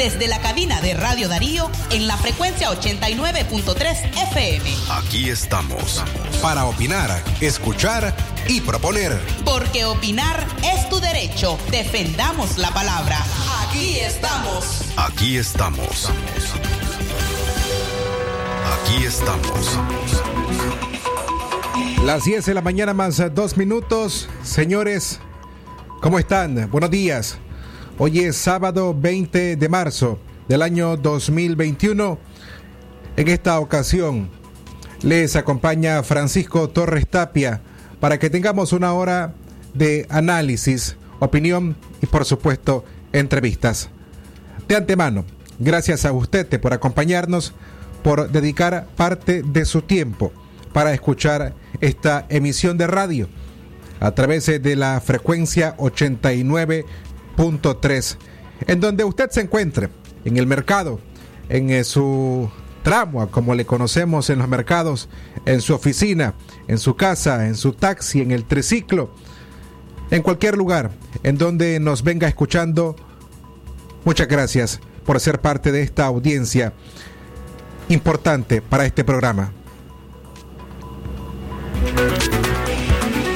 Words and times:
Desde 0.00 0.28
la 0.28 0.40
cabina 0.40 0.80
de 0.80 0.94
Radio 0.94 1.28
Darío 1.28 1.70
en 1.90 2.06
la 2.06 2.16
frecuencia 2.16 2.70
89.3 2.70 4.30
FM. 4.30 4.74
Aquí 4.88 5.28
estamos. 5.28 6.02
Para 6.40 6.64
opinar, 6.64 7.22
escuchar 7.42 8.16
y 8.48 8.62
proponer. 8.62 9.20
Porque 9.44 9.84
opinar 9.84 10.46
es 10.62 10.88
tu 10.88 11.00
derecho. 11.00 11.58
Defendamos 11.70 12.56
la 12.56 12.70
palabra. 12.70 13.18
Aquí 13.62 13.98
estamos. 13.98 14.84
Aquí 14.96 15.36
estamos. 15.36 16.08
Aquí 18.72 19.04
estamos. 19.04 19.78
Las 22.06 22.24
10 22.24 22.46
de 22.46 22.54
la 22.54 22.62
mañana 22.62 22.94
más 22.94 23.22
dos 23.34 23.58
minutos. 23.58 24.30
Señores, 24.42 25.20
¿cómo 26.00 26.18
están? 26.18 26.70
Buenos 26.70 26.90
días. 26.90 27.38
Hoy 28.02 28.20
es 28.20 28.36
sábado 28.36 28.96
20 28.98 29.56
de 29.56 29.68
marzo 29.68 30.18
del 30.48 30.62
año 30.62 30.96
2021. 30.96 32.18
En 33.18 33.28
esta 33.28 33.60
ocasión 33.60 34.30
les 35.02 35.36
acompaña 35.36 36.02
Francisco 36.02 36.70
Torres 36.70 37.06
Tapia 37.06 37.60
para 38.00 38.18
que 38.18 38.30
tengamos 38.30 38.72
una 38.72 38.94
hora 38.94 39.34
de 39.74 40.06
análisis, 40.08 40.96
opinión 41.18 41.76
y 42.00 42.06
por 42.06 42.24
supuesto 42.24 42.86
entrevistas. 43.12 43.90
De 44.66 44.76
antemano, 44.76 45.26
gracias 45.58 46.06
a 46.06 46.12
usted 46.12 46.58
por 46.58 46.72
acompañarnos, 46.72 47.52
por 48.02 48.30
dedicar 48.30 48.86
parte 48.96 49.42
de 49.42 49.66
su 49.66 49.82
tiempo 49.82 50.32
para 50.72 50.94
escuchar 50.94 51.52
esta 51.82 52.24
emisión 52.30 52.78
de 52.78 52.86
radio 52.86 53.28
a 54.00 54.12
través 54.12 54.46
de 54.46 54.76
la 54.76 54.98
frecuencia 55.02 55.74
89 55.76 56.86
3, 57.36 58.18
en 58.66 58.80
donde 58.80 59.04
usted 59.04 59.30
se 59.30 59.40
encuentre, 59.40 59.88
en 60.24 60.36
el 60.36 60.46
mercado, 60.46 61.00
en 61.48 61.70
eh, 61.70 61.84
su 61.84 62.50
tramo, 62.82 63.30
como 63.30 63.54
le 63.54 63.64
conocemos 63.64 64.30
en 64.30 64.38
los 64.38 64.48
mercados, 64.48 65.08
en 65.44 65.60
su 65.60 65.74
oficina, 65.74 66.34
en 66.68 66.78
su 66.78 66.96
casa, 66.96 67.46
en 67.46 67.54
su 67.54 67.72
taxi, 67.72 68.20
en 68.20 68.30
el 68.30 68.44
triciclo, 68.44 69.10
en 70.10 70.22
cualquier 70.22 70.56
lugar 70.56 70.90
en 71.22 71.38
donde 71.38 71.80
nos 71.80 72.02
venga 72.02 72.28
escuchando. 72.28 72.96
Muchas 74.04 74.28
gracias 74.28 74.80
por 75.04 75.20
ser 75.20 75.40
parte 75.40 75.72
de 75.72 75.82
esta 75.82 76.06
audiencia 76.06 76.72
importante 77.88 78.62
para 78.62 78.86
este 78.86 79.04
programa. 79.04 79.52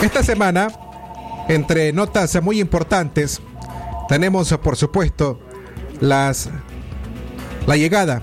Esta 0.02 0.22
semana, 0.22 0.68
entre 1.48 1.92
notas 1.92 2.40
muy 2.42 2.60
importantes, 2.60 3.40
tenemos, 4.08 4.52
por 4.62 4.76
supuesto, 4.76 5.40
las, 6.00 6.50
la 7.66 7.76
llegada 7.76 8.22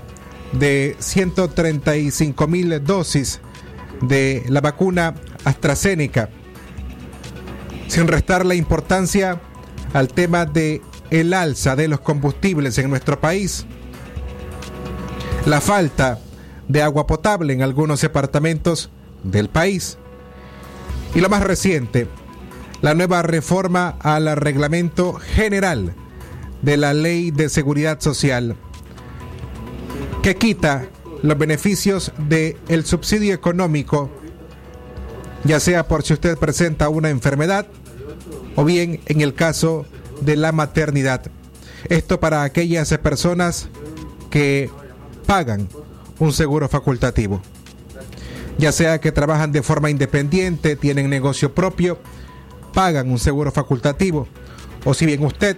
de 0.52 0.96
135 0.98 2.46
mil 2.46 2.84
dosis 2.84 3.40
de 4.02 4.44
la 4.48 4.60
vacuna 4.60 5.14
AstraZeneca, 5.44 6.28
sin 7.88 8.08
restar 8.08 8.44
la 8.44 8.54
importancia 8.54 9.40
al 9.92 10.08
tema 10.08 10.46
de 10.46 10.82
el 11.10 11.34
alza 11.34 11.76
de 11.76 11.88
los 11.88 12.00
combustibles 12.00 12.78
en 12.78 12.88
nuestro 12.88 13.20
país, 13.20 13.66
la 15.46 15.60
falta 15.60 16.18
de 16.68 16.82
agua 16.82 17.06
potable 17.06 17.52
en 17.52 17.62
algunos 17.62 18.00
departamentos 18.00 18.90
del 19.22 19.48
país 19.48 19.98
y 21.14 21.20
lo 21.20 21.28
más 21.28 21.42
reciente, 21.42 22.08
la 22.82 22.94
nueva 22.94 23.22
reforma 23.22 23.96
al 24.00 24.36
reglamento 24.36 25.14
general 25.14 25.94
de 26.62 26.76
la 26.76 26.92
Ley 26.92 27.30
de 27.30 27.48
Seguridad 27.48 28.00
Social, 28.00 28.56
que 30.22 30.34
quita 30.34 30.88
los 31.22 31.38
beneficios 31.38 32.12
del 32.18 32.56
el 32.68 32.84
subsidio 32.84 33.34
económico, 33.34 34.10
ya 35.44 35.60
sea 35.60 35.86
por 35.86 36.02
si 36.02 36.12
usted 36.12 36.36
presenta 36.36 36.88
una 36.88 37.10
enfermedad 37.10 37.68
o 38.56 38.64
bien 38.64 39.00
en 39.06 39.20
el 39.20 39.34
caso 39.34 39.86
de 40.20 40.36
la 40.36 40.50
maternidad. 40.50 41.22
Esto 41.88 42.18
para 42.18 42.42
aquellas 42.42 42.96
personas 42.98 43.68
que 44.28 44.70
pagan 45.26 45.68
un 46.18 46.32
seguro 46.32 46.68
facultativo, 46.68 47.42
ya 48.58 48.72
sea 48.72 49.00
que 49.00 49.12
trabajan 49.12 49.52
de 49.52 49.62
forma 49.62 49.88
independiente, 49.88 50.74
tienen 50.74 51.10
negocio 51.10 51.54
propio, 51.54 51.98
pagan 52.72 53.10
un 53.10 53.18
seguro 53.18 53.52
facultativo. 53.52 54.26
O 54.84 54.94
si 54.94 55.06
bien 55.06 55.24
usted, 55.24 55.56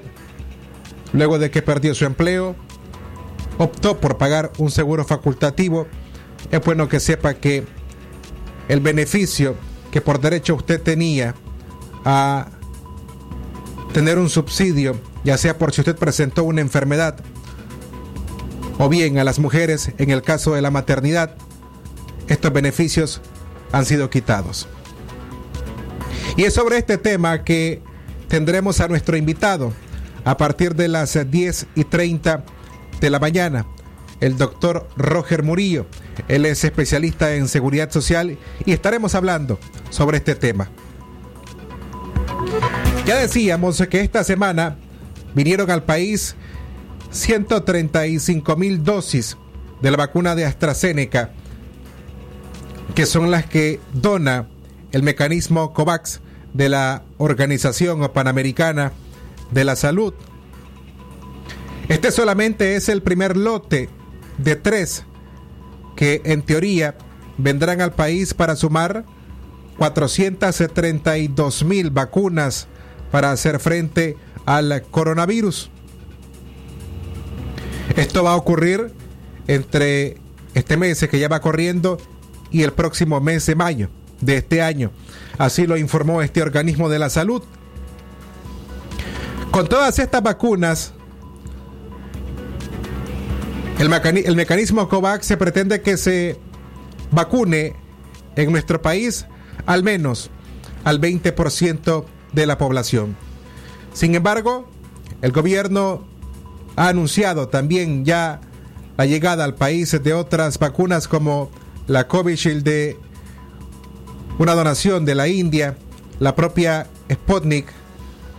luego 1.12 1.38
de 1.38 1.50
que 1.50 1.62
perdió 1.62 1.94
su 1.94 2.04
empleo, 2.04 2.56
optó 3.58 4.00
por 4.00 4.18
pagar 4.18 4.52
un 4.58 4.70
seguro 4.70 5.04
facultativo, 5.04 5.86
es 6.50 6.60
bueno 6.64 6.88
que 6.88 7.00
sepa 7.00 7.34
que 7.34 7.64
el 8.68 8.80
beneficio 8.80 9.56
que 9.90 10.00
por 10.00 10.20
derecho 10.20 10.54
usted 10.54 10.82
tenía 10.82 11.34
a 12.04 12.48
tener 13.92 14.18
un 14.18 14.28
subsidio, 14.28 14.98
ya 15.22 15.38
sea 15.38 15.56
por 15.56 15.72
si 15.72 15.80
usted 15.80 15.96
presentó 15.96 16.44
una 16.44 16.60
enfermedad, 16.60 17.16
o 18.78 18.88
bien 18.88 19.18
a 19.18 19.24
las 19.24 19.38
mujeres 19.38 19.92
en 19.98 20.10
el 20.10 20.22
caso 20.22 20.54
de 20.54 20.62
la 20.62 20.70
maternidad, 20.70 21.36
estos 22.26 22.52
beneficios 22.52 23.20
han 23.72 23.84
sido 23.84 24.10
quitados. 24.10 24.66
Y 26.36 26.44
es 26.44 26.54
sobre 26.54 26.78
este 26.78 26.98
tema 26.98 27.44
que 27.44 27.80
tendremos 28.28 28.80
a 28.80 28.88
nuestro 28.88 29.16
invitado 29.16 29.72
a 30.24 30.36
partir 30.36 30.74
de 30.74 30.88
las 30.88 31.16
10 31.30 31.66
y 31.76 31.84
30 31.84 32.44
de 33.00 33.10
la 33.10 33.20
mañana, 33.20 33.66
el 34.20 34.36
doctor 34.36 34.88
Roger 34.96 35.44
Murillo. 35.44 35.86
Él 36.26 36.44
es 36.46 36.64
especialista 36.64 37.34
en 37.34 37.46
seguridad 37.46 37.90
social 37.92 38.36
y 38.66 38.72
estaremos 38.72 39.14
hablando 39.14 39.60
sobre 39.90 40.16
este 40.16 40.34
tema. 40.34 40.70
Ya 43.06 43.16
decíamos 43.16 43.80
que 43.88 44.00
esta 44.00 44.24
semana 44.24 44.76
vinieron 45.34 45.70
al 45.70 45.84
país 45.84 46.34
135 47.10 48.56
mil 48.56 48.82
dosis 48.82 49.36
de 49.80 49.90
la 49.90 49.98
vacuna 49.98 50.34
de 50.34 50.46
AstraZeneca, 50.46 51.30
que 52.96 53.06
son 53.06 53.30
las 53.30 53.46
que 53.46 53.78
dona 53.92 54.48
el 54.90 55.02
mecanismo 55.02 55.72
COVAX 55.72 56.20
de 56.54 56.68
la 56.70 57.02
Organización 57.18 58.08
Panamericana 58.14 58.92
de 59.50 59.64
la 59.64 59.76
Salud. 59.76 60.14
Este 61.88 62.10
solamente 62.10 62.76
es 62.76 62.88
el 62.88 63.02
primer 63.02 63.36
lote 63.36 63.90
de 64.38 64.56
tres 64.56 65.04
que 65.96 66.22
en 66.24 66.42
teoría 66.42 66.96
vendrán 67.36 67.80
al 67.82 67.92
país 67.92 68.32
para 68.32 68.56
sumar 68.56 69.04
432 69.76 71.64
mil 71.64 71.90
vacunas 71.90 72.68
para 73.10 73.32
hacer 73.32 73.60
frente 73.60 74.16
al 74.46 74.82
coronavirus. 74.90 75.70
Esto 77.96 78.24
va 78.24 78.32
a 78.32 78.36
ocurrir 78.36 78.92
entre 79.46 80.16
este 80.54 80.76
mes 80.76 81.06
que 81.08 81.18
ya 81.18 81.28
va 81.28 81.40
corriendo 81.40 81.98
y 82.50 82.62
el 82.62 82.72
próximo 82.72 83.20
mes 83.20 83.44
de 83.46 83.56
mayo 83.56 83.90
de 84.24 84.36
este 84.36 84.62
año. 84.62 84.90
Así 85.38 85.66
lo 85.66 85.76
informó 85.76 86.22
este 86.22 86.42
organismo 86.42 86.88
de 86.88 86.98
la 86.98 87.10
salud. 87.10 87.42
Con 89.50 89.68
todas 89.68 89.98
estas 89.98 90.22
vacunas, 90.22 90.92
el, 93.78 93.88
mecanismo 94.36 94.88
COVAX 94.88 95.26
se 95.26 95.36
pretende 95.36 95.82
que 95.82 95.96
se 95.96 96.38
vacune 97.10 97.74
en 98.36 98.50
nuestro 98.50 98.80
país 98.80 99.26
al 99.66 99.82
menos 99.82 100.30
al 100.84 101.00
20% 101.00 102.04
de 102.32 102.46
la 102.46 102.58
población. 102.58 103.16
Sin 103.92 104.14
embargo, 104.14 104.68
el 105.22 105.32
gobierno 105.32 106.04
ha 106.76 106.88
anunciado 106.88 107.48
también 107.48 108.04
ya 108.04 108.40
la 108.96 109.06
llegada 109.06 109.44
al 109.44 109.54
país 109.54 109.96
de 110.02 110.12
otras 110.12 110.58
vacunas 110.58 111.08
como 111.08 111.50
la 111.86 112.08
Covishield 112.08 112.64
de 112.64 112.98
una 114.38 114.54
donación 114.54 115.04
de 115.04 115.14
la 115.14 115.28
India, 115.28 115.76
la 116.18 116.34
propia 116.34 116.86
Sputnik, 117.12 117.66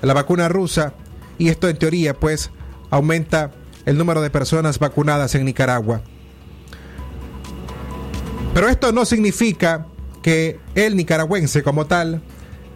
la 0.01 0.13
vacuna 0.13 0.47
rusa, 0.50 0.94
y 1.38 1.50
esto 1.50 1.68
en 1.68 1.77
teoría 1.77 2.13
pues 2.13 2.51
aumenta 2.89 3.51
el 3.86 3.97
número 3.97 4.21
de 4.21 4.30
personas 4.30 4.80
vacunadas 4.80 5.36
en 5.36 5.45
Nicaragua. 5.45 6.01
Pero 8.53 8.69
esto 8.69 8.92
no 8.92 9.06
significa 9.06 9.88
que 10.21 10.59
el 10.75 10.95
nicaragüense 10.95 11.62
como 11.62 11.86
tal 11.86 12.21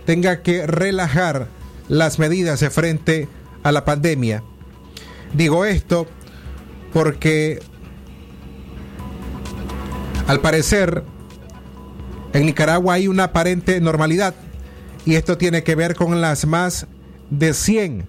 tenga 0.06 0.42
que 0.42 0.68
relajar 0.68 1.48
las 1.88 2.20
medidas 2.20 2.60
de 2.60 2.70
frente 2.70 3.28
a 3.64 3.72
la 3.72 3.86
pandemia. 3.86 4.44
Digo 5.34 5.66
esto 5.66 6.06
porque 6.94 7.60
al 10.28 10.42
parecer 10.42 11.04
en 12.34 12.46
Nicaragua 12.46 12.96
hay 12.96 13.08
una 13.08 13.26
aparente 13.26 13.80
normalidad 13.82 14.36
y 15.06 15.16
esto 15.16 15.38
tiene 15.38 15.64
que 15.64 15.76
ver 15.76 15.96
con 15.96 16.22
las 16.22 16.46
más 16.46 16.88
de 17.30 17.54
100 17.54 18.08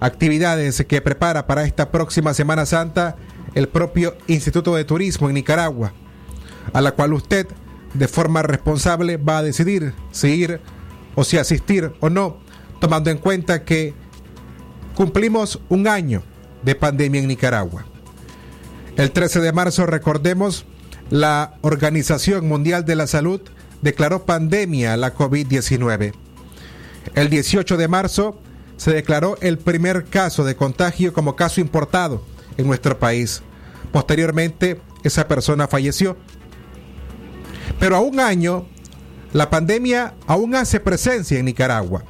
actividades 0.00 0.84
que 0.86 1.00
prepara 1.00 1.46
para 1.46 1.64
esta 1.64 1.90
próxima 1.90 2.34
Semana 2.34 2.66
Santa 2.66 3.16
el 3.54 3.68
propio 3.68 4.16
Instituto 4.26 4.74
de 4.74 4.84
Turismo 4.84 5.28
en 5.28 5.34
Nicaragua, 5.34 5.92
a 6.72 6.80
la 6.80 6.92
cual 6.92 7.12
usted 7.12 7.46
de 7.94 8.08
forma 8.08 8.42
responsable 8.42 9.16
va 9.18 9.38
a 9.38 9.42
decidir 9.42 9.92
si 10.10 10.28
ir 10.28 10.60
o 11.14 11.24
si 11.24 11.36
asistir 11.36 11.92
o 12.00 12.08
no, 12.08 12.38
tomando 12.80 13.10
en 13.10 13.18
cuenta 13.18 13.64
que 13.64 13.94
cumplimos 14.94 15.60
un 15.68 15.86
año 15.86 16.22
de 16.62 16.74
pandemia 16.74 17.20
en 17.20 17.28
Nicaragua. 17.28 17.84
El 18.96 19.10
13 19.10 19.40
de 19.40 19.52
marzo, 19.52 19.86
recordemos, 19.86 20.64
la 21.12 21.52
Organización 21.60 22.48
Mundial 22.48 22.86
de 22.86 22.96
la 22.96 23.06
Salud 23.06 23.42
declaró 23.82 24.24
pandemia 24.24 24.96
la 24.96 25.14
COVID-19. 25.14 26.14
El 27.14 27.28
18 27.28 27.76
de 27.76 27.86
marzo 27.86 28.40
se 28.78 28.94
declaró 28.94 29.36
el 29.42 29.58
primer 29.58 30.06
caso 30.06 30.42
de 30.42 30.56
contagio 30.56 31.12
como 31.12 31.36
caso 31.36 31.60
importado 31.60 32.24
en 32.56 32.66
nuestro 32.66 32.98
país. 32.98 33.42
Posteriormente, 33.92 34.80
esa 35.02 35.28
persona 35.28 35.68
falleció. 35.68 36.16
Pero 37.78 37.96
a 37.96 38.00
un 38.00 38.18
año, 38.18 38.66
la 39.34 39.50
pandemia 39.50 40.14
aún 40.26 40.54
hace 40.54 40.80
presencia 40.80 41.38
en 41.38 41.44
Nicaragua. 41.44 42.04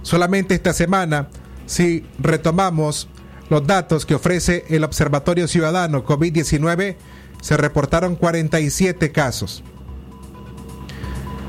Solamente 0.00 0.54
esta 0.54 0.72
semana, 0.72 1.28
si 1.66 2.06
retomamos 2.18 3.06
los 3.50 3.66
datos 3.66 4.06
que 4.06 4.14
ofrece 4.14 4.64
el 4.70 4.82
Observatorio 4.82 5.46
Ciudadano 5.46 6.06
COVID-19, 6.06 6.96
se 7.40 7.56
reportaron 7.56 8.16
47 8.16 9.12
casos. 9.12 9.62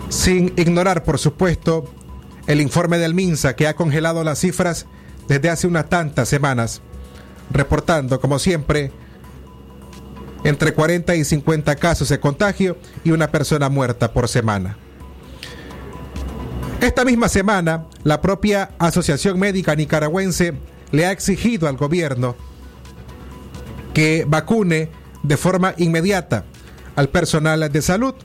Sin 0.10 0.54
ignorar, 0.56 1.04
por 1.04 1.20
supuesto, 1.20 1.86
el 2.48 2.62
informe 2.62 2.98
del 2.98 3.14
MINSA 3.14 3.56
que 3.56 3.68
ha 3.68 3.76
congelado 3.76 4.24
las 4.24 4.40
cifras 4.40 4.86
desde 5.28 5.50
hace 5.50 5.68
unas 5.68 5.90
tantas 5.90 6.30
semanas, 6.30 6.82
reportando, 7.52 8.20
como 8.20 8.40
siempre, 8.40 8.92
entre 10.44 10.74
40 10.74 11.16
y 11.16 11.26
50 11.26 11.76
casos 11.76 12.10
de 12.10 12.20
contagio 12.20 12.78
y 13.04 13.12
una 13.12 13.32
persona 13.32 13.70
muerta 13.70 14.14
por 14.14 14.28
semana. 14.30 14.78
Esta 16.80 17.04
misma 17.04 17.28
semana, 17.28 17.86
la 18.04 18.22
propia 18.22 18.70
Asociación 18.78 19.40
Médica 19.40 19.76
Nicaragüense 19.76 20.54
le 20.92 21.06
ha 21.06 21.12
exigido 21.12 21.68
al 21.68 21.76
gobierno 21.76 22.36
que 23.94 24.26
vacune 24.28 24.90
de 25.24 25.38
forma 25.38 25.74
inmediata 25.78 26.46
al 26.96 27.10
personal 27.10 27.72
de 27.72 27.82
salud, 27.82 28.16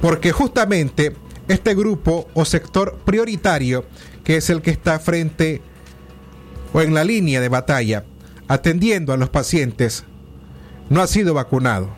porque 0.00 0.32
justamente 0.32 1.16
este 1.48 1.74
grupo 1.74 2.28
o 2.34 2.44
sector 2.44 2.98
prioritario, 3.04 3.84
que 4.24 4.36
es 4.36 4.50
el 4.50 4.62
que 4.62 4.70
está 4.70 4.98
frente 4.98 5.62
o 6.72 6.80
en 6.80 6.94
la 6.94 7.04
línea 7.04 7.40
de 7.40 7.48
batalla, 7.48 8.04
atendiendo 8.48 9.12
a 9.12 9.16
los 9.16 9.30
pacientes, 9.30 10.04
no 10.90 11.00
ha 11.00 11.06
sido 11.06 11.34
vacunado. 11.34 11.88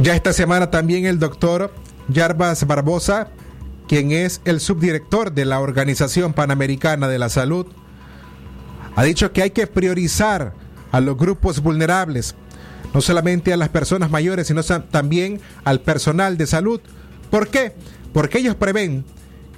Ya 0.00 0.14
esta 0.14 0.32
semana 0.32 0.70
también 0.70 1.06
el 1.06 1.18
doctor 1.18 1.72
Yarbas 2.08 2.66
Barbosa, 2.66 3.28
quien 3.86 4.12
es 4.12 4.40
el 4.44 4.60
subdirector 4.60 5.32
de 5.32 5.44
la 5.44 5.60
Organización 5.60 6.32
Panamericana 6.32 7.08
de 7.08 7.18
la 7.18 7.28
Salud, 7.28 7.66
ha 8.96 9.02
dicho 9.04 9.32
que 9.32 9.42
hay 9.42 9.50
que 9.50 9.66
priorizar 9.66 10.54
a 10.92 11.00
los 11.00 11.16
grupos 11.16 11.60
vulnerables, 11.60 12.34
no 12.94 13.00
solamente 13.00 13.52
a 13.52 13.56
las 13.56 13.68
personas 13.68 14.10
mayores, 14.10 14.48
sino 14.48 14.62
también 14.62 15.40
al 15.64 15.80
personal 15.80 16.36
de 16.36 16.46
salud. 16.46 16.80
¿Por 17.30 17.48
qué? 17.48 17.74
Porque 18.12 18.38
ellos 18.38 18.56
prevén 18.56 19.04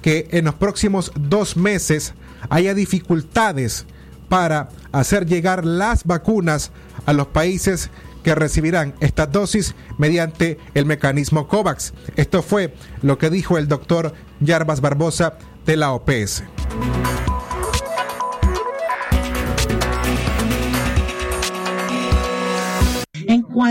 que 0.01 0.27
en 0.31 0.45
los 0.45 0.55
próximos 0.55 1.11
dos 1.15 1.57
meses 1.57 2.13
haya 2.49 2.73
dificultades 2.73 3.85
para 4.29 4.69
hacer 4.91 5.25
llegar 5.25 5.65
las 5.65 6.03
vacunas 6.03 6.71
a 7.05 7.13
los 7.13 7.27
países 7.27 7.89
que 8.23 8.35
recibirán 8.35 8.93
estas 8.99 9.31
dosis 9.31 9.75
mediante 9.97 10.57
el 10.73 10.85
mecanismo 10.85 11.47
COVAX. 11.47 11.93
Esto 12.15 12.41
fue 12.41 12.73
lo 13.01 13.17
que 13.17 13.29
dijo 13.29 13.57
el 13.57 13.67
doctor 13.67 14.13
Yarbas 14.39 14.81
Barbosa 14.81 15.37
de 15.65 15.77
la 15.77 15.91
OPS. 15.91 16.43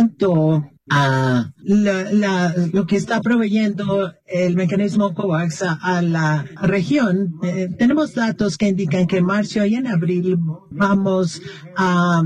Cuanto 0.03 0.69
a 0.91 1.53
lo 2.73 2.87
que 2.87 2.97
está 2.97 3.21
proveyendo 3.21 4.13
el 4.27 4.57
mecanismo 4.57 5.15
COVAX 5.15 5.63
a, 5.63 6.03
la 6.03 6.45
región, 6.61 7.35
eh, 7.45 7.69
tenemos 7.79 8.15
datos 8.15 8.59
que 8.59 8.69
indican 8.69 9.07
que 9.07 9.19
en 9.19 9.25
marzo 9.25 9.65
y 9.65 9.77
en 9.77 9.87
abril 9.87 10.39
vamos 10.71 11.41
a 11.77 12.25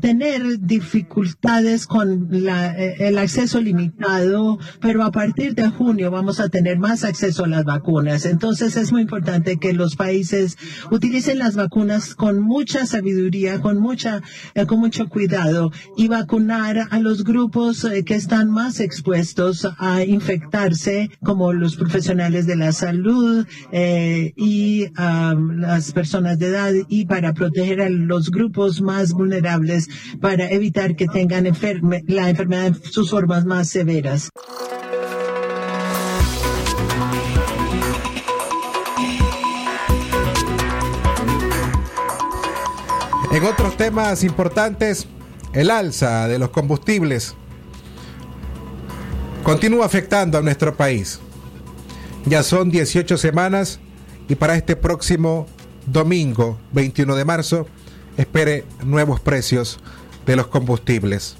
tener 0.00 0.60
dificultades 0.60 1.86
con 1.86 2.28
eh, 2.32 2.96
el 2.98 3.18
acceso 3.18 3.60
limitado, 3.60 4.58
pero 4.80 5.02
a 5.02 5.10
partir 5.10 5.54
de 5.54 5.68
junio 5.68 6.10
vamos 6.10 6.40
a 6.40 6.48
tener 6.48 6.78
más 6.78 7.04
acceso 7.04 7.44
a 7.44 7.48
las 7.48 7.64
vacunas. 7.64 8.24
Entonces 8.26 8.76
es 8.76 8.92
muy 8.92 9.02
importante 9.02 9.58
que 9.58 9.72
los 9.72 9.96
países 9.96 10.56
utilicen 10.90 11.38
las 11.38 11.56
vacunas 11.56 12.14
con 12.14 12.40
mucha 12.40 12.86
sabiduría, 12.86 13.60
con 13.60 13.78
mucha, 13.78 14.22
eh, 14.54 14.66
con 14.66 14.80
mucho 14.80 15.08
cuidado 15.08 15.72
y 15.96 16.08
vacunar 16.08 16.88
a 16.90 16.98
los 16.98 17.24
grupos 17.24 17.84
eh, 17.84 18.04
que 18.04 18.14
están 18.14 18.50
más 18.50 18.80
expuestos 18.80 19.68
a 19.78 20.04
infectarse, 20.04 21.10
como 21.22 21.52
los 21.52 21.76
profesionales 21.76 22.46
de 22.46 22.56
la 22.56 22.72
salud 22.72 23.46
y 23.72 24.86
las 24.92 25.92
personas 25.92 26.38
de 26.38 26.46
edad 26.46 26.72
y 26.88 27.06
para 27.06 27.32
proteger 27.32 27.80
a 27.82 27.88
los 27.88 28.30
grupos 28.30 28.80
más 28.80 29.12
vulnerables 29.12 29.67
para 30.20 30.50
evitar 30.50 30.96
que 30.96 31.06
tengan 31.06 31.44
la 32.06 32.28
enfermedad 32.30 32.66
en 32.66 32.74
sus 32.82 33.10
formas 33.10 33.44
más 33.44 33.68
severas. 33.68 34.30
En 43.30 43.44
otros 43.44 43.76
temas 43.76 44.24
importantes, 44.24 45.06
el 45.52 45.70
alza 45.70 46.28
de 46.28 46.38
los 46.38 46.48
combustibles 46.48 47.34
continúa 49.42 49.86
afectando 49.86 50.38
a 50.38 50.42
nuestro 50.42 50.76
país. 50.76 51.20
Ya 52.26 52.42
son 52.42 52.70
18 52.70 53.16
semanas 53.16 53.80
y 54.28 54.34
para 54.34 54.56
este 54.56 54.76
próximo 54.76 55.46
domingo 55.86 56.58
21 56.72 57.16
de 57.16 57.24
marzo 57.24 57.66
espere 58.18 58.64
nuevos 58.84 59.20
precios 59.20 59.78
de 60.26 60.36
los 60.36 60.48
combustibles. 60.48 61.36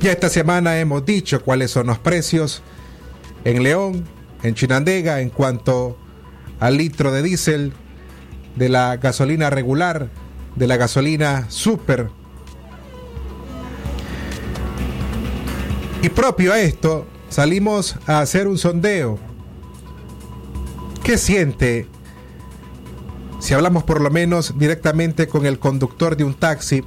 Ya 0.00 0.12
esta 0.12 0.28
semana 0.28 0.78
hemos 0.78 1.06
dicho 1.06 1.42
cuáles 1.42 1.70
son 1.70 1.86
los 1.86 1.98
precios 1.98 2.60
en 3.44 3.62
León, 3.62 4.04
en 4.42 4.54
Chinandega, 4.54 5.20
en 5.20 5.30
cuanto 5.30 5.96
al 6.60 6.76
litro 6.76 7.12
de 7.12 7.22
diésel, 7.22 7.72
de 8.56 8.68
la 8.68 8.96
gasolina 8.96 9.48
regular, 9.48 10.10
de 10.56 10.66
la 10.66 10.76
gasolina 10.76 11.46
super. 11.48 12.10
Y 16.02 16.08
propio 16.08 16.52
a 16.52 16.60
esto, 16.60 17.06
salimos 17.28 17.96
a 18.06 18.20
hacer 18.20 18.48
un 18.48 18.58
sondeo. 18.58 19.20
¿Qué 21.04 21.16
siente 21.16 21.86
si 23.52 23.54
hablamos 23.54 23.84
por 23.84 24.00
lo 24.00 24.08
menos 24.08 24.54
directamente 24.56 25.26
con 25.26 25.44
el 25.44 25.58
conductor 25.58 26.16
de 26.16 26.24
un 26.24 26.32
taxi 26.32 26.82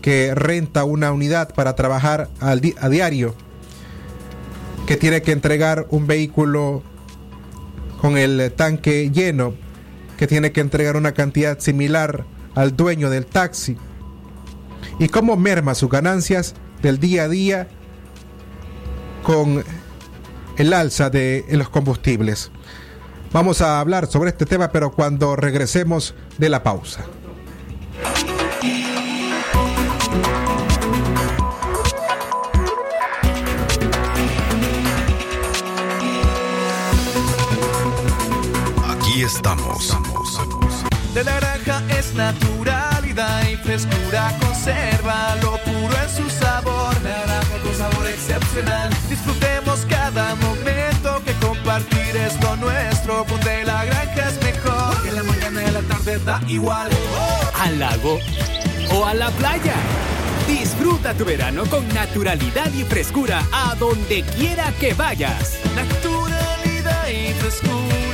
que 0.00 0.32
renta 0.32 0.84
una 0.84 1.10
unidad 1.10 1.52
para 1.52 1.74
trabajar 1.74 2.30
a 2.38 2.54
diario, 2.54 3.34
que 4.86 4.96
tiene 4.96 5.22
que 5.22 5.32
entregar 5.32 5.88
un 5.90 6.06
vehículo 6.06 6.84
con 8.00 8.16
el 8.16 8.52
tanque 8.54 9.10
lleno, 9.10 9.54
que 10.16 10.28
tiene 10.28 10.52
que 10.52 10.60
entregar 10.60 10.96
una 10.96 11.14
cantidad 11.14 11.58
similar 11.58 12.26
al 12.54 12.76
dueño 12.76 13.10
del 13.10 13.26
taxi, 13.26 13.76
y 15.00 15.08
cómo 15.08 15.36
merma 15.36 15.74
sus 15.74 15.90
ganancias 15.90 16.54
del 16.80 17.00
día 17.00 17.24
a 17.24 17.28
día 17.28 17.68
con 19.24 19.64
el 20.58 20.72
alza 20.72 21.10
de 21.10 21.44
los 21.50 21.68
combustibles. 21.70 22.52
Vamos 23.32 23.60
a 23.60 23.80
hablar 23.80 24.06
sobre 24.06 24.30
este 24.30 24.46
tema, 24.46 24.70
pero 24.70 24.92
cuando 24.92 25.36
regresemos 25.36 26.14
de 26.38 26.48
la 26.48 26.62
pausa. 26.62 27.04
estamos. 39.28 39.94
De 41.12 41.24
naranja 41.24 41.82
es 41.88 42.14
naturalidad 42.14 43.42
y 43.48 43.56
frescura 43.56 44.34
conserva 44.40 45.36
lo 45.42 45.57
puro 45.80 45.94
en 46.02 46.10
su 46.10 46.30
sabor. 46.30 46.94
Naranja 47.02 47.58
con 47.62 47.74
sabor 47.74 48.06
excepcional. 48.06 48.90
Disfrutemos 49.08 49.86
cada 49.88 50.34
momento 50.36 51.22
que 51.24 51.32
compartir 51.34 52.16
es 52.16 52.40
lo 52.42 52.56
nuestro. 52.56 53.24
Ponte 53.24 53.64
la 53.64 53.84
granja 53.84 54.28
es 54.28 54.42
mejor. 54.42 55.02
Que 55.02 55.12
la 55.12 55.22
mañana 55.22 55.62
y 55.62 55.70
la 55.70 55.82
tarde 55.82 56.18
da 56.24 56.40
igual. 56.48 56.90
Al 57.60 57.78
lago 57.78 58.18
o 58.92 59.04
a 59.04 59.14
la 59.14 59.30
playa. 59.30 59.74
Disfruta 60.46 61.12
tu 61.12 61.24
verano 61.24 61.64
con 61.66 61.86
naturalidad 61.88 62.72
y 62.72 62.82
frescura 62.84 63.42
a 63.52 63.74
donde 63.74 64.22
quiera 64.22 64.72
que 64.80 64.94
vayas. 64.94 65.58
Naturalidad 65.74 67.08
y 67.08 67.34
frescura 67.34 68.07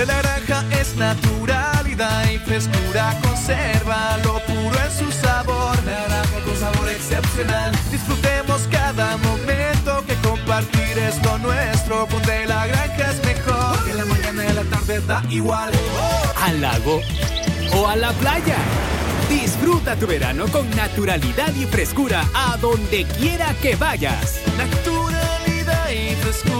De 0.00 0.06
la 0.06 0.22
granja 0.22 0.64
es 0.80 0.96
naturalidad 0.96 2.30
y 2.30 2.38
frescura 2.38 3.14
conserva 3.22 4.16
lo 4.24 4.40
puro 4.46 4.74
en 4.82 4.92
su 4.98 5.12
sabor. 5.12 5.76
Naranja 5.84 6.40
con 6.42 6.56
sabor 6.56 6.88
excepcional. 6.88 7.70
Disfrutemos 7.90 8.62
cada 8.70 9.18
momento 9.18 10.02
que 10.06 10.14
compartir 10.26 10.96
es 10.96 11.22
lo 11.22 11.36
nuestro. 11.40 12.06
Ponte 12.06 12.46
la 12.46 12.66
granja 12.66 13.10
es 13.10 13.22
mejor. 13.26 13.84
Que 13.84 13.92
la 13.92 14.06
mañana 14.06 14.46
y 14.46 14.52
la 14.54 14.64
tarde 14.64 15.00
da 15.06 15.22
igual. 15.28 15.70
Al 16.46 16.62
lago 16.62 17.02
o 17.76 17.86
a 17.86 17.94
la 17.94 18.12
playa. 18.12 18.56
Disfruta 19.28 19.96
tu 19.96 20.06
verano 20.06 20.46
con 20.48 20.70
naturalidad 20.70 21.54
y 21.54 21.66
frescura 21.66 22.24
a 22.34 22.56
donde 22.56 23.04
quiera 23.04 23.52
que 23.60 23.76
vayas. 23.76 24.40
Naturalidad 24.56 25.90
y 25.90 26.14
frescura 26.14 26.59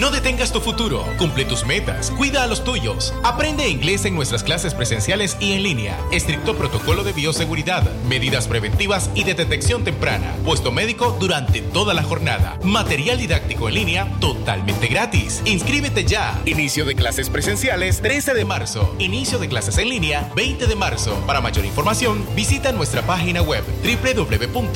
No 0.00 0.10
detengas 0.10 0.52
tu 0.52 0.60
futuro, 0.60 1.04
cumple 1.18 1.44
tus 1.44 1.64
metas, 1.64 2.10
cuida 2.10 2.42
a 2.42 2.48
los 2.48 2.64
tuyos. 2.64 3.14
Aprende 3.22 3.68
inglés 3.68 4.04
en 4.04 4.16
nuestras 4.16 4.42
clases 4.42 4.74
presenciales 4.74 5.36
y 5.38 5.52
en 5.52 5.62
línea. 5.62 5.96
Estricto 6.10 6.56
protocolo 6.56 7.04
de 7.04 7.12
bioseguridad, 7.12 7.88
medidas 8.08 8.48
preventivas 8.48 9.08
y 9.14 9.22
de 9.22 9.34
detección 9.34 9.84
temprana. 9.84 10.34
Puesto 10.44 10.72
médico 10.72 11.16
durante 11.20 11.60
toda 11.60 11.94
la 11.94 12.02
jornada. 12.02 12.58
Material 12.64 13.18
didáctico 13.18 13.68
en 13.68 13.74
línea 13.74 14.12
totalmente 14.18 14.88
gratis. 14.88 15.40
Inscríbete 15.44 16.04
ya. 16.04 16.42
Inicio 16.44 16.84
de 16.84 16.96
clases 16.96 17.30
presenciales 17.30 18.02
13 18.02 18.34
de 18.34 18.44
marzo. 18.44 18.96
Inicio 18.98 19.38
de 19.38 19.46
clases 19.46 19.78
en 19.78 19.90
línea 19.90 20.28
20 20.34 20.66
de 20.66 20.74
marzo. 20.74 21.14
Para 21.24 21.40
mayor 21.40 21.64
información, 21.64 22.26
visita 22.34 22.72
nuestra 22.72 23.02
página 23.02 23.42
web 23.42 23.62
www.eli.edu.ni 23.84 24.74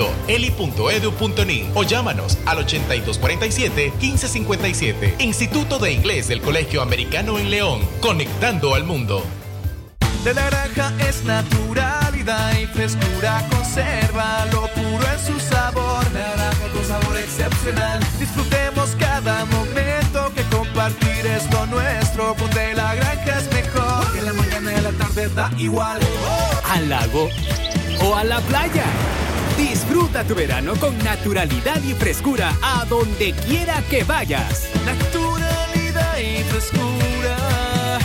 o 1.74 1.82
llámanos 1.82 2.38
al 2.46 2.58
8247 2.58 3.92
1557. 4.00 5.07
Instituto 5.18 5.78
de 5.78 5.92
Inglés 5.92 6.28
del 6.28 6.40
Colegio 6.40 6.82
Americano 6.82 7.38
en 7.38 7.50
León, 7.50 7.80
conectando 8.00 8.74
al 8.74 8.84
mundo. 8.84 9.24
De 10.24 10.34
naranja 10.34 10.92
es 11.08 11.24
naturalidad 11.24 12.58
y 12.58 12.66
frescura 12.66 13.46
conserva 13.50 14.44
lo 14.52 14.66
puro 14.68 15.04
en 15.12 15.26
su 15.26 15.38
sabor. 15.38 16.04
Naranja 16.12 16.68
con 16.72 16.84
sabor 16.84 17.16
excepcional. 17.16 18.00
Disfrutemos 18.18 18.90
cada 18.98 19.44
momento 19.46 20.32
que 20.34 20.42
compartir 20.54 21.26
es 21.26 21.50
lo 21.52 21.66
nuestro. 21.66 22.34
Ponte 22.34 22.74
la 22.74 22.94
granja 22.96 23.38
es 23.38 23.52
mejor. 23.52 24.12
Que 24.12 24.22
la 24.22 24.32
mañana 24.32 24.72
y 24.72 24.80
la 24.80 24.92
tarde 24.92 25.28
da 25.28 25.50
igual. 25.56 26.00
Al 26.68 26.88
lago 26.88 27.28
o 28.02 28.14
a 28.16 28.24
la 28.24 28.40
playa. 28.40 28.84
Disfruta 29.58 30.22
tu 30.22 30.36
verano 30.36 30.74
con 30.76 30.96
naturalidad 30.98 31.82
y 31.82 31.92
frescura 31.92 32.56
a 32.62 32.84
donde 32.84 33.32
quiera 33.32 33.82
que 33.90 34.04
vayas. 34.04 34.68
Naturalidad 34.86 36.18
y 36.18 36.44
frescura 36.44 37.98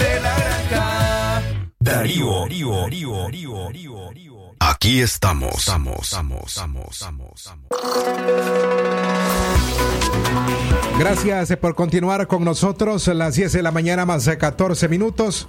de 0.00 0.20
la 0.20 0.36
granja. 0.36 1.42
Darío, 1.78 2.40
Darío, 2.40 2.72
Darío, 2.72 3.22
Darío, 3.22 3.54
Darío, 3.62 4.04
Darío. 4.04 4.34
Aquí 4.58 5.00
estamos. 5.00 5.58
Estamos, 5.58 6.00
estamos, 6.02 6.48
estamos, 6.48 6.84
estamos, 6.90 7.28
estamos. 7.36 7.66
Gracias 10.98 11.52
eh, 11.52 11.56
por 11.56 11.76
continuar 11.76 12.26
con 12.26 12.44
nosotros 12.44 13.06
a 13.06 13.14
las 13.14 13.36
10 13.36 13.52
de 13.52 13.62
la 13.62 13.70
mañana 13.70 14.04
más 14.04 14.24
de 14.24 14.36
14 14.36 14.88
minutos. 14.88 15.46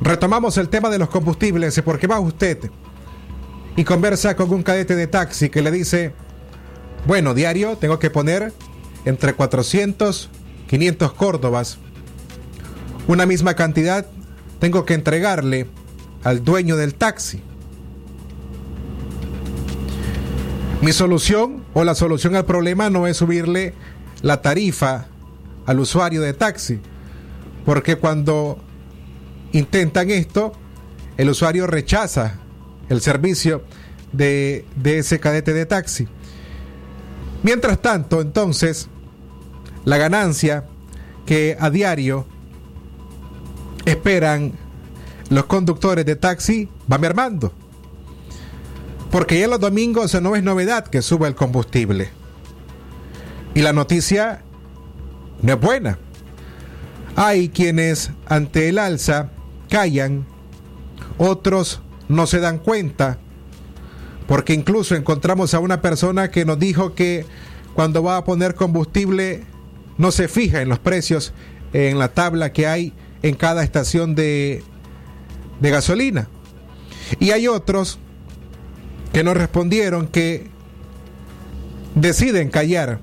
Retomamos 0.00 0.58
el 0.58 0.68
tema 0.68 0.90
de 0.90 0.98
los 0.98 1.08
combustibles 1.08 1.78
eh, 1.78 1.82
porque 1.84 2.08
va 2.08 2.18
usted 2.18 2.58
y 3.76 3.84
conversa 3.84 4.36
con 4.36 4.52
un 4.52 4.62
cadete 4.62 4.96
de 4.96 5.06
taxi 5.06 5.50
que 5.50 5.62
le 5.62 5.70
dice, 5.70 6.12
bueno, 7.06 7.34
diario 7.34 7.76
tengo 7.76 7.98
que 7.98 8.10
poner 8.10 8.52
entre 9.04 9.34
400, 9.34 10.30
500 10.68 11.12
córdobas. 11.12 11.78
Una 13.08 13.26
misma 13.26 13.54
cantidad 13.54 14.06
tengo 14.60 14.84
que 14.84 14.94
entregarle 14.94 15.66
al 16.22 16.44
dueño 16.44 16.76
del 16.76 16.94
taxi. 16.94 17.42
Mi 20.80 20.92
solución 20.92 21.64
o 21.74 21.84
la 21.84 21.94
solución 21.94 22.36
al 22.36 22.44
problema 22.44 22.90
no 22.90 23.06
es 23.06 23.16
subirle 23.16 23.74
la 24.22 24.40
tarifa 24.42 25.06
al 25.66 25.80
usuario 25.80 26.20
de 26.20 26.34
taxi, 26.34 26.78
porque 27.64 27.96
cuando 27.96 28.58
intentan 29.52 30.10
esto, 30.10 30.52
el 31.16 31.30
usuario 31.30 31.66
rechaza 31.66 32.43
el 32.88 33.00
servicio 33.00 33.62
de, 34.12 34.64
de 34.76 34.98
ese 34.98 35.20
cadete 35.20 35.52
de 35.52 35.66
taxi. 35.66 36.08
Mientras 37.42 37.80
tanto, 37.80 38.20
entonces, 38.20 38.88
la 39.84 39.98
ganancia 39.98 40.64
que 41.26 41.56
a 41.58 41.70
diario 41.70 42.26
esperan 43.84 44.52
los 45.30 45.44
conductores 45.44 46.06
de 46.06 46.16
taxi 46.16 46.68
va 46.90 46.98
mermando. 46.98 47.52
Porque 49.10 49.38
ya 49.38 49.46
los 49.46 49.60
domingos 49.60 50.20
no 50.20 50.34
es 50.36 50.42
novedad 50.42 50.86
que 50.86 51.02
suba 51.02 51.28
el 51.28 51.34
combustible. 51.34 52.10
Y 53.54 53.62
la 53.62 53.72
noticia 53.72 54.42
no 55.40 55.52
es 55.52 55.60
buena. 55.60 55.98
Hay 57.16 57.48
quienes 57.48 58.10
ante 58.26 58.68
el 58.68 58.78
alza 58.78 59.30
callan, 59.68 60.26
otros 61.16 61.80
no 62.14 62.26
se 62.26 62.40
dan 62.40 62.58
cuenta, 62.58 63.18
porque 64.26 64.54
incluso 64.54 64.94
encontramos 64.94 65.54
a 65.54 65.60
una 65.60 65.82
persona 65.82 66.30
que 66.30 66.44
nos 66.44 66.58
dijo 66.58 66.94
que 66.94 67.26
cuando 67.74 68.02
va 68.02 68.16
a 68.16 68.24
poner 68.24 68.54
combustible 68.54 69.44
no 69.98 70.12
se 70.12 70.28
fija 70.28 70.62
en 70.62 70.68
los 70.68 70.78
precios 70.78 71.32
en 71.72 71.98
la 71.98 72.08
tabla 72.08 72.52
que 72.52 72.66
hay 72.66 72.92
en 73.22 73.34
cada 73.34 73.64
estación 73.64 74.14
de, 74.14 74.62
de 75.60 75.70
gasolina. 75.70 76.28
Y 77.18 77.32
hay 77.32 77.48
otros 77.48 77.98
que 79.12 79.24
nos 79.24 79.36
respondieron 79.36 80.06
que 80.06 80.48
deciden 81.94 82.50
callar 82.50 83.00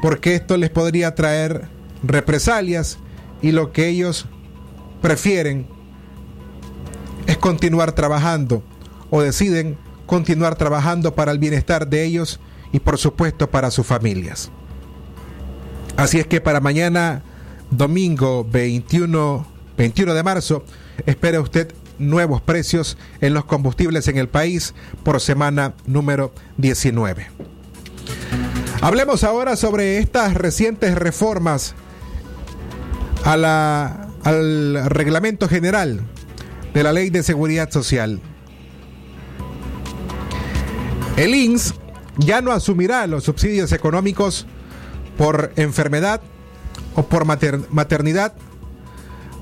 porque 0.00 0.34
esto 0.34 0.56
les 0.56 0.70
podría 0.70 1.14
traer 1.14 1.68
represalias 2.02 2.98
y 3.42 3.52
lo 3.52 3.72
que 3.72 3.88
ellos 3.88 4.26
prefieren 5.02 5.66
es 7.26 7.36
continuar 7.36 7.92
trabajando 7.92 8.62
o 9.10 9.22
deciden 9.22 9.76
continuar 10.06 10.56
trabajando 10.56 11.14
para 11.14 11.32
el 11.32 11.38
bienestar 11.38 11.88
de 11.88 12.04
ellos 12.04 12.40
y 12.72 12.80
por 12.80 12.98
supuesto 12.98 13.50
para 13.50 13.70
sus 13.70 13.86
familias. 13.86 14.50
Así 15.96 16.18
es 16.18 16.26
que 16.26 16.40
para 16.40 16.60
mañana, 16.60 17.22
domingo 17.70 18.44
21, 18.50 19.46
21 19.76 20.14
de 20.14 20.22
marzo, 20.22 20.64
espere 21.06 21.38
usted 21.38 21.72
nuevos 21.98 22.40
precios 22.40 22.96
en 23.20 23.34
los 23.34 23.44
combustibles 23.44 24.08
en 24.08 24.16
el 24.16 24.28
país 24.28 24.74
por 25.04 25.20
semana 25.20 25.74
número 25.86 26.32
19. 26.56 27.28
Hablemos 28.80 29.24
ahora 29.24 29.56
sobre 29.56 29.98
estas 29.98 30.34
recientes 30.34 30.94
reformas 30.94 31.74
a 33.24 33.36
la, 33.36 34.08
al 34.24 34.86
reglamento 34.86 35.48
general 35.48 36.02
de 36.74 36.82
la 36.82 36.92
Ley 36.92 37.10
de 37.10 37.22
Seguridad 37.22 37.70
Social. 37.70 38.20
El 41.16 41.34
INS 41.34 41.74
ya 42.18 42.40
no 42.40 42.52
asumirá 42.52 43.06
los 43.06 43.24
subsidios 43.24 43.72
económicos 43.72 44.46
por 45.16 45.52
enfermedad 45.56 46.22
o 46.94 47.02
por 47.04 47.24
maternidad 47.24 48.34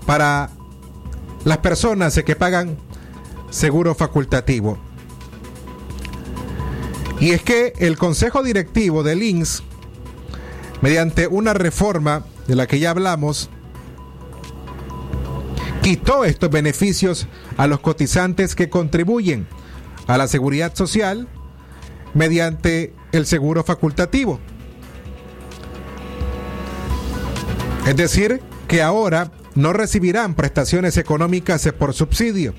para 0.06 0.50
las 1.44 1.58
personas 1.58 2.20
que 2.24 2.36
pagan 2.36 2.76
seguro 3.50 3.94
facultativo. 3.94 4.78
Y 7.20 7.30
es 7.30 7.42
que 7.42 7.72
el 7.78 7.98
Consejo 7.98 8.42
Directivo 8.42 9.02
del 9.02 9.22
INS, 9.22 9.62
mediante 10.82 11.26
una 11.26 11.52
reforma 11.52 12.24
de 12.46 12.54
la 12.54 12.66
que 12.66 12.78
ya 12.78 12.90
hablamos, 12.90 13.50
quitó 15.88 16.26
estos 16.26 16.50
beneficios 16.50 17.26
a 17.56 17.66
los 17.66 17.80
cotizantes 17.80 18.54
que 18.54 18.68
contribuyen 18.68 19.46
a 20.06 20.18
la 20.18 20.28
seguridad 20.28 20.74
social 20.74 21.26
mediante 22.12 22.92
el 23.12 23.24
seguro 23.24 23.64
facultativo. 23.64 24.38
Es 27.86 27.96
decir, 27.96 28.42
que 28.66 28.82
ahora 28.82 29.32
no 29.54 29.72
recibirán 29.72 30.34
prestaciones 30.34 30.98
económicas 30.98 31.66
por 31.78 31.94
subsidio, 31.94 32.52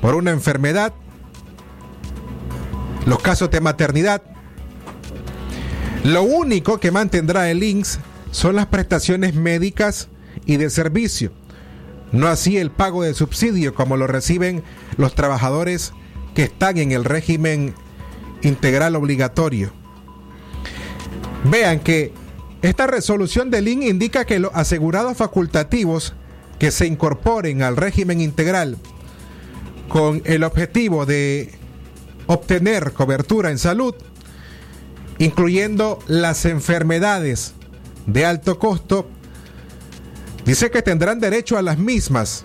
por 0.00 0.14
una 0.14 0.30
enfermedad, 0.30 0.94
los 3.04 3.18
casos 3.18 3.50
de 3.50 3.60
maternidad. 3.60 4.22
Lo 6.02 6.22
único 6.22 6.80
que 6.80 6.92
mantendrá 6.92 7.50
el 7.50 7.62
INSS 7.62 7.98
son 8.30 8.56
las 8.56 8.68
prestaciones 8.68 9.34
médicas 9.34 10.08
y 10.46 10.56
de 10.56 10.70
servicio, 10.70 11.30
no 12.12 12.28
así 12.28 12.56
el 12.56 12.70
pago 12.70 13.02
de 13.02 13.14
subsidio 13.14 13.74
como 13.74 13.96
lo 13.96 14.06
reciben 14.06 14.62
los 14.96 15.14
trabajadores 15.14 15.92
que 16.34 16.44
están 16.44 16.78
en 16.78 16.92
el 16.92 17.04
régimen 17.04 17.74
integral 18.42 18.96
obligatorio. 18.96 19.70
Vean 21.44 21.80
que 21.80 22.12
esta 22.62 22.86
resolución 22.86 23.50
del 23.50 23.68
IN 23.68 23.82
indica 23.82 24.24
que 24.24 24.38
los 24.38 24.50
asegurados 24.54 25.16
facultativos 25.16 26.14
que 26.58 26.70
se 26.70 26.86
incorporen 26.86 27.62
al 27.62 27.76
régimen 27.76 28.20
integral 28.20 28.78
con 29.88 30.22
el 30.24 30.44
objetivo 30.44 31.06
de 31.06 31.52
obtener 32.26 32.92
cobertura 32.92 33.50
en 33.50 33.58
salud, 33.58 33.94
incluyendo 35.18 35.98
las 36.06 36.44
enfermedades 36.44 37.54
de 38.06 38.26
alto 38.26 38.58
costo, 38.58 39.08
dice 40.48 40.70
que 40.70 40.80
tendrán 40.80 41.20
derecho 41.20 41.58
a 41.58 41.62
las 41.62 41.76
mismas. 41.76 42.42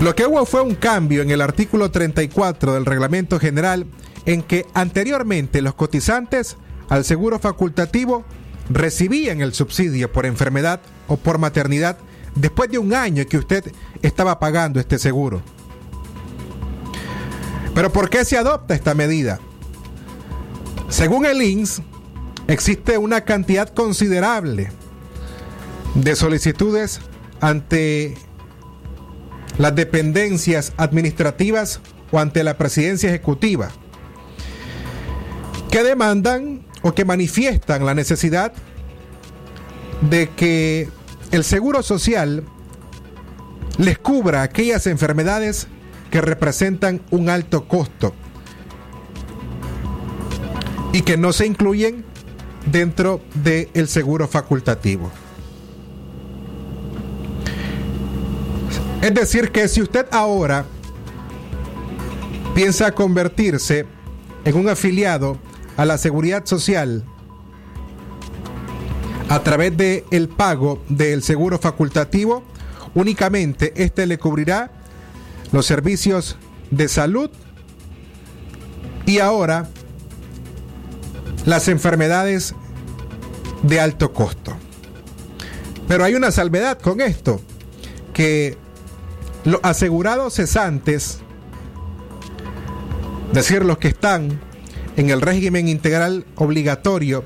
Lo 0.00 0.16
que 0.16 0.26
hubo 0.26 0.44
fue 0.46 0.62
un 0.62 0.74
cambio 0.74 1.22
en 1.22 1.30
el 1.30 1.40
artículo 1.40 1.92
34 1.92 2.74
del 2.74 2.86
reglamento 2.86 3.38
general 3.38 3.86
en 4.26 4.42
que 4.42 4.66
anteriormente 4.74 5.62
los 5.62 5.74
cotizantes 5.74 6.56
al 6.88 7.04
seguro 7.04 7.38
facultativo 7.38 8.24
recibían 8.68 9.42
el 9.42 9.54
subsidio 9.54 10.10
por 10.10 10.26
enfermedad 10.26 10.80
o 11.06 11.16
por 11.16 11.38
maternidad 11.38 11.96
después 12.34 12.68
de 12.68 12.78
un 12.78 12.92
año 12.92 13.24
que 13.26 13.38
usted 13.38 13.72
estaba 14.02 14.40
pagando 14.40 14.80
este 14.80 14.98
seguro. 14.98 15.40
Pero 17.76 17.92
¿por 17.92 18.10
qué 18.10 18.24
se 18.24 18.36
adopta 18.36 18.74
esta 18.74 18.94
medida? 18.94 19.38
Según 20.88 21.26
el 21.26 21.40
INS, 21.40 21.80
existe 22.50 22.98
una 22.98 23.20
cantidad 23.22 23.68
considerable 23.68 24.70
de 25.94 26.16
solicitudes 26.16 27.00
ante 27.40 28.16
las 29.58 29.74
dependencias 29.74 30.72
administrativas 30.76 31.80
o 32.10 32.18
ante 32.18 32.42
la 32.42 32.58
presidencia 32.58 33.08
ejecutiva 33.08 33.70
que 35.70 35.84
demandan 35.84 36.66
o 36.82 36.92
que 36.92 37.04
manifiestan 37.04 37.86
la 37.86 37.94
necesidad 37.94 38.52
de 40.10 40.28
que 40.30 40.88
el 41.30 41.44
seguro 41.44 41.82
social 41.82 42.44
les 43.78 43.98
cubra 43.98 44.42
aquellas 44.42 44.88
enfermedades 44.88 45.68
que 46.10 46.20
representan 46.20 47.00
un 47.10 47.28
alto 47.28 47.68
costo 47.68 48.12
y 50.92 51.02
que 51.02 51.16
no 51.16 51.32
se 51.32 51.46
incluyen 51.46 52.09
dentro 52.66 53.20
del 53.34 53.88
seguro 53.88 54.28
facultativo. 54.28 55.10
Es 59.02 59.14
decir, 59.14 59.50
que 59.50 59.66
si 59.68 59.80
usted 59.80 60.06
ahora 60.12 60.66
piensa 62.54 62.92
convertirse 62.92 63.86
en 64.44 64.56
un 64.56 64.68
afiliado 64.68 65.38
a 65.76 65.86
la 65.86 65.96
seguridad 65.96 66.44
social 66.44 67.04
a 69.30 69.42
través 69.42 69.76
del 69.76 70.04
el 70.10 70.28
pago 70.28 70.82
del 70.88 71.22
seguro 71.22 71.58
facultativo, 71.58 72.42
únicamente 72.94 73.72
este 73.76 74.06
le 74.06 74.18
cubrirá 74.18 74.70
los 75.52 75.64
servicios 75.64 76.36
de 76.70 76.88
salud 76.88 77.30
y 79.06 79.18
ahora 79.18 79.68
las 81.44 81.68
enfermedades 81.68 82.54
de 83.62 83.80
alto 83.80 84.12
costo. 84.12 84.56
Pero 85.88 86.04
hay 86.04 86.14
una 86.14 86.30
salvedad 86.30 86.78
con 86.78 87.00
esto, 87.00 87.40
que 88.12 88.56
los 89.44 89.60
asegurados 89.62 90.34
cesantes, 90.34 91.18
es 93.28 93.34
decir, 93.34 93.64
los 93.64 93.78
que 93.78 93.88
están 93.88 94.40
en 94.96 95.10
el 95.10 95.20
régimen 95.20 95.68
integral 95.68 96.26
obligatorio 96.36 97.24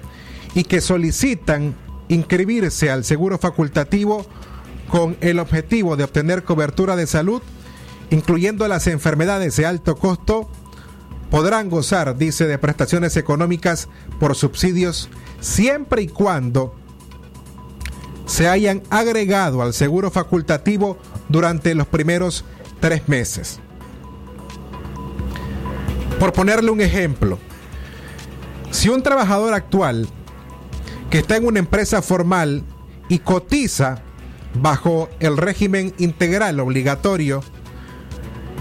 y 0.55 0.64
que 0.64 0.81
solicitan 0.81 1.74
inscribirse 2.09 2.90
al 2.90 3.05
seguro 3.05 3.38
facultativo 3.38 4.27
con 4.88 5.16
el 5.20 5.38
objetivo 5.38 5.96
de 5.96 6.05
obtener 6.05 6.44
cobertura 6.44 6.94
de 6.94 7.07
salud, 7.07 7.42
incluyendo 8.11 8.68
las 8.68 8.87
enfermedades 8.87 9.57
de 9.57 9.66
alto 9.66 9.96
costo, 9.96 10.48
podrán 11.35 11.68
gozar, 11.68 12.16
dice, 12.16 12.47
de 12.47 12.59
prestaciones 12.59 13.16
económicas 13.16 13.88
por 14.20 14.37
subsidios 14.37 15.09
siempre 15.40 16.03
y 16.03 16.07
cuando 16.07 16.77
se 18.25 18.47
hayan 18.47 18.85
agregado 18.88 19.61
al 19.61 19.75
seguro 19.75 20.12
facultativo 20.12 20.97
durante 21.29 21.75
los 21.75 21.88
primeros 21.88 22.44
tres 22.79 23.09
meses. 23.09 23.59
Por 26.20 26.33
ponerle 26.33 26.70
un 26.70 26.81
ejemplo, 26.81 27.40
si 28.70 28.88
un 28.88 29.03
trabajador 29.03 29.55
actual 29.55 30.07
que 31.11 31.18
está 31.18 31.37
en 31.37 31.49
una 31.49 31.59
empresa 31.59 32.01
formal 32.01 32.62
y 33.09 33.18
cotiza 33.18 34.05
bajo 34.62 35.09
el 35.18 35.37
régimen 35.37 35.94
integral 35.99 36.61
obligatorio 36.61 37.42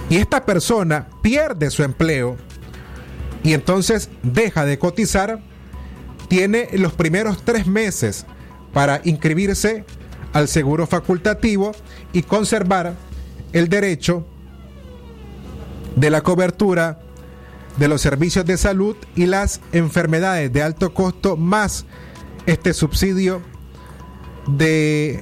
y 0.10 0.18
esta 0.18 0.44
persona 0.44 1.10
pierde 1.22 1.70
su 1.70 1.84
empleo 1.84 2.36
y 3.44 3.54
entonces 3.54 4.10
deja 4.24 4.66
de 4.66 4.80
cotizar, 4.80 5.42
tiene 6.30 6.70
los 6.74 6.94
primeros 6.94 7.44
tres 7.44 7.68
meses 7.68 8.26
para 8.74 9.02
inscribirse 9.04 9.86
al 10.32 10.48
seguro 10.48 10.88
facultativo 10.88 11.74
y 12.14 12.24
conservar 12.24 12.96
el 13.52 13.68
derecho 13.68 14.26
de 15.96 16.10
la 16.10 16.22
cobertura 16.22 17.00
de 17.78 17.88
los 17.88 18.02
servicios 18.02 18.46
de 18.46 18.58
salud 18.58 18.96
y 19.16 19.26
las 19.26 19.60
enfermedades 19.74 20.52
de 20.52 20.64
alto 20.64 20.94
costo 20.94 21.38
más 21.38 21.86
este 22.46 22.74
subsidio 22.74 23.42
de 24.48 25.22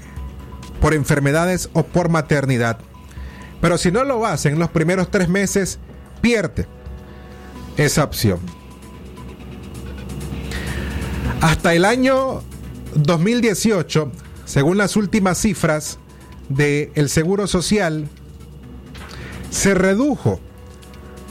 por 0.79 0.93
enfermedades 0.93 1.69
o 1.73 1.83
por 1.83 2.09
maternidad. 2.09 2.79
Pero 3.61 3.77
si 3.77 3.91
no 3.91 4.03
lo 4.03 4.25
hace 4.25 4.49
en 4.49 4.59
los 4.59 4.69
primeros 4.69 5.11
tres 5.11 5.29
meses, 5.29 5.79
pierde 6.21 6.67
esa 7.85 8.03
opción. 8.03 8.39
Hasta 11.41 11.73
el 11.73 11.85
año 11.85 12.41
2018, 12.95 14.11
según 14.45 14.77
las 14.77 14.95
últimas 14.95 15.39
cifras 15.39 15.97
del 16.49 17.09
Seguro 17.09 17.47
Social, 17.47 18.07
se 19.49 19.73
redujo 19.73 20.39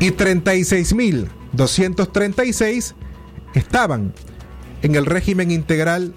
y 0.00 0.12
36.236 0.12 2.94
estaban 3.54 4.14
en 4.82 4.94
el 4.94 5.06
régimen 5.06 5.50
integral 5.50 6.14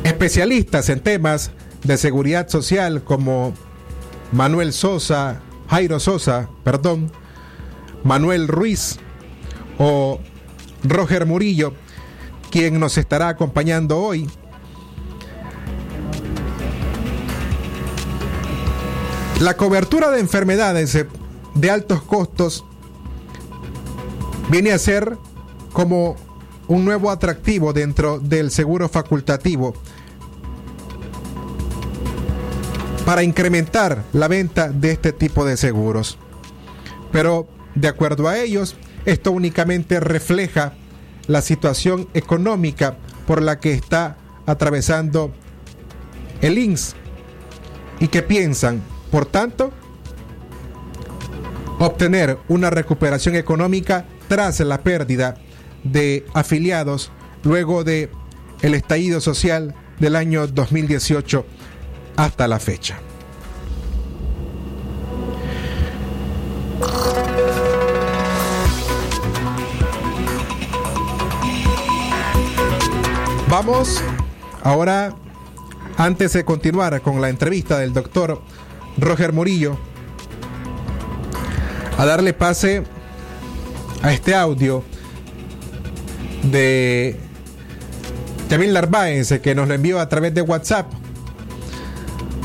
especialistas 0.05 0.89
en 0.89 1.01
temas 1.01 1.51
de 1.85 1.97
seguridad 1.97 2.49
social 2.49 3.03
como 3.03 3.55
Manuel 4.33 4.73
Sosa, 4.73 5.41
Jairo 5.69 6.01
Sosa, 6.01 6.49
perdón, 6.65 7.11
Manuel 8.05 8.49
Ruiz 8.49 8.99
o 9.79 10.21
Roger 10.85 11.27
Murillo, 11.27 11.75
quien 12.51 12.81
nos 12.81 12.99
estará 12.99 13.29
acompañando 13.29 13.99
hoy. 13.99 14.29
La 19.41 19.57
cobertura 19.57 20.11
de 20.11 20.21
enfermedades 20.21 21.07
de 21.55 21.71
altos 21.71 22.03
costos 22.03 22.65
viene 24.51 24.73
a 24.73 24.79
ser 24.79 25.17
como 25.73 26.17
un 26.67 26.85
nuevo 26.85 27.11
atractivo 27.11 27.73
dentro 27.73 28.19
del 28.19 28.51
seguro 28.51 28.89
facultativo 28.89 29.75
para 33.05 33.23
incrementar 33.23 34.05
la 34.13 34.29
venta 34.29 34.69
de 34.69 34.91
este 34.91 35.13
tipo 35.13 35.45
de 35.45 35.57
seguros. 35.57 36.19
Pero 37.11 37.49
de 37.75 37.89
acuerdo 37.89 38.29
a 38.29 38.39
ellos, 38.39 38.77
esto 39.07 39.33
únicamente 39.33 40.01
refleja 40.01 40.75
la 41.29 41.43
situación 41.43 42.09
económica 42.15 42.97
por 43.27 43.43
la 43.43 43.61
que 43.61 43.73
está 43.73 44.17
atravesando 44.47 45.33
el 46.41 46.59
INS 46.59 46.97
y 48.01 48.09
que 48.09 48.23
piensan, 48.23 48.83
por 49.11 49.27
tanto, 49.27 49.71
obtener 51.79 52.39
una 52.49 52.71
recuperación 52.71 53.37
económica 53.37 54.07
tras 54.27 54.59
la 54.61 54.83
pérdida 54.83 55.37
de 55.85 56.27
afiliados 56.35 57.13
luego 57.45 57.85
de 57.85 58.11
el 58.63 58.75
estallido 58.75 59.21
social 59.21 59.75
del 60.01 60.17
año 60.17 60.47
2018 60.47 61.45
hasta 62.17 62.49
la 62.49 62.59
fecha. 62.59 62.99
Vamos 73.51 74.03
ahora, 74.63 75.15
antes 75.97 76.35
de 76.35 76.45
continuar 76.45 77.01
con 77.01 77.23
la 77.23 77.31
entrevista 77.31 77.79
del 77.79 77.95
doctor 77.95 78.43
Roger 78.99 79.33
Murillo, 79.33 79.79
a 81.97 82.05
darle 82.05 82.35
pase 82.35 82.83
a 84.03 84.13
este 84.13 84.35
audio 84.35 84.85
de 86.43 87.19
Yamil 88.51 88.75
Narváez 88.75 89.41
que 89.41 89.55
nos 89.55 89.67
lo 89.67 89.73
envió 89.73 89.99
a 89.99 90.11
través 90.11 90.35
de 90.35 90.43
WhatsApp. 90.43 90.93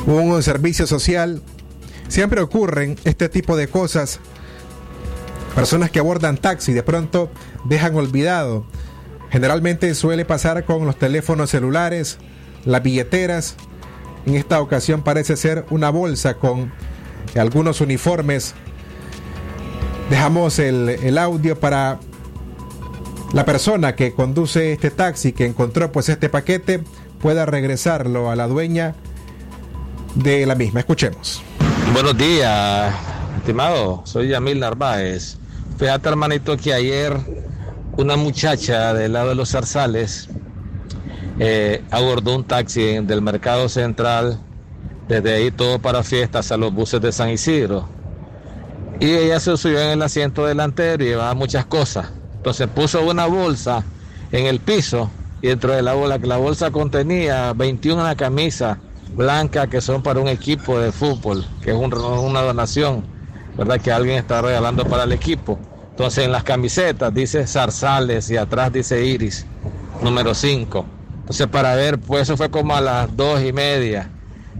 Un 0.05 0.41
servicio 0.41 0.87
social. 0.87 1.41
Siempre 2.07 2.39
ocurren 2.39 2.95
este 3.03 3.27
tipo 3.27 3.57
de 3.57 3.67
cosas. 3.67 4.21
Personas 5.53 5.91
que 5.91 5.99
abordan 5.99 6.37
taxi 6.37 6.71
de 6.71 6.81
pronto 6.81 7.29
dejan 7.65 7.93
olvidado. 7.95 8.65
Generalmente 9.33 9.95
suele 9.95 10.25
pasar 10.25 10.63
con 10.63 10.85
los 10.85 10.95
teléfonos 10.95 11.49
celulares, 11.49 12.19
las 12.65 12.83
billeteras. 12.83 13.55
En 14.27 14.35
esta 14.35 14.61
ocasión 14.61 15.01
parece 15.01 15.37
ser 15.37 15.65
una 15.71 15.89
bolsa 15.89 16.35
con 16.35 16.71
algunos 17.35 17.81
uniformes. 17.81 18.53
Dejamos 20.11 20.59
el, 20.59 21.17
audio 21.17 21.59
para 21.59 21.99
la 23.33 23.43
persona 23.43 23.95
que 23.95 24.13
conduce 24.13 24.71
este 24.71 24.91
taxi, 24.91 25.33
que 25.33 25.47
encontró 25.47 25.91
pues 25.91 26.09
este 26.09 26.29
paquete, 26.29 26.83
pueda 27.19 27.47
regresarlo 27.47 28.29
a 28.29 28.35
la 28.35 28.47
dueña 28.47 28.93
de 30.13 30.45
la 30.45 30.53
misma. 30.53 30.81
Escuchemos. 30.81 31.41
Buenos 31.91 32.15
días, 32.15 32.93
estimado. 33.37 34.03
Soy 34.05 34.27
Yamil 34.27 34.59
Narváez. 34.59 35.39
Fíjate, 35.79 36.07
hermanito, 36.07 36.55
que 36.55 36.71
ayer 36.71 37.17
una 37.97 38.15
muchacha 38.15 38.93
del 38.93 39.13
lado 39.13 39.29
de 39.29 39.35
los 39.35 39.49
zarzales 39.49 40.29
eh, 41.39 41.83
abordó 41.91 42.35
un 42.35 42.43
taxi 42.43 42.99
del 42.99 43.21
mercado 43.21 43.69
central, 43.69 44.39
desde 45.07 45.33
ahí 45.33 45.51
todo 45.51 45.79
para 45.79 46.03
fiestas 46.03 46.51
a 46.51 46.57
los 46.57 46.73
buses 46.73 47.01
de 47.01 47.11
San 47.11 47.29
Isidro. 47.29 47.87
Y 48.99 49.11
ella 49.11 49.39
se 49.39 49.57
subió 49.57 49.79
en 49.79 49.89
el 49.89 50.01
asiento 50.01 50.45
delantero 50.45 51.03
y 51.03 51.07
llevaba 51.07 51.33
muchas 51.33 51.65
cosas. 51.65 52.11
Entonces 52.35 52.67
puso 52.67 53.03
una 53.05 53.25
bolsa 53.25 53.83
en 54.31 54.45
el 54.45 54.59
piso 54.59 55.09
y 55.41 55.47
dentro 55.47 55.73
de 55.73 55.81
la 55.81 55.93
la 55.93 56.37
bolsa 56.37 56.71
contenía 56.71 57.53
21 57.53 58.15
camisas 58.15 58.77
blancas 59.15 59.67
que 59.67 59.81
son 59.81 60.01
para 60.01 60.19
un 60.19 60.27
equipo 60.27 60.79
de 60.79 60.91
fútbol, 60.91 61.45
que 61.61 61.71
es 61.71 61.75
una 61.77 62.41
donación, 62.41 63.03
¿verdad? 63.57 63.79
Que 63.79 63.91
alguien 63.91 64.17
está 64.17 64.41
regalando 64.41 64.85
para 64.85 65.03
el 65.03 65.11
equipo. 65.11 65.59
Entonces 65.93 66.25
en 66.25 66.31
las 66.31 66.43
camisetas 66.43 67.13
dice 67.13 67.45
Zarzales 67.45 68.27
y 68.31 68.37
atrás 68.37 68.73
dice 68.73 69.05
Iris, 69.05 69.45
número 70.01 70.33
5. 70.33 70.85
Entonces 71.19 71.45
para 71.45 71.75
ver, 71.75 71.99
pues 71.99 72.23
eso 72.23 72.35
fue 72.35 72.49
como 72.49 72.75
a 72.75 72.81
las 72.81 73.15
dos 73.15 73.43
y 73.43 73.53
media. 73.53 74.09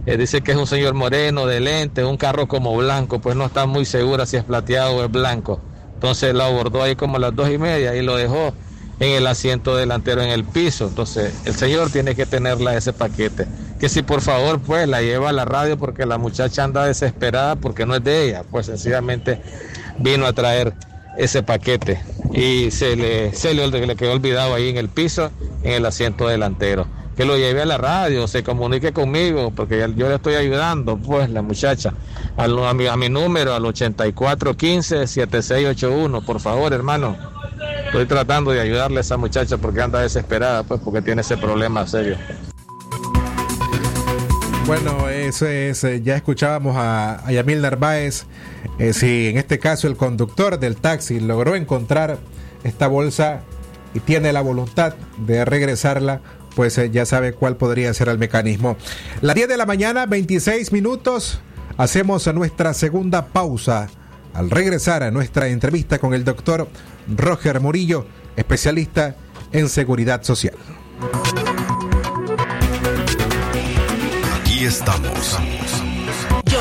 Eh, 0.06 0.16
dice 0.16 0.42
que 0.42 0.52
es 0.52 0.56
un 0.56 0.68
señor 0.68 0.94
moreno 0.94 1.46
de 1.46 1.58
lente, 1.58 2.04
un 2.04 2.16
carro 2.16 2.46
como 2.46 2.76
blanco, 2.76 3.18
pues 3.20 3.34
no 3.34 3.46
está 3.46 3.66
muy 3.66 3.84
segura 3.84 4.26
si 4.26 4.36
es 4.36 4.44
plateado 4.44 4.94
o 4.94 5.04
es 5.04 5.10
blanco. 5.10 5.60
Entonces 5.94 6.34
lo 6.34 6.44
abordó 6.44 6.84
ahí 6.84 6.94
como 6.94 7.16
a 7.16 7.18
las 7.18 7.34
dos 7.34 7.50
y 7.50 7.58
media 7.58 7.96
y 7.96 8.02
lo 8.02 8.14
dejó 8.14 8.54
en 9.00 9.10
el 9.10 9.26
asiento 9.26 9.74
delantero 9.74 10.22
en 10.22 10.30
el 10.30 10.44
piso. 10.44 10.86
Entonces 10.86 11.34
el 11.46 11.56
señor 11.56 11.90
tiene 11.90 12.14
que 12.14 12.26
tenerla 12.26 12.76
ese 12.76 12.92
paquete. 12.92 13.48
Que 13.80 13.88
si 13.88 14.02
por 14.02 14.20
favor 14.20 14.60
pues 14.60 14.86
la 14.86 15.02
lleva 15.02 15.30
a 15.30 15.32
la 15.32 15.44
radio 15.44 15.76
porque 15.76 16.06
la 16.06 16.16
muchacha 16.16 16.62
anda 16.62 16.84
desesperada 16.84 17.56
porque 17.56 17.86
no 17.86 17.96
es 17.96 18.04
de 18.04 18.28
ella. 18.28 18.44
Pues 18.48 18.66
sencillamente 18.66 19.42
vino 19.98 20.26
a 20.26 20.32
traer 20.32 20.74
ese 21.16 21.42
paquete 21.42 22.00
y 22.32 22.70
se 22.70 22.96
le, 22.96 23.34
se 23.34 23.54
le, 23.54 23.96
quedó 23.96 24.12
olvidado 24.12 24.54
ahí 24.54 24.68
en 24.68 24.76
el 24.76 24.88
piso 24.88 25.30
en 25.62 25.72
el 25.72 25.86
asiento 25.86 26.28
delantero 26.28 26.86
que 27.16 27.24
lo 27.24 27.36
lleve 27.36 27.62
a 27.62 27.66
la 27.66 27.78
radio, 27.78 28.26
se 28.26 28.42
comunique 28.42 28.92
conmigo, 28.92 29.52
porque 29.54 29.78
yo 29.96 30.08
le 30.08 30.16
estoy 30.16 30.34
ayudando, 30.34 30.96
pues, 30.96 31.30
la 31.30 31.42
muchacha, 31.42 31.94
a, 32.36 32.48
mi, 32.74 32.88
a 32.88 32.96
mi 32.96 33.08
número, 33.08 33.54
al 33.54 33.62
8415-7681, 33.62 36.24
por 36.24 36.40
favor, 36.40 36.72
hermano. 36.72 37.16
Estoy 37.86 38.06
tratando 38.06 38.50
de 38.50 38.60
ayudarle 38.60 38.98
a 38.98 39.02
esa 39.02 39.16
muchacha 39.16 39.58
porque 39.58 39.80
anda 39.80 40.00
desesperada, 40.00 40.64
pues, 40.64 40.80
porque 40.80 41.02
tiene 41.02 41.20
ese 41.20 41.36
problema 41.36 41.86
serio. 41.86 42.16
Bueno, 44.66 45.10
eso 45.10 45.46
es, 45.46 45.84
eh, 45.84 46.00
ya 46.02 46.16
escuchábamos 46.16 46.74
a, 46.78 47.30
Yamil 47.30 47.60
Narváez, 47.60 48.24
eh, 48.78 48.94
si 48.94 49.28
en 49.28 49.36
este 49.36 49.58
caso 49.58 49.88
el 49.88 49.96
conductor 49.96 50.58
del 50.58 50.76
taxi 50.76 51.20
logró 51.20 51.54
encontrar 51.54 52.18
esta 52.62 52.86
bolsa 52.86 53.42
y 53.92 54.00
tiene 54.00 54.32
la 54.32 54.40
voluntad 54.40 54.94
de 55.18 55.44
regresarla, 55.44 56.22
pues 56.56 56.78
eh, 56.78 56.90
ya 56.90 57.04
sabe 57.04 57.34
cuál 57.34 57.56
podría 57.56 57.92
ser 57.92 58.08
el 58.08 58.18
mecanismo. 58.18 58.78
La 59.20 59.34
10 59.34 59.48
de 59.48 59.56
la 59.58 59.66
mañana, 59.66 60.06
26 60.06 60.72
minutos, 60.72 61.40
hacemos 61.76 62.26
nuestra 62.32 62.72
segunda 62.72 63.26
pausa. 63.26 63.88
Al 64.32 64.50
regresar 64.50 65.02
a 65.02 65.10
nuestra 65.10 65.48
entrevista 65.48 65.98
con 65.98 66.14
el 66.14 66.24
doctor 66.24 66.68
Roger 67.14 67.60
Murillo, 67.60 68.06
especialista 68.34 69.14
en 69.52 69.68
seguridad 69.68 70.22
social. 70.22 70.54
Estamos. 74.66 75.38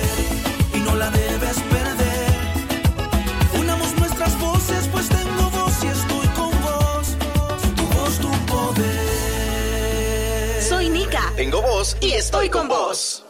la 1.01 1.09
debes 1.09 1.57
perder. 1.75 2.31
Unamos 3.59 3.91
nuestras 3.97 4.39
voces, 4.39 4.87
pues 4.91 5.09
tengo 5.09 5.49
voz 5.49 5.83
y 5.83 5.87
estoy 5.87 6.27
con 6.39 6.51
vos. 6.61 7.17
Tu 7.77 7.85
voz, 7.97 8.13
tu 8.19 8.31
poder. 8.51 9.01
Soy 10.61 10.89
Nika. 10.89 11.33
Tengo 11.35 11.61
voz 11.61 11.97
y 12.01 12.11
estoy 12.11 12.49
con 12.49 12.67
vos. 12.67 13.23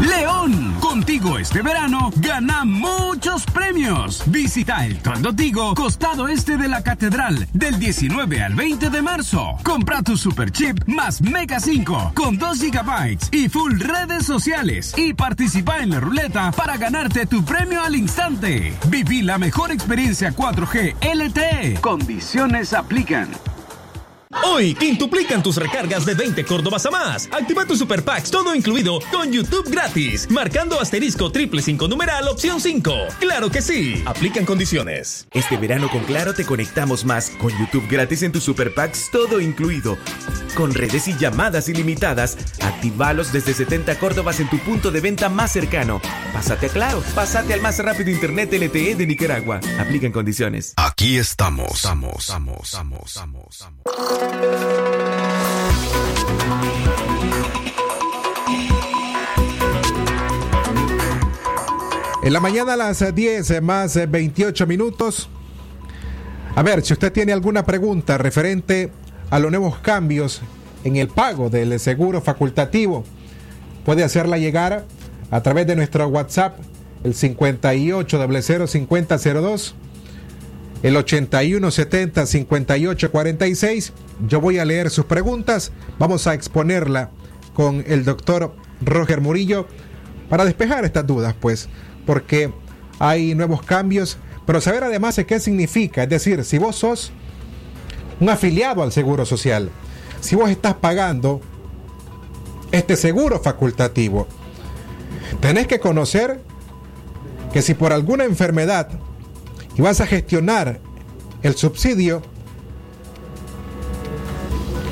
León, 0.00 0.76
contigo 0.80 1.38
este 1.38 1.62
verano 1.62 2.10
gana 2.16 2.64
muchos 2.64 3.44
premios. 3.46 4.22
Visita 4.26 4.86
el 4.86 4.98
Tondo 4.98 5.34
Tigo, 5.34 5.74
costado 5.74 6.28
este 6.28 6.56
de 6.56 6.68
la 6.68 6.82
Catedral, 6.82 7.46
del 7.52 7.78
19 7.78 8.42
al 8.42 8.54
20 8.54 8.90
de 8.90 9.02
marzo. 9.02 9.58
Compra 9.62 10.02
tu 10.02 10.16
Super 10.16 10.50
Chip 10.50 10.86
más 10.86 11.20
Mega 11.20 11.60
5 11.60 12.12
con 12.14 12.38
2 12.38 12.60
GB 12.60 13.18
y 13.32 13.48
full 13.48 13.78
redes 13.78 14.24
sociales 14.24 14.94
y 14.96 15.12
participa 15.12 15.78
en 15.80 15.90
la 15.90 16.00
ruleta 16.00 16.50
para 16.52 16.76
ganarte 16.76 17.26
tu 17.26 17.44
premio 17.44 17.82
al 17.82 17.94
instante. 17.94 18.72
Viví 18.88 19.22
la 19.22 19.38
mejor 19.38 19.70
experiencia 19.70 20.32
4G 20.32 20.94
LTE. 21.02 21.80
Condiciones 21.80 22.72
aplican. 22.72 23.28
Hoy 24.44 24.74
quintuplican 24.74 25.42
tus 25.42 25.56
recargas 25.56 26.06
de 26.06 26.14
20 26.14 26.44
Córdobas 26.44 26.86
a 26.86 26.90
más. 26.90 27.28
Activa 27.32 27.66
tu 27.66 27.76
Super 27.76 28.04
Packs 28.04 28.30
todo 28.30 28.54
incluido 28.54 29.00
con 29.10 29.32
YouTube 29.32 29.68
gratis, 29.68 30.30
marcando 30.30 30.80
asterisco 30.80 31.32
triple 31.32 31.60
5 31.60 31.88
numeral 31.88 32.28
opción 32.28 32.60
5. 32.60 32.92
Claro 33.18 33.50
que 33.50 33.60
sí. 33.60 34.04
Aplican 34.06 34.46
condiciones. 34.46 35.26
Este 35.32 35.56
verano 35.56 35.90
con 35.90 36.04
Claro 36.04 36.32
te 36.32 36.44
conectamos 36.44 37.04
más 37.04 37.30
con 37.30 37.50
YouTube 37.58 37.88
gratis 37.90 38.22
en 38.22 38.30
tu 38.30 38.40
Super 38.40 38.72
Packs 38.72 39.10
todo 39.10 39.40
incluido. 39.40 39.98
Con 40.54 40.74
redes 40.74 41.08
y 41.08 41.16
llamadas 41.18 41.68
ilimitadas, 41.68 42.38
activalos 42.60 43.32
desde 43.32 43.52
70 43.52 43.98
Córdobas 43.98 44.38
en 44.38 44.48
tu 44.48 44.58
punto 44.58 44.92
de 44.92 45.00
venta 45.00 45.28
más 45.28 45.50
cercano. 45.50 46.00
Pásate 46.32 46.66
a 46.66 46.68
Claro, 46.68 47.02
pásate 47.16 47.52
al 47.52 47.60
más 47.60 47.78
rápido 47.80 48.10
internet 48.10 48.52
LTE 48.52 48.94
de 48.94 49.06
Nicaragua. 49.06 49.58
Aplican 49.80 50.12
condiciones. 50.12 50.74
Aquí 50.76 51.16
estamos. 51.16 51.72
Estamos, 51.72 52.20
estamos, 52.20 52.64
estamos, 52.64 53.06
estamos, 53.06 53.42
estamos. 53.50 54.19
En 62.22 62.34
la 62.34 62.40
mañana 62.40 62.74
a 62.74 62.76
las 62.76 63.14
10 63.14 63.62
más 63.62 63.98
28 64.08 64.66
minutos. 64.66 65.30
A 66.54 66.62
ver, 66.62 66.82
si 66.82 66.92
usted 66.92 67.10
tiene 67.12 67.32
alguna 67.32 67.64
pregunta 67.64 68.18
referente 68.18 68.92
a 69.30 69.38
los 69.38 69.50
nuevos 69.50 69.78
cambios 69.78 70.42
en 70.84 70.96
el 70.96 71.08
pago 71.08 71.48
del 71.50 71.80
seguro 71.80 72.20
facultativo, 72.20 73.04
puede 73.84 74.04
hacerla 74.04 74.38
llegar 74.38 74.84
a 75.30 75.42
través 75.42 75.66
de 75.66 75.76
nuestro 75.76 76.08
WhatsApp, 76.08 76.58
el 77.04 77.14
58005002, 77.14 79.74
el 80.82 80.96
81705846. 80.96 83.92
Yo 84.26 84.40
voy 84.40 84.58
a 84.58 84.64
leer 84.64 84.90
sus 84.90 85.04
preguntas, 85.04 85.70
vamos 85.98 86.26
a 86.26 86.34
exponerla 86.34 87.10
con 87.54 87.84
el 87.86 88.04
doctor 88.04 88.52
Roger 88.80 89.20
Murillo 89.20 89.68
para 90.28 90.44
despejar 90.44 90.84
estas 90.84 91.06
dudas, 91.06 91.36
pues, 91.38 91.68
porque 92.06 92.52
hay 92.98 93.34
nuevos 93.34 93.62
cambios, 93.62 94.18
pero 94.46 94.60
saber 94.60 94.82
además 94.84 95.16
de 95.16 95.26
qué 95.26 95.40
significa, 95.40 96.04
es 96.04 96.08
decir, 96.08 96.44
si 96.44 96.58
vos 96.58 96.76
sos 96.76 97.12
un 98.20 98.28
afiliado 98.28 98.82
al 98.82 98.92
Seguro 98.92 99.26
Social, 99.26 99.70
si 100.20 100.36
vos 100.36 100.50
estás 100.50 100.74
pagando 100.74 101.40
este 102.72 102.96
seguro 102.96 103.40
facultativo, 103.40 104.26
tenés 105.40 105.66
que 105.66 105.80
conocer 105.80 106.40
que 107.52 107.62
si 107.62 107.74
por 107.74 107.92
alguna 107.92 108.24
enfermedad 108.24 108.88
y 109.80 109.82
vas 109.82 110.02
a 110.02 110.06
gestionar 110.06 110.78
el 111.42 111.56
subsidio, 111.56 112.20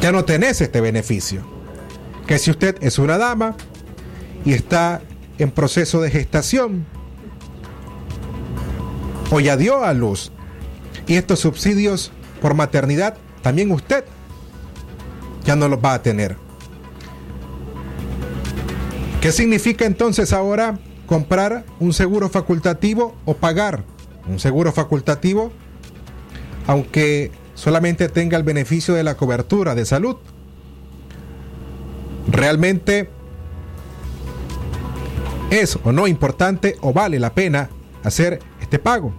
ya 0.01 0.13
no 0.13 0.25
tenés 0.25 0.63
este 0.63 0.81
beneficio. 0.81 1.43
Que 2.27 2.39
si 2.39 2.51
usted 2.51 2.75
es 2.81 2.99
una 2.99 3.19
dama 3.19 3.55
y 4.47 4.55
está 4.55 5.03
en 5.37 5.51
proceso 5.51 6.01
de 6.01 6.11
gestación 6.11 6.87
o 9.31 9.41
ya 9.41 9.59
dio 9.59 9.85
a 9.85 9.93
luz 9.93 10.33
y 11.07 11.17
estos 11.17 11.41
subsidios 11.41 12.11
por 12.41 12.55
maternidad, 12.55 13.19
también 13.43 13.71
usted 13.73 14.07
ya 15.45 15.55
no 15.55 15.69
los 15.69 15.85
va 15.85 15.93
a 15.93 16.03
tener. 16.03 16.39
¿Qué 19.21 19.33
significa 19.33 19.85
entonces 19.85 20.33
ahora 20.33 20.79
comprar 21.07 21.67
un 21.79 21.93
seguro 21.93 22.31
facultativo 22.31 23.15
o 23.27 23.35
pagar 23.35 23.85
un 24.29 24.39
seguro 24.39 24.73
facultativo 24.73 25.53
aunque 26.69 27.33
solamente 27.55 28.09
tenga 28.09 28.37
el 28.37 28.43
beneficio 28.43 28.95
de 28.95 29.03
la 29.03 29.17
cobertura 29.17 29.75
de 29.75 29.87
salud? 29.87 30.17
¿Realmente 32.31 33.09
es 35.51 35.79
o 35.83 35.93
no 35.93 36.07
importante 36.07 36.77
o 36.83 36.93
vale 36.93 37.19
la 37.19 37.35
pena 37.35 37.71
hacer 38.05 38.41
este 38.61 38.79
pago? 38.79 39.15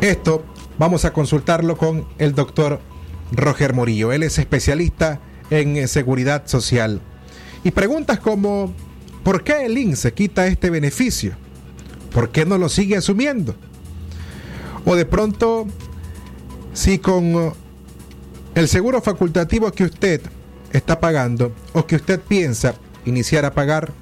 Esto 0.00 0.44
vamos 0.78 1.04
a 1.04 1.12
consultarlo 1.12 1.76
con 1.76 2.06
el 2.18 2.34
doctor 2.34 2.80
Roger 3.32 3.74
Morillo. 3.74 4.12
Él 4.12 4.22
es 4.22 4.38
especialista 4.38 5.20
en 5.50 5.88
seguridad 5.88 6.46
social. 6.46 7.00
Y 7.64 7.72
preguntas 7.72 8.20
como, 8.20 8.72
¿por 9.24 9.42
qué 9.42 9.66
el 9.66 9.76
INSS 9.76 10.12
quita 10.12 10.46
este 10.46 10.70
beneficio? 10.70 11.41
¿Por 12.12 12.30
qué 12.30 12.44
no 12.44 12.58
lo 12.58 12.68
sigue 12.68 12.96
asumiendo? 12.96 13.54
O 14.84 14.96
de 14.96 15.06
pronto, 15.06 15.66
si 16.72 16.98
con 16.98 17.52
el 18.54 18.68
seguro 18.68 19.00
facultativo 19.00 19.70
que 19.72 19.84
usted 19.84 20.20
está 20.72 21.00
pagando 21.00 21.52
o 21.72 21.86
que 21.86 21.96
usted 21.96 22.20
piensa 22.20 22.74
iniciar 23.04 23.44
a 23.44 23.54
pagar 23.54 23.92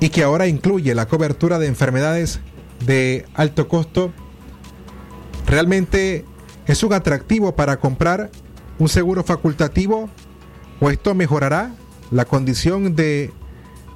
y 0.00 0.10
que 0.10 0.22
ahora 0.22 0.46
incluye 0.46 0.94
la 0.94 1.06
cobertura 1.06 1.58
de 1.58 1.66
enfermedades 1.66 2.40
de 2.84 3.26
alto 3.34 3.68
costo, 3.68 4.12
realmente 5.46 6.24
es 6.66 6.82
un 6.82 6.92
atractivo 6.92 7.56
para 7.56 7.78
comprar 7.78 8.30
un 8.78 8.88
seguro 8.88 9.24
facultativo 9.24 10.08
o 10.80 10.90
esto 10.90 11.14
mejorará 11.14 11.74
la 12.10 12.24
condición 12.24 12.94
de 12.94 13.32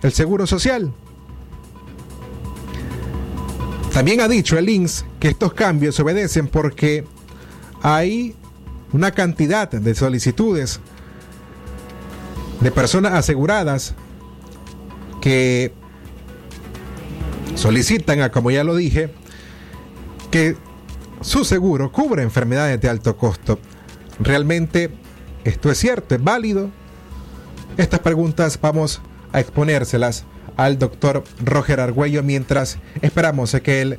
el 0.03 0.13
seguro 0.13 0.47
social. 0.47 0.93
También 3.93 4.23
ha 4.23 4.29
dicho 4.29 4.57
el 4.57 4.69
INS 4.69 5.05
que 5.21 5.29
estos 5.29 5.53
cambios 5.53 6.01
obedecen 6.01 6.49
porque 6.49 7.05
hay 7.83 8.35
una 8.93 9.11
cantidad 9.11 9.71
de 9.71 9.95
solicitudes 9.95 10.81
de 12.61 12.71
personas 12.71 13.13
aseguradas 13.13 13.95
que 15.21 15.73
solicitan, 17.55 18.29
como 18.31 18.51
ya 18.51 18.65
lo 18.65 18.77
dije, 18.77 19.13
que 20.31 20.57
su 21.21 21.45
seguro 21.45 21.93
cubre 21.93 22.23
enfermedades 22.23 22.81
de 22.81 22.89
alto 22.89 23.17
costo. 23.17 23.59
¿Realmente 24.21 24.91
esto 25.45 25.71
es 25.71 25.79
cierto? 25.79 26.15
¿Es 26.15 26.23
válido? 26.23 26.71
Estas 27.77 28.01
preguntas 28.01 28.59
vamos 28.61 29.03
a 29.33 29.41
exponérselas 29.41 30.25
al 30.57 30.79
doctor 30.79 31.25
Roger 31.43 31.81
Argüello 31.81 32.23
mientras 32.23 32.79
esperamos 33.01 33.55
a 33.55 33.61
que 33.61 33.83
él 33.83 33.99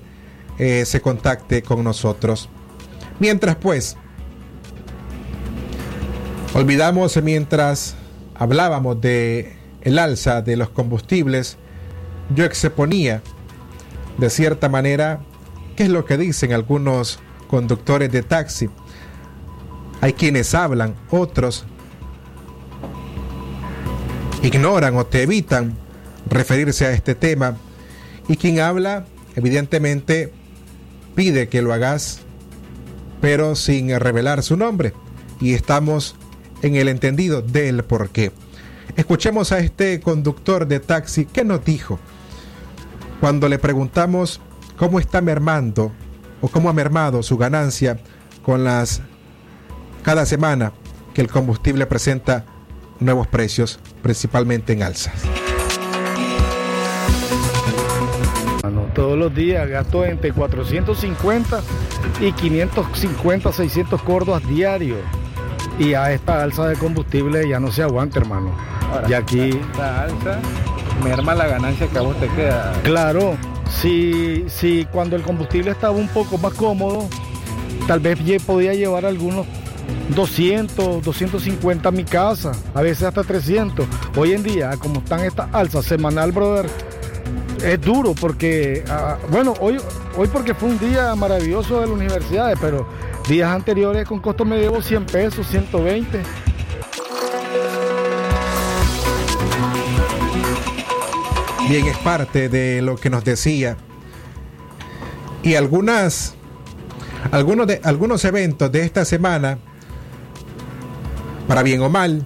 eh, 0.59 0.85
se 0.85 1.01
contacte 1.01 1.63
con 1.63 1.83
nosotros. 1.83 2.49
Mientras 3.19 3.55
pues, 3.55 3.97
olvidamos 6.53 7.21
mientras 7.21 7.95
hablábamos 8.35 8.99
de 9.01 9.55
el 9.81 9.99
alza 9.99 10.41
de 10.41 10.55
los 10.55 10.69
combustibles, 10.69 11.57
yo 12.33 12.45
exponía 12.45 13.21
de 14.17 14.29
cierta 14.29 14.69
manera 14.69 15.21
qué 15.75 15.83
es 15.83 15.89
lo 15.89 16.05
que 16.05 16.17
dicen 16.17 16.53
algunos 16.53 17.19
conductores 17.47 18.11
de 18.11 18.23
taxi. 18.23 18.69
Hay 20.01 20.13
quienes 20.13 20.53
hablan, 20.53 20.95
otros 21.09 21.65
ignoran 24.41 24.97
o 24.97 25.05
te 25.05 25.23
evitan 25.23 25.77
referirse 26.29 26.85
a 26.85 26.91
este 26.91 27.15
tema. 27.15 27.57
Y 28.27 28.37
quien 28.37 28.59
habla, 28.59 29.05
evidentemente, 29.35 30.31
pide 31.15 31.47
que 31.49 31.61
lo 31.61 31.73
hagas, 31.73 32.19
pero 33.21 33.55
sin 33.55 33.97
revelar 33.99 34.43
su 34.43 34.57
nombre. 34.57 34.93
Y 35.39 35.53
estamos 35.53 36.15
en 36.61 36.75
el 36.75 36.87
entendido 36.87 37.41
del 37.41 37.83
por 37.83 38.09
qué. 38.09 38.31
Escuchemos 38.95 39.51
a 39.51 39.59
este 39.59 39.99
conductor 39.99 40.67
de 40.67 40.79
taxi 40.79 41.25
que 41.25 41.43
nos 41.43 41.63
dijo 41.65 41.99
cuando 43.19 43.47
le 43.49 43.57
preguntamos 43.57 44.41
cómo 44.77 44.99
está 44.99 45.21
mermando 45.21 45.91
o 46.41 46.49
cómo 46.49 46.69
ha 46.69 46.73
mermado 46.73 47.23
su 47.23 47.37
ganancia 47.37 47.99
con 48.43 48.63
las 48.63 49.01
cada 50.03 50.25
semana 50.25 50.73
que 51.13 51.21
el 51.21 51.29
combustible 51.29 51.85
presenta 51.85 52.45
nuevos 52.99 53.27
precios, 53.27 53.79
principalmente 54.01 54.73
en 54.73 54.83
alzas. 54.83 55.13
Todos 59.03 59.17
los 59.17 59.35
días 59.35 59.67
gasto 59.67 60.05
entre 60.05 60.31
450 60.31 61.61
y 62.21 62.31
550, 62.31 63.51
600 63.51 64.01
cordos 64.01 64.47
diarios. 64.47 64.99
Y 65.77 65.93
a 65.93 66.13
esta 66.13 66.41
alza 66.41 66.69
de 66.69 66.77
combustible 66.77 67.45
ya 67.49 67.59
no 67.59 67.69
se 67.69 67.83
aguanta, 67.83 68.21
hermano. 68.21 68.55
y 69.09 69.13
aquí. 69.13 69.49
Esta 69.49 70.03
alza 70.03 70.39
merma 71.03 71.35
la 71.35 71.47
ganancia 71.47 71.85
que 71.87 71.97
a 71.97 72.01
vos 72.01 72.17
te 72.17 72.29
queda. 72.29 72.71
Claro, 72.83 73.35
si, 73.69 74.45
si 74.47 74.85
cuando 74.85 75.17
el 75.17 75.23
combustible 75.23 75.71
estaba 75.71 75.97
un 75.97 76.07
poco 76.07 76.37
más 76.37 76.53
cómodo, 76.53 77.09
tal 77.85 77.99
vez 77.99 78.17
podía 78.45 78.73
llevar 78.73 79.05
algunos 79.05 79.45
200, 80.15 81.03
250 81.03 81.89
a 81.89 81.91
mi 81.91 82.05
casa, 82.05 82.53
a 82.73 82.81
veces 82.81 83.03
hasta 83.03 83.23
300. 83.23 83.85
Hoy 84.15 84.31
en 84.31 84.43
día, 84.43 84.77
como 84.79 84.99
están 84.99 85.25
estas 85.25 85.53
alzas 85.53 85.83
semanal, 85.83 86.31
brother, 86.31 86.69
es 87.63 87.79
duro 87.81 88.13
porque, 88.13 88.83
ah, 88.89 89.17
bueno, 89.29 89.53
hoy, 89.59 89.77
hoy 90.17 90.27
porque 90.27 90.53
fue 90.53 90.69
un 90.69 90.79
día 90.79 91.15
maravilloso 91.15 91.79
de 91.79 91.87
las 91.87 91.95
universidades, 91.95 92.57
pero 92.59 92.87
días 93.27 93.49
anteriores 93.49 94.07
con 94.07 94.19
costo 94.19 94.43
me 94.43 94.57
llevo 94.57 94.81
100 94.81 95.05
pesos, 95.05 95.47
120. 95.47 96.21
Bien, 101.69 101.87
es 101.87 101.97
parte 101.99 102.49
de 102.49 102.81
lo 102.81 102.97
que 102.97 103.09
nos 103.09 103.23
decía. 103.23 103.77
Y 105.43 105.55
algunas, 105.55 106.35
algunos, 107.31 107.67
de, 107.67 107.79
algunos 107.83 108.25
eventos 108.25 108.71
de 108.71 108.83
esta 108.83 109.05
semana, 109.05 109.57
para 111.47 111.63
bien 111.63 111.81
o 111.81 111.89
mal, 111.89 112.25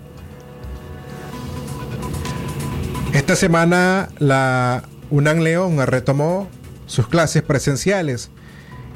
esta 3.18 3.36
semana 3.36 4.10
la 4.20 4.84
UNAM 5.10 5.40
León 5.40 5.84
retomó 5.88 6.48
sus 6.86 7.08
clases 7.08 7.42
presenciales 7.42 8.30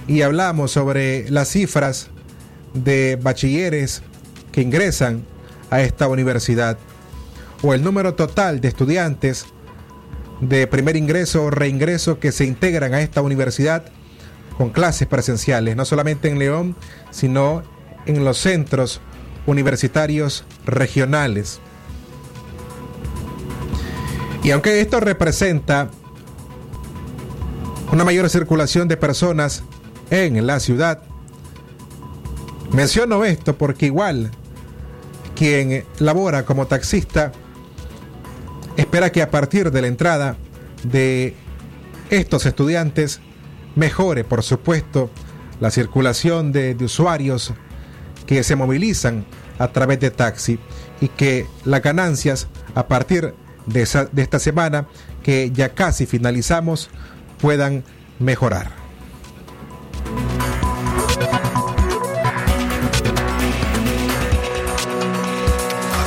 y 0.07 0.21
hablamos 0.21 0.69
sobre 0.69 1.27
las 1.31 1.47
cifras 1.47 2.11
de 2.75 3.17
bachilleres 3.19 4.03
que 4.51 4.61
ingresan 4.61 5.25
a 5.71 5.81
esta 5.81 6.07
universidad 6.07 6.77
o 7.63 7.73
el 7.73 7.83
número 7.83 8.13
total 8.13 8.61
de 8.61 8.67
estudiantes 8.67 9.47
de 10.39 10.67
primer 10.67 10.97
ingreso 10.97 11.45
o 11.45 11.49
reingreso 11.49 12.19
que 12.19 12.31
se 12.31 12.45
integran 12.45 12.93
a 12.93 13.01
esta 13.01 13.23
universidad 13.23 13.85
con 14.55 14.69
clases 14.69 15.07
presenciales, 15.07 15.75
no 15.75 15.83
solamente 15.83 16.27
en 16.27 16.37
León, 16.37 16.75
sino 17.09 17.63
en 18.05 18.23
los 18.23 18.37
centros 18.37 19.01
universitarios 19.47 20.45
regionales. 20.67 21.59
Y 24.43 24.51
aunque 24.51 24.81
esto 24.81 24.99
representa 24.99 25.89
una 27.91 28.05
mayor 28.05 28.29
circulación 28.29 28.87
de 28.87 28.97
personas 28.97 29.63
en 30.09 30.45
la 30.47 30.59
ciudad. 30.59 31.03
Menciono 32.71 33.25
esto 33.25 33.57
porque 33.57 33.87
igual 33.87 34.31
quien 35.35 35.83
labora 35.99 36.45
como 36.45 36.67
taxista 36.67 37.31
espera 38.77 39.11
que 39.11 39.21
a 39.21 39.29
partir 39.29 39.71
de 39.71 39.81
la 39.81 39.87
entrada 39.87 40.37
de 40.83 41.35
estos 42.09 42.45
estudiantes 42.45 43.19
mejore, 43.75 44.23
por 44.23 44.43
supuesto, 44.43 45.09
la 45.59 45.71
circulación 45.71 46.51
de, 46.51 46.75
usuarios 46.79 47.53
que 48.25 48.43
se 48.43 48.55
movilizan 48.55 49.25
a 49.59 49.67
través 49.69 49.99
de 49.99 50.11
taxi 50.11 50.59
y 51.01 51.09
que 51.09 51.45
las 51.65 51.81
ganancias 51.81 52.47
a 52.73 52.87
partir 52.87 53.33
de, 53.65 53.81
esta 53.81 54.39
semana 54.39 54.87
que 55.23 55.51
ya 55.51 55.69
casi 55.69 56.05
finalizamos 56.05 56.89
puedan 57.39 57.83
mejorar. 58.19 58.71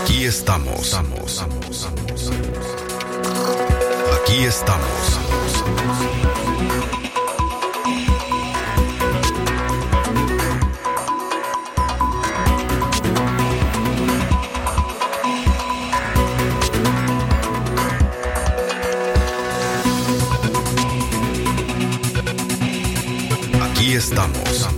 Aquí 0.02 0.24
estamos. 0.24 0.94
Aquí 4.22 4.44
estamos. 4.44 5.03
Estamos. 23.96 24.68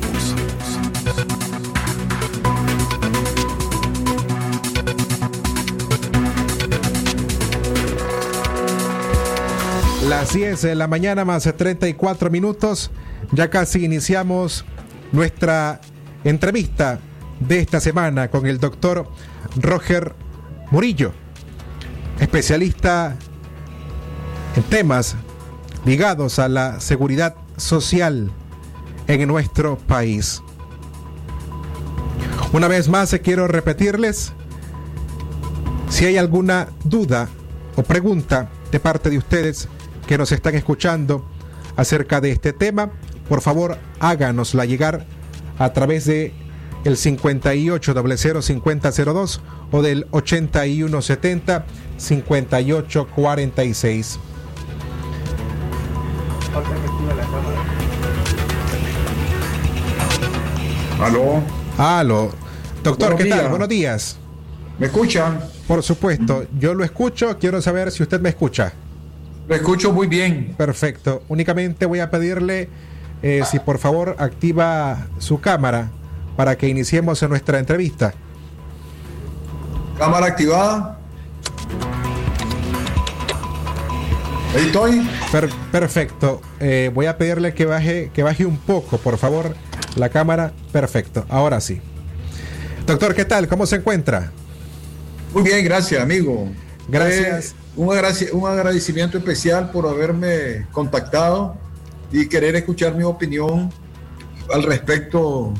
Las 10.07 10.35
10 10.35 10.63
de 10.63 10.75
la 10.75 10.87
mañana 10.87 11.25
más 11.25 11.45
34 11.45 12.31
minutos. 12.31 12.91
Ya 13.33 13.49
casi 13.49 13.85
iniciamos 13.85 14.65
nuestra 15.13 15.81
entrevista 16.25 17.01
de 17.41 17.61
esta 17.61 17.81
semana 17.81 18.29
con 18.29 18.47
el 18.47 18.59
doctor 18.59 19.09
Roger 19.57 20.15
Murillo, 20.71 21.13
especialista 22.21 23.17
en 24.57 24.63
temas 24.65 25.17
ligados 25.85 26.39
a 26.39 26.49
la 26.49 26.81
seguridad 26.81 27.35
social 27.57 28.31
en 29.07 29.27
nuestro 29.27 29.79
país. 29.79 30.43
Una 32.53 32.69
vez 32.69 32.89
más 32.89 33.17
quiero 33.23 33.49
repetirles, 33.49 34.33
si 35.89 36.07
hay 36.07 36.17
alguna 36.17 36.69
duda 36.85 37.29
o 37.77 37.83
pregunta 37.83 38.49
de 38.71 38.81
parte 38.81 39.11
de 39.11 39.19
ustedes 39.19 39.69
que 40.07 40.17
nos 40.19 40.33
están 40.33 40.55
escuchando 40.55 41.25
acerca 41.77 42.21
de 42.21 42.33
este 42.33 42.53
tema, 42.53 42.91
por 43.29 43.41
favor 43.41 43.79
háganosla 44.01 44.65
llegar 44.65 45.07
a 45.59 45.73
través 45.73 46.05
de 46.05 46.35
el 46.85 46.97
58005002 46.97 49.41
o 49.73 49.83
del 49.83 50.07
8170 50.11 51.67
Aló. 61.01 61.43
Aló. 61.77 62.31
Doctor, 62.83 63.17
¿qué 63.17 63.27
tal? 63.27 63.49
Buenos 63.51 63.69
días. 63.69 64.17
¿Me 64.79 64.87
escuchan? 64.87 65.41
Por 65.69 65.83
supuesto, 65.83 66.47
yo 66.59 66.75
lo 66.75 66.85
escucho. 66.85 67.39
Quiero 67.39 67.61
saber 67.61 67.91
si 67.91 68.03
usted 68.03 68.21
me 68.21 68.31
escucha. 68.31 68.73
Lo 69.47 69.55
escucho 69.55 69.93
muy 69.93 70.07
bien. 70.07 70.55
Perfecto. 70.57 71.23
Únicamente 71.29 71.87
voy 71.87 72.01
a 72.01 72.11
pedirle 72.11 72.69
eh, 73.23 73.43
si 73.51 73.59
por 73.59 73.79
favor 73.79 74.17
activa 74.19 75.07
su 75.19 75.41
cámara 75.41 75.91
para 76.37 76.57
que 76.57 76.69
iniciemos 76.69 77.23
nuestra 77.29 77.59
entrevista. 77.59 78.15
Cámara 79.99 80.27
activada. 80.27 80.99
Ahí 84.55 84.67
estoy. 84.67 85.09
perfecto. 85.71 86.41
Eh, 86.61 86.91
voy 86.95 87.07
a 87.07 87.19
pedirle 87.19 87.53
que 87.53 87.67
baje, 87.67 88.11
que 88.15 88.23
baje 88.23 88.47
un 88.47 88.57
poco, 88.57 88.97
por 88.99 89.19
favor, 89.19 89.55
la 89.97 90.09
cámara, 90.09 90.53
perfecto. 90.73 91.25
Ahora 91.29 91.61
sí. 91.61 91.81
Doctor, 92.87 93.15
¿qué 93.15 93.25
tal? 93.25 93.49
¿Cómo 93.49 93.67
se 93.67 93.77
encuentra? 93.77 94.31
Muy 95.33 95.43
bien, 95.43 95.65
gracias, 95.65 96.01
amigo. 96.01 96.49
Gracias. 96.89 97.55
Eh, 97.77 98.31
un, 98.33 98.47
agradecimiento 98.47 99.19
especial 99.19 99.71
por 99.71 99.87
haberme 99.87 100.67
contactado 100.73 101.57
y 102.13 102.29
querer 102.29 102.55
escuchar 102.57 102.95
mi 102.95 103.03
opinión 103.03 103.73
al 104.53 104.63
respecto 104.63 105.53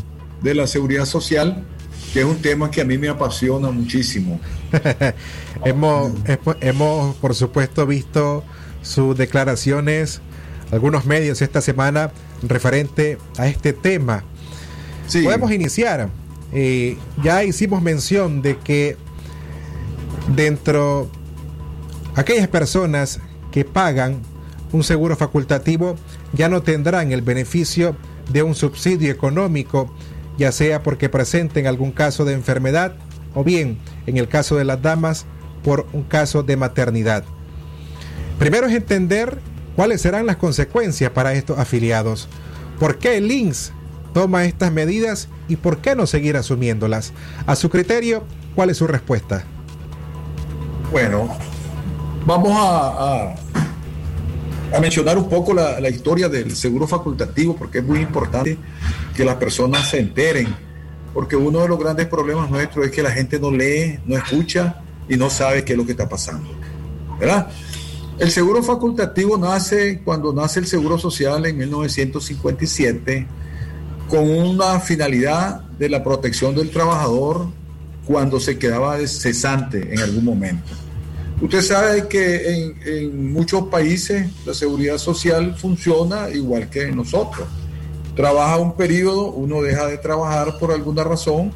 de 0.43 0.55
la 0.55 0.67
seguridad 0.67 1.05
social 1.05 1.67
que 2.13 2.21
es 2.21 2.25
un 2.25 2.41
tema 2.41 2.71
que 2.71 2.81
a 2.81 2.85
mí 2.85 2.97
me 2.97 3.09
apasiona 3.09 3.71
muchísimo. 3.71 4.41
hemos, 5.65 6.13
hemos, 6.61 7.17
por 7.17 7.35
supuesto, 7.35 7.87
visto 7.87 8.45
sus 8.81 9.17
declaraciones, 9.17 10.21
algunos 10.71 11.07
medios 11.07 11.43
esta 11.43 11.61
semana 11.61 12.11
referente 12.43 13.19
a 13.39 13.47
este 13.47 13.73
tema. 13.73 14.25
Podemos 15.13 15.53
iniciar. 15.53 16.09
Eh, 16.53 16.97
ya 17.23 17.45
hicimos 17.45 17.83
mención 17.83 18.43
de 18.43 18.57
que 18.59 18.97
dentro 20.35 21.11
aquellas 22.15 22.49
personas 22.49 23.21
que 23.51 23.65
pagan 23.65 24.21
un 24.73 24.83
seguro 24.83 25.17
facultativo 25.17 25.97
ya 26.33 26.49
no 26.49 26.63
tendrán 26.63 27.13
el 27.13 27.23
beneficio 27.23 27.97
de 28.33 28.43
un 28.43 28.55
subsidio 28.55 29.13
económico, 29.13 29.95
ya 30.39 30.53
sea 30.53 30.83
porque 30.83 31.09
presenten 31.09 31.67
algún 31.67 31.93
caso 31.93 32.25
de 32.25 32.35
enfermedad 32.35 32.97
o 33.35 33.45
bien, 33.45 33.79
en 34.07 34.17
el 34.17 34.29
caso 34.29 34.57
de 34.57 34.65
las 34.65 34.83
damas, 34.83 35.27
por 35.63 35.87
un 35.93 36.05
caso 36.05 36.43
de 36.43 36.57
maternidad. 36.57 37.25
Primero 38.39 38.67
es 38.67 38.75
entender 38.75 39.41
cuáles 39.77 40.01
serán 40.01 40.27
las 40.27 40.37
consecuencias 40.37 41.11
para 41.13 41.35
estos 41.35 41.59
afiliados. 41.59 42.29
¿Por 42.81 42.99
qué 42.99 43.19
el 43.19 43.55
toma 44.13 44.47
estas 44.47 44.73
medidas 44.73 45.29
y 45.47 45.57
por 45.57 45.79
qué 45.79 45.95
no 45.95 46.07
seguir 46.07 46.37
asumiéndolas? 46.37 47.13
A 47.47 47.55
su 47.55 47.69
criterio, 47.69 48.25
¿cuál 48.55 48.71
es 48.71 48.79
su 48.79 48.87
respuesta? 48.87 49.45
Bueno, 50.91 51.29
vamos 52.25 52.53
a, 52.55 53.35
a, 54.75 54.81
mencionar 54.81 55.19
un 55.19 55.29
poco 55.29 55.53
la, 55.53 55.81
la, 55.81 55.89
historia 55.89 56.29
del 56.29 56.55
seguro 56.55 56.87
facultativo 56.87 57.57
porque 57.57 57.79
es 57.79 57.85
muy 57.85 58.01
importante 58.01 58.57
que 59.15 59.25
las 59.25 59.37
personas 59.37 59.91
se 59.91 59.99
enteren, 59.99 60.55
porque 61.13 61.37
uno 61.37 61.61
de 61.61 61.69
los 61.69 61.79
grandes 61.79 62.07
problemas 62.07 62.51
nuestros 62.51 62.87
es 62.87 62.93
que 62.93 63.03
la 63.03 63.11
gente 63.11 63.39
no 63.39 63.51
lee, 63.51 63.99
no 64.07 64.17
escucha 64.17 64.81
y 65.09 65.17
no 65.17 65.29
sabe 65.29 65.65
qué 65.65 65.73
es 65.73 65.79
lo 65.79 65.85
que 65.85 65.93
está 65.93 66.09
pasando. 66.09 66.49
¿Verdad? 67.19 67.49
El 68.19 68.31
seguro 68.31 68.63
facultativo 68.63 69.37
nace 69.37 70.01
cuando 70.03 70.33
nace 70.33 70.61
el 70.61 70.67
Seguro 70.67 70.99
Social 70.99 71.45
en 71.45 71.59
1957 71.59 73.27
con 74.09 74.31
una 74.31 74.81
finalidad 74.81 75.61
de 75.79 75.91
la 75.91 76.03
protección 76.03 76.55
del 76.55 76.71
trabajador 76.71 77.49
cuando 78.07 78.41
se 78.41 78.59
quedaba 78.59 78.99
cesante 79.07 79.93
en 79.93 80.01
algún 80.01 80.25
momento. 80.25 80.73
Usted 81.43 81.61
sabe 81.61 82.09
que 82.09 82.73
en, 82.87 83.33
muchos 83.33 83.65
países 83.65 84.27
la 84.47 84.55
seguridad 84.55 84.97
social 84.97 85.55
funciona 85.55 86.31
igual 86.31 86.71
que 86.71 86.91
nosotros. 86.91 87.47
Trabaja 88.15 88.57
un 88.57 88.75
periodo, 88.77 89.27
uno 89.33 89.61
deja 89.61 89.87
de 89.87 89.99
trabajar 89.99 90.59
por 90.59 90.73
alguna 90.73 91.05
razón. 91.05 91.53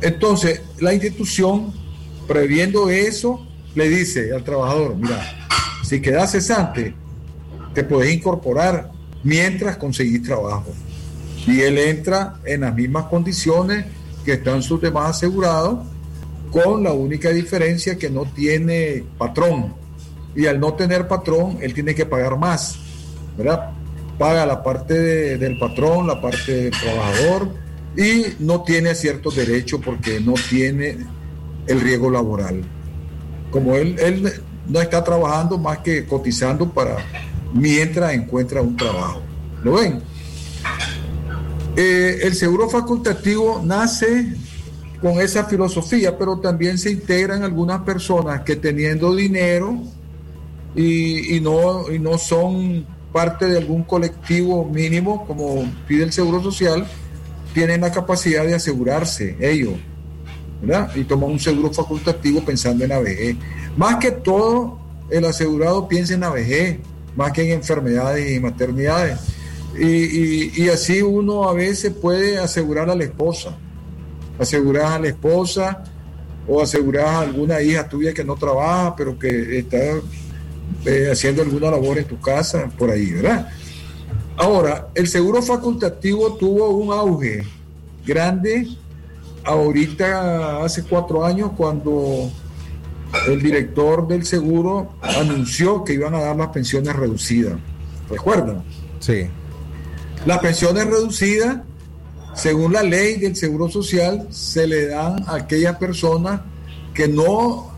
Entonces, 0.00 0.62
la 0.80 0.94
institución, 0.94 1.74
previendo 2.26 2.88
eso, 2.88 3.46
le 3.74 3.90
dice 3.90 4.32
al 4.32 4.42
trabajador, 4.42 4.96
mira, 4.96 5.38
si 5.88 6.02
quedas 6.02 6.32
cesante, 6.32 6.94
te 7.72 7.82
puedes 7.82 8.12
incorporar 8.12 8.90
mientras 9.22 9.78
conseguís 9.78 10.22
trabajo. 10.22 10.74
Y 11.46 11.62
él 11.62 11.78
entra 11.78 12.34
en 12.44 12.60
las 12.60 12.74
mismas 12.74 13.04
condiciones 13.06 13.86
que 14.22 14.34
están 14.34 14.60
sus 14.60 14.82
demás 14.82 15.16
asegurados, 15.16 15.78
con 16.50 16.82
la 16.82 16.92
única 16.92 17.30
diferencia 17.30 17.96
que 17.96 18.10
no 18.10 18.26
tiene 18.26 19.02
patrón. 19.16 19.74
Y 20.36 20.44
al 20.44 20.60
no 20.60 20.74
tener 20.74 21.08
patrón, 21.08 21.58
él 21.62 21.72
tiene 21.72 21.94
que 21.94 22.04
pagar 22.04 22.38
más, 22.38 22.78
¿verdad? 23.36 23.70
Paga 24.18 24.44
la 24.44 24.62
parte 24.62 25.38
del 25.38 25.58
patrón, 25.58 26.06
la 26.06 26.20
parte 26.20 26.52
del 26.52 26.70
trabajador, 26.70 27.48
y 27.96 28.24
no 28.40 28.62
tiene 28.62 28.94
ciertos 28.94 29.36
derechos 29.36 29.80
porque 29.82 30.20
no 30.20 30.34
tiene 30.50 30.98
el 31.66 31.80
riesgo 31.80 32.10
laboral. 32.10 32.62
Como 33.50 33.74
él, 33.74 33.96
él 33.98 34.30
no 34.68 34.80
está 34.80 35.02
trabajando 35.02 35.58
más 35.58 35.78
que 35.78 36.04
cotizando 36.06 36.68
para 36.68 36.96
mientras 37.52 38.12
encuentra 38.12 38.62
un 38.62 38.76
trabajo. 38.76 39.22
¿Lo 39.62 39.74
ven? 39.74 40.00
Eh, 41.76 42.20
el 42.22 42.34
seguro 42.34 42.68
facultativo 42.68 43.62
nace 43.64 44.34
con 45.00 45.20
esa 45.20 45.44
filosofía, 45.44 46.18
pero 46.18 46.38
también 46.38 46.76
se 46.76 46.90
integran 46.90 47.42
algunas 47.42 47.82
personas 47.82 48.42
que 48.42 48.56
teniendo 48.56 49.14
dinero 49.14 49.78
y, 50.74 51.40
no, 51.40 51.90
y 51.90 51.98
no 51.98 52.18
son 52.18 52.84
parte 53.12 53.46
de 53.46 53.58
algún 53.58 53.84
colectivo 53.84 54.64
mínimo, 54.64 55.26
como 55.26 55.64
pide 55.86 56.04
el 56.04 56.12
Seguro 56.12 56.42
Social, 56.42 56.86
tienen 57.54 57.80
la 57.80 57.90
capacidad 57.90 58.44
de 58.44 58.54
asegurarse 58.54 59.36
ellos, 59.40 59.74
Y 60.94 61.04
toman 61.04 61.30
un 61.30 61.38
seguro 61.38 61.72
facultativo 61.72 62.44
pensando 62.44 62.84
en 62.84 62.90
la 62.90 62.98
vejez. 62.98 63.36
Más 63.76 63.96
que 63.96 64.10
todo, 64.10 64.78
el 65.10 65.24
asegurado 65.24 65.86
piensa 65.88 66.14
en 66.14 66.20
la 66.20 66.30
vejez, 66.30 66.78
más 67.16 67.32
que 67.32 67.42
en 67.42 67.52
enfermedades 67.52 68.36
y 68.36 68.40
maternidades. 68.40 69.18
Y, 69.78 70.68
así 70.68 71.02
uno 71.02 71.48
a 71.48 71.52
veces 71.52 71.92
puede 71.92 72.38
asegurar 72.38 72.90
a 72.90 72.96
la 72.96 73.04
esposa, 73.04 73.56
asegurar 74.38 74.92
a 74.92 74.98
la 74.98 75.08
esposa 75.08 75.84
o 76.48 76.60
asegurar 76.60 77.06
a 77.06 77.20
alguna 77.20 77.60
hija 77.60 77.88
tuya 77.88 78.12
que 78.12 78.24
no 78.24 78.34
trabaja, 78.34 78.96
pero 78.96 79.18
que 79.18 79.58
está 79.58 79.76
eh, 80.86 81.08
haciendo 81.12 81.42
alguna 81.42 81.70
labor 81.70 81.98
en 81.98 82.06
tu 82.06 82.20
casa, 82.20 82.68
por 82.76 82.90
ahí, 82.90 83.12
¿verdad? 83.12 83.48
Ahora, 84.36 84.88
el 84.94 85.06
seguro 85.06 85.42
facultativo 85.42 86.34
tuvo 86.34 86.70
un 86.70 86.92
auge 86.92 87.44
grande 88.06 88.68
ahorita 89.44 90.64
hace 90.64 90.82
cuatro 90.84 91.24
años 91.24 91.52
cuando 91.56 92.30
el 93.26 93.42
director 93.42 94.06
del 94.06 94.24
seguro 94.24 94.94
anunció 95.02 95.84
que 95.84 95.94
iban 95.94 96.14
a 96.14 96.20
dar 96.20 96.36
las 96.36 96.48
pensiones 96.48 96.94
reducidas. 96.94 97.54
¿Recuerdan? 98.10 98.62
Sí. 99.00 99.28
Las 100.26 100.38
pensiones 100.38 100.86
reducidas, 100.86 101.58
según 102.34 102.72
la 102.72 102.82
ley 102.82 103.18
del 103.18 103.36
Seguro 103.36 103.68
Social, 103.68 104.26
se 104.30 104.66
le 104.66 104.88
dan 104.88 105.24
a 105.26 105.36
aquellas 105.36 105.76
personas 105.76 106.40
que 106.92 107.08
no, 107.08 107.70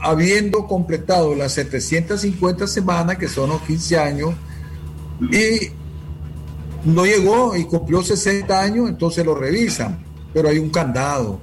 habiendo 0.00 0.66
completado 0.66 1.34
las 1.34 1.52
750 1.52 2.66
semanas, 2.66 3.16
que 3.16 3.28
son 3.28 3.50
los 3.50 3.62
15 3.62 3.98
años, 3.98 4.34
y 5.20 5.70
no 6.84 7.06
llegó 7.06 7.56
y 7.56 7.64
cumplió 7.64 8.02
60 8.02 8.60
años, 8.60 8.88
entonces 8.88 9.24
lo 9.24 9.34
revisan, 9.34 10.04
pero 10.34 10.48
hay 10.48 10.58
un 10.58 10.68
candado. 10.68 11.40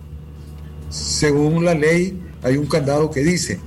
Según 0.90 1.66
la 1.66 1.74
ley, 1.74 2.22
hay 2.44 2.58
un 2.58 2.68
candado 2.68 3.10
que 3.10 3.22
dice, 3.22 3.60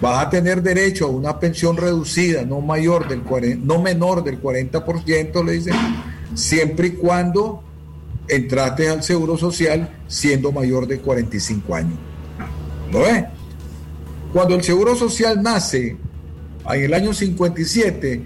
vas 0.00 0.26
a 0.26 0.30
tener 0.30 0.62
derecho 0.62 1.06
a 1.06 1.08
una 1.08 1.40
pensión 1.40 1.76
reducida, 1.76 2.44
no 2.44 2.60
mayor 2.60 3.08
del 3.08 3.22
40, 3.22 3.64
no 3.64 3.80
menor 3.80 4.22
del 4.22 4.40
40%, 4.40 5.44
le 5.44 5.52
dicen, 5.52 5.74
siempre 6.34 6.88
y 6.88 6.90
cuando 6.92 7.64
entraste 8.28 8.88
al 8.88 9.02
Seguro 9.02 9.38
Social 9.38 9.88
siendo 10.06 10.52
mayor 10.52 10.86
de 10.86 11.00
45 11.00 11.74
años. 11.74 11.98
¿Lo 12.92 13.00
ves? 13.00 13.24
Cuando 14.32 14.54
el 14.54 14.62
Seguro 14.62 14.94
Social 14.94 15.42
nace, 15.42 15.96
en 16.70 16.84
el 16.84 16.92
año 16.92 17.14
57, 17.14 18.22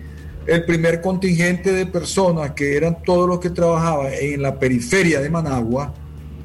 el 0.47 0.65
primer 0.65 1.01
contingente 1.01 1.73
de 1.73 1.87
personas 1.87 2.51
que 2.53 2.77
eran 2.77 2.99
todos 3.05 3.29
los 3.29 3.39
que 3.39 3.51
trabajaban 3.51 4.09
en 4.21 4.43
la 4.43 4.59
periferia 4.59 5.21
de 5.21 5.31
Managua, 5.31 5.95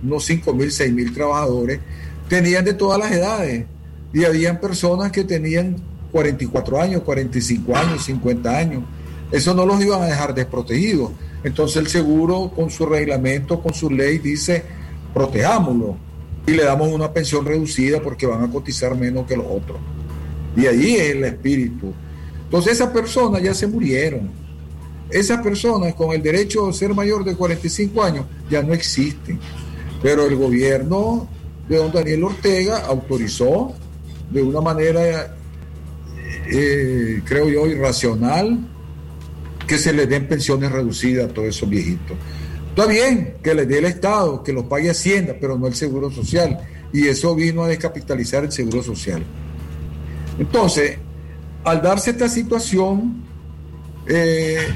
unos 0.03 0.25
5 0.25 0.53
mil, 0.53 0.71
6 0.71 0.93
mil 0.93 1.13
trabajadores, 1.13 1.79
tenían 2.27 2.65
de 2.65 2.73
todas 2.73 2.99
las 2.99 3.11
edades. 3.11 3.65
Y 4.13 4.23
habían 4.23 4.59
personas 4.59 5.11
que 5.11 5.23
tenían 5.23 5.75
44 6.11 6.81
años, 6.81 7.01
45 7.03 7.75
años, 7.75 8.05
50 8.05 8.57
años. 8.57 8.83
Eso 9.31 9.53
no 9.53 9.65
los 9.65 9.81
iban 9.81 10.01
a 10.01 10.05
dejar 10.05 10.33
desprotegidos. 10.33 11.11
Entonces 11.43 11.77
el 11.77 11.87
seguro 11.87 12.51
con 12.55 12.69
su 12.69 12.85
reglamento, 12.85 13.61
con 13.61 13.73
su 13.73 13.89
ley, 13.89 14.17
dice, 14.17 14.63
protejámoslo 15.13 15.97
y 16.47 16.51
le 16.51 16.63
damos 16.63 16.87
una 16.89 17.11
pensión 17.11 17.45
reducida 17.45 18.01
porque 18.01 18.25
van 18.25 18.41
a 18.41 18.49
cotizar 18.49 18.95
menos 18.95 19.27
que 19.27 19.35
los 19.35 19.45
otros. 19.45 19.77
Y 20.55 20.65
ahí 20.65 20.95
es 20.95 21.11
el 21.11 21.25
espíritu. 21.25 21.93
Entonces 22.45 22.73
esas 22.73 22.89
personas 22.89 23.43
ya 23.43 23.53
se 23.53 23.67
murieron. 23.67 24.29
Esas 25.09 25.41
personas 25.41 25.93
con 25.93 26.13
el 26.15 26.23
derecho 26.23 26.67
a 26.67 26.73
ser 26.73 26.93
mayor 26.93 27.25
de 27.25 27.35
45 27.35 28.01
años 28.01 28.25
ya 28.49 28.63
no 28.63 28.73
existen. 28.73 29.39
Pero 30.01 30.25
el 30.25 30.35
gobierno 30.35 31.27
de 31.67 31.77
don 31.77 31.91
Daniel 31.91 32.23
Ortega 32.25 32.85
autorizó 32.85 33.73
de 34.31 34.41
una 34.41 34.61
manera, 34.61 35.35
eh, 36.51 37.21
creo 37.25 37.49
yo, 37.49 37.67
irracional, 37.67 38.59
que 39.65 39.77
se 39.77 39.93
les 39.93 40.07
den 40.07 40.27
pensiones 40.27 40.71
reducidas 40.71 41.29
a 41.29 41.33
todos 41.33 41.49
esos 41.49 41.69
viejitos. 41.69 42.17
Está 42.69 42.85
bien 42.85 43.37
que 43.43 43.53
les 43.55 43.67
dé 43.67 43.79
el 43.79 43.85
Estado, 43.85 44.43
que 44.43 44.53
los 44.53 44.65
pague 44.65 44.89
Hacienda, 44.89 45.35
pero 45.39 45.57
no 45.57 45.67
el 45.67 45.75
Seguro 45.75 46.11
Social. 46.11 46.59
Y 46.93 47.07
eso 47.07 47.35
vino 47.35 47.63
a 47.63 47.67
descapitalizar 47.67 48.45
el 48.45 48.51
Seguro 48.51 48.83
Social. 48.83 49.23
Entonces, 50.39 50.97
al 51.63 51.81
darse 51.81 52.11
esta 52.11 52.29
situación 52.29 53.23
eh, 54.07 54.67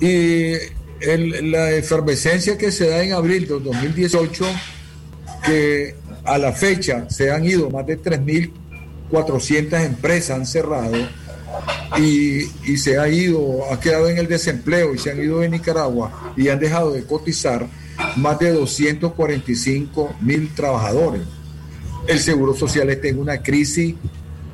y 0.00 0.52
la 1.00 1.70
efervescencia 1.72 2.58
que 2.58 2.72
se 2.72 2.88
da 2.88 3.02
en 3.02 3.12
abril 3.12 3.46
de 3.46 3.60
2018, 3.60 4.44
que 5.44 5.94
a 6.24 6.38
la 6.38 6.52
fecha 6.52 7.08
se 7.08 7.30
han 7.30 7.44
ido 7.44 7.70
más 7.70 7.86
de 7.86 8.00
3.400 8.00 9.84
empresas, 9.84 10.36
han 10.36 10.46
cerrado 10.46 10.96
y, 11.98 12.42
y 12.64 12.76
se 12.76 12.98
ha 12.98 13.08
ido, 13.08 13.72
ha 13.72 13.80
quedado 13.80 14.08
en 14.08 14.18
el 14.18 14.28
desempleo 14.28 14.94
y 14.94 14.98
se 14.98 15.10
han 15.10 15.22
ido 15.22 15.40
de 15.40 15.48
Nicaragua 15.48 16.34
y 16.36 16.48
han 16.48 16.58
dejado 16.58 16.92
de 16.92 17.04
cotizar 17.04 17.66
más 18.16 18.38
de 18.38 18.52
245 18.52 20.16
mil 20.20 20.52
trabajadores. 20.54 21.22
El 22.06 22.18
Seguro 22.20 22.54
Social 22.54 22.88
está 22.90 23.08
en 23.08 23.18
una 23.18 23.42
crisis, 23.42 23.94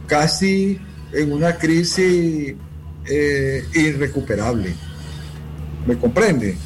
casi 0.07 0.78
en 1.12 1.32
una 1.32 1.57
crisis 1.57 2.55
eh, 3.07 3.64
irrecuperable. 3.74 4.74
¿Me 5.87 5.97
comprende? 5.99 6.57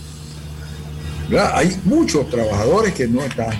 Hay 1.54 1.80
muchos 1.84 2.28
trabajadores 2.30 2.94
que 2.94 3.06
no 3.06 3.22
están. 3.22 3.50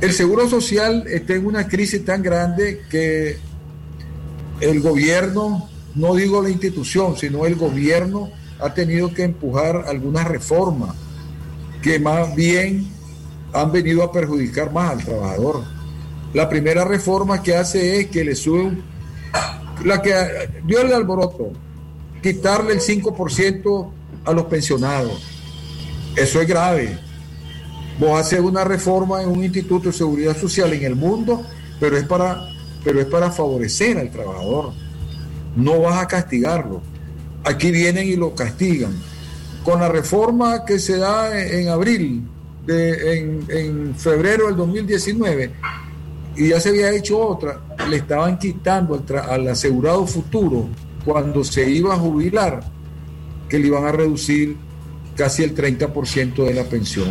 El 0.00 0.12
Seguro 0.12 0.48
Social 0.48 1.04
está 1.06 1.34
en 1.34 1.46
una 1.46 1.68
crisis 1.68 2.04
tan 2.04 2.22
grande 2.22 2.82
que 2.90 3.38
el 4.60 4.80
gobierno, 4.80 5.68
no 5.94 6.14
digo 6.14 6.42
la 6.42 6.50
institución, 6.50 7.16
sino 7.16 7.46
el 7.46 7.56
gobierno 7.56 8.30
ha 8.58 8.74
tenido 8.74 9.12
que 9.12 9.24
empujar 9.24 9.84
algunas 9.86 10.26
reformas 10.26 10.94
que 11.82 11.98
más 11.98 12.34
bien 12.34 12.88
han 13.52 13.70
venido 13.70 14.02
a 14.02 14.12
perjudicar 14.12 14.72
más 14.72 14.92
al 14.92 15.04
trabajador. 15.04 15.64
La 16.34 16.48
primera 16.48 16.84
reforma 16.84 17.42
que 17.42 17.56
hace 17.56 18.00
es 18.00 18.06
que 18.08 18.24
le 18.24 18.34
sube, 18.34 18.76
la 19.84 20.02
que 20.02 20.14
dio 20.64 20.80
el 20.80 20.92
alboroto, 20.92 21.52
quitarle 22.22 22.74
el 22.74 22.80
5% 22.80 23.90
a 24.26 24.32
los 24.32 24.44
pensionados. 24.46 25.22
Eso 26.16 26.40
es 26.40 26.48
grave. 26.48 26.98
Vos 27.98 28.20
haces 28.20 28.40
una 28.40 28.64
reforma 28.64 29.22
en 29.22 29.30
un 29.30 29.42
instituto 29.42 29.88
de 29.88 29.94
seguridad 29.94 30.36
social 30.36 30.72
en 30.72 30.84
el 30.84 30.96
mundo, 30.96 31.42
pero 31.80 31.96
es 31.96 32.04
para, 32.04 32.48
pero 32.84 33.00
es 33.00 33.06
para 33.06 33.30
favorecer 33.30 33.96
al 33.98 34.10
trabajador. 34.10 34.72
No 35.54 35.80
vas 35.80 36.02
a 36.02 36.06
castigarlo. 36.06 36.82
Aquí 37.44 37.70
vienen 37.70 38.06
y 38.06 38.16
lo 38.16 38.34
castigan. 38.34 38.92
Con 39.64 39.80
la 39.80 39.88
reforma 39.88 40.64
que 40.64 40.78
se 40.78 40.98
da 40.98 41.38
en, 41.40 41.68
abril, 41.68 42.22
de, 42.66 43.18
en, 43.18 43.44
en 43.48 43.94
febrero 43.94 44.46
del 44.46 44.56
2019, 44.56 45.52
y 46.36 46.48
ya 46.48 46.60
se 46.60 46.68
había 46.68 46.92
hecho 46.92 47.18
otra, 47.18 47.60
le 47.88 47.96
estaban 47.96 48.38
quitando 48.38 48.94
al, 48.94 49.18
al 49.18 49.48
asegurado 49.48 50.06
futuro 50.06 50.68
cuando 51.04 51.42
se 51.42 51.68
iba 51.70 51.94
a 51.94 51.98
jubilar, 51.98 52.62
que 53.48 53.58
le 53.58 53.68
iban 53.68 53.84
a 53.84 53.92
reducir 53.92 54.56
casi 55.16 55.42
el 55.42 55.54
30% 55.54 56.44
de 56.44 56.54
la 56.54 56.64
pensión. 56.64 57.08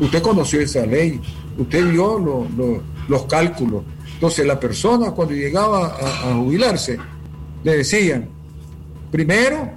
Usted 0.00 0.22
conoció 0.22 0.60
esa 0.60 0.84
ley, 0.86 1.20
usted 1.58 1.88
vio 1.90 2.18
lo- 2.18 2.46
lo- 2.56 2.82
los 3.08 3.26
cálculos. 3.26 3.82
Entonces 4.14 4.46
la 4.46 4.58
persona 4.58 5.10
cuando 5.10 5.34
llegaba 5.34 5.96
a 5.98 6.34
jubilarse, 6.34 6.98
le 7.62 7.76
decían, 7.78 8.28
primero, 9.10 9.70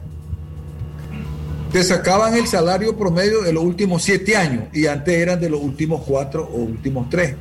te 1.72 1.84
sacaban 1.84 2.34
el 2.36 2.48
salario 2.48 2.96
promedio 2.98 3.42
de 3.42 3.52
los 3.52 3.64
últimos 3.64 4.02
siete 4.04 4.38
años 4.38 4.64
y 4.74 4.86
antes 4.88 5.14
eran 5.16 5.40
de 5.40 5.50
los 5.50 5.62
últimos 5.62 6.02
cuatro 6.06 6.46
o 6.46 6.58
últimos 6.60 7.10
tres. 7.10 7.36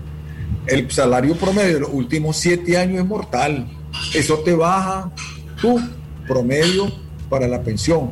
El 0.67 0.91
salario 0.91 1.37
promedio 1.37 1.75
de 1.75 1.81
los 1.81 1.91
últimos 1.93 2.37
siete 2.37 2.77
años 2.77 2.99
es 3.03 3.07
mortal. 3.07 3.69
Eso 4.15 4.39
te 4.41 4.53
baja 4.55 5.13
tu 5.61 5.81
promedio 6.27 6.91
para 7.31 7.47
la 7.47 7.63
pensión. 7.63 8.11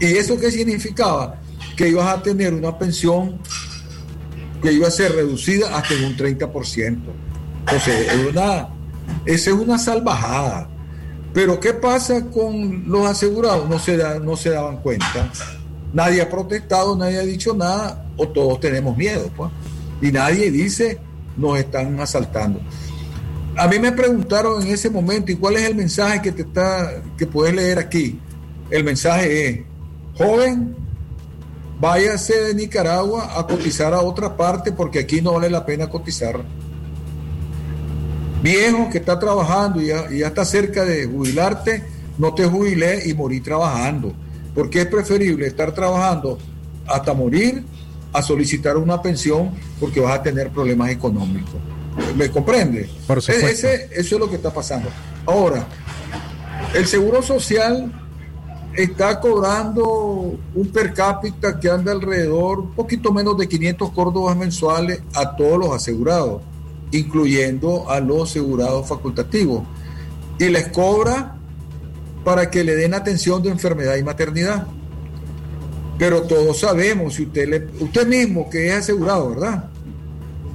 ¿Y 0.00 0.06
eso 0.06 0.38
qué 0.38 0.50
significaba? 0.50 1.40
Que 1.76 1.88
ibas 1.88 2.06
a 2.06 2.22
tener 2.22 2.52
una 2.54 2.78
pensión 2.78 3.38
que 4.62 4.72
iba 4.72 4.88
a 4.88 4.90
ser 4.90 5.12
reducida 5.12 5.76
hasta 5.76 5.94
en 5.94 6.04
un 6.04 6.16
30%. 6.16 6.98
Entonces, 7.60 8.12
es 8.12 8.26
una, 8.30 8.68
esa 9.24 9.50
es 9.50 9.56
una 9.56 9.78
salvajada. 9.78 10.68
Pero 11.32 11.58
¿qué 11.58 11.72
pasa 11.74 12.26
con 12.26 12.84
los 12.88 13.06
asegurados? 13.06 13.68
No 13.68 13.78
se, 13.78 13.96
da- 13.96 14.18
no 14.20 14.36
se 14.36 14.50
daban 14.50 14.78
cuenta. 14.78 15.30
Nadie 15.92 16.22
ha 16.22 16.28
protestado, 16.28 16.96
nadie 16.96 17.18
ha 17.18 17.22
dicho 17.24 17.54
nada, 17.54 18.06
o 18.16 18.28
todos 18.28 18.60
tenemos 18.60 18.96
miedo. 18.96 19.30
Pues. 19.36 19.50
Y 20.00 20.12
nadie 20.12 20.50
dice, 20.50 20.98
nos 21.36 21.58
están 21.58 21.98
asaltando. 22.00 22.60
A 23.56 23.68
mí 23.68 23.78
me 23.78 23.92
preguntaron 23.92 24.62
en 24.62 24.68
ese 24.72 24.90
momento, 24.90 25.30
¿y 25.32 25.36
cuál 25.36 25.56
es 25.56 25.62
el 25.64 25.74
mensaje 25.76 26.20
que 26.22 26.32
te 26.32 26.42
está, 26.42 27.02
que 27.16 27.26
puedes 27.26 27.54
leer 27.54 27.78
aquí? 27.78 28.18
El 28.70 28.82
mensaje 28.84 29.48
es, 29.48 29.60
joven, 30.16 30.74
váyase 31.80 32.40
de 32.40 32.54
Nicaragua 32.54 33.38
a 33.38 33.46
cotizar 33.46 33.92
a 33.94 34.00
otra 34.00 34.36
parte 34.36 34.72
porque 34.72 34.98
aquí 35.00 35.20
no 35.20 35.32
vale 35.34 35.50
la 35.50 35.64
pena 35.66 35.88
cotizar. 35.88 36.40
Viejo 38.42 38.90
que 38.90 38.98
está 38.98 39.18
trabajando 39.18 39.80
y 39.80 39.86
ya, 39.86 40.04
y 40.10 40.18
ya 40.18 40.26
está 40.28 40.44
cerca 40.44 40.84
de 40.84 41.06
jubilarte, 41.06 41.82
no 42.18 42.34
te 42.34 42.44
jubilé 42.44 43.08
y 43.08 43.14
morí 43.14 43.40
trabajando. 43.40 44.12
Porque 44.54 44.82
es 44.82 44.86
preferible 44.86 45.46
estar 45.46 45.72
trabajando 45.72 46.38
hasta 46.86 47.14
morir 47.14 47.64
a 48.12 48.22
solicitar 48.22 48.76
una 48.76 49.00
pensión 49.02 49.50
porque 49.80 49.98
vas 50.00 50.18
a 50.18 50.22
tener 50.22 50.50
problemas 50.50 50.90
económicos. 50.90 51.54
¿Me 52.16 52.30
comprende? 52.30 52.88
Por. 53.06 53.18
Ese- 53.18 53.88
eso 53.92 54.14
es 54.16 54.20
lo 54.20 54.28
que 54.28 54.36
está 54.36 54.52
pasando. 54.52 54.88
Ahora, 55.26 55.66
el 56.74 56.86
Seguro 56.86 57.22
Social 57.22 57.90
está 58.76 59.20
cobrando 59.20 60.36
un 60.54 60.68
per 60.68 60.92
cápita 60.92 61.58
que 61.60 61.70
anda 61.70 61.92
alrededor, 61.92 62.60
un 62.60 62.74
poquito 62.74 63.12
menos 63.12 63.36
de 63.38 63.48
500 63.48 63.90
córdobas 63.90 64.36
mensuales 64.36 65.00
a 65.14 65.36
todos 65.36 65.58
los 65.58 65.70
asegurados, 65.74 66.42
incluyendo 66.90 67.90
a 67.90 68.00
los 68.00 68.30
asegurados 68.30 68.88
facultativos. 68.88 69.62
Y 70.38 70.48
les 70.48 70.68
cobra 70.68 71.36
para 72.24 72.50
que 72.50 72.64
le 72.64 72.74
den 72.74 72.94
atención 72.94 73.42
de 73.42 73.50
enfermedad 73.50 73.96
y 73.96 74.02
maternidad. 74.02 74.66
Pero 75.98 76.22
todos 76.22 76.58
sabemos, 76.58 77.14
si 77.14 77.24
usted, 77.24 77.48
le, 77.48 77.84
usted 77.84 78.06
mismo 78.06 78.50
que 78.50 78.68
es 78.68 78.74
asegurado, 78.74 79.30
¿verdad? 79.30 79.64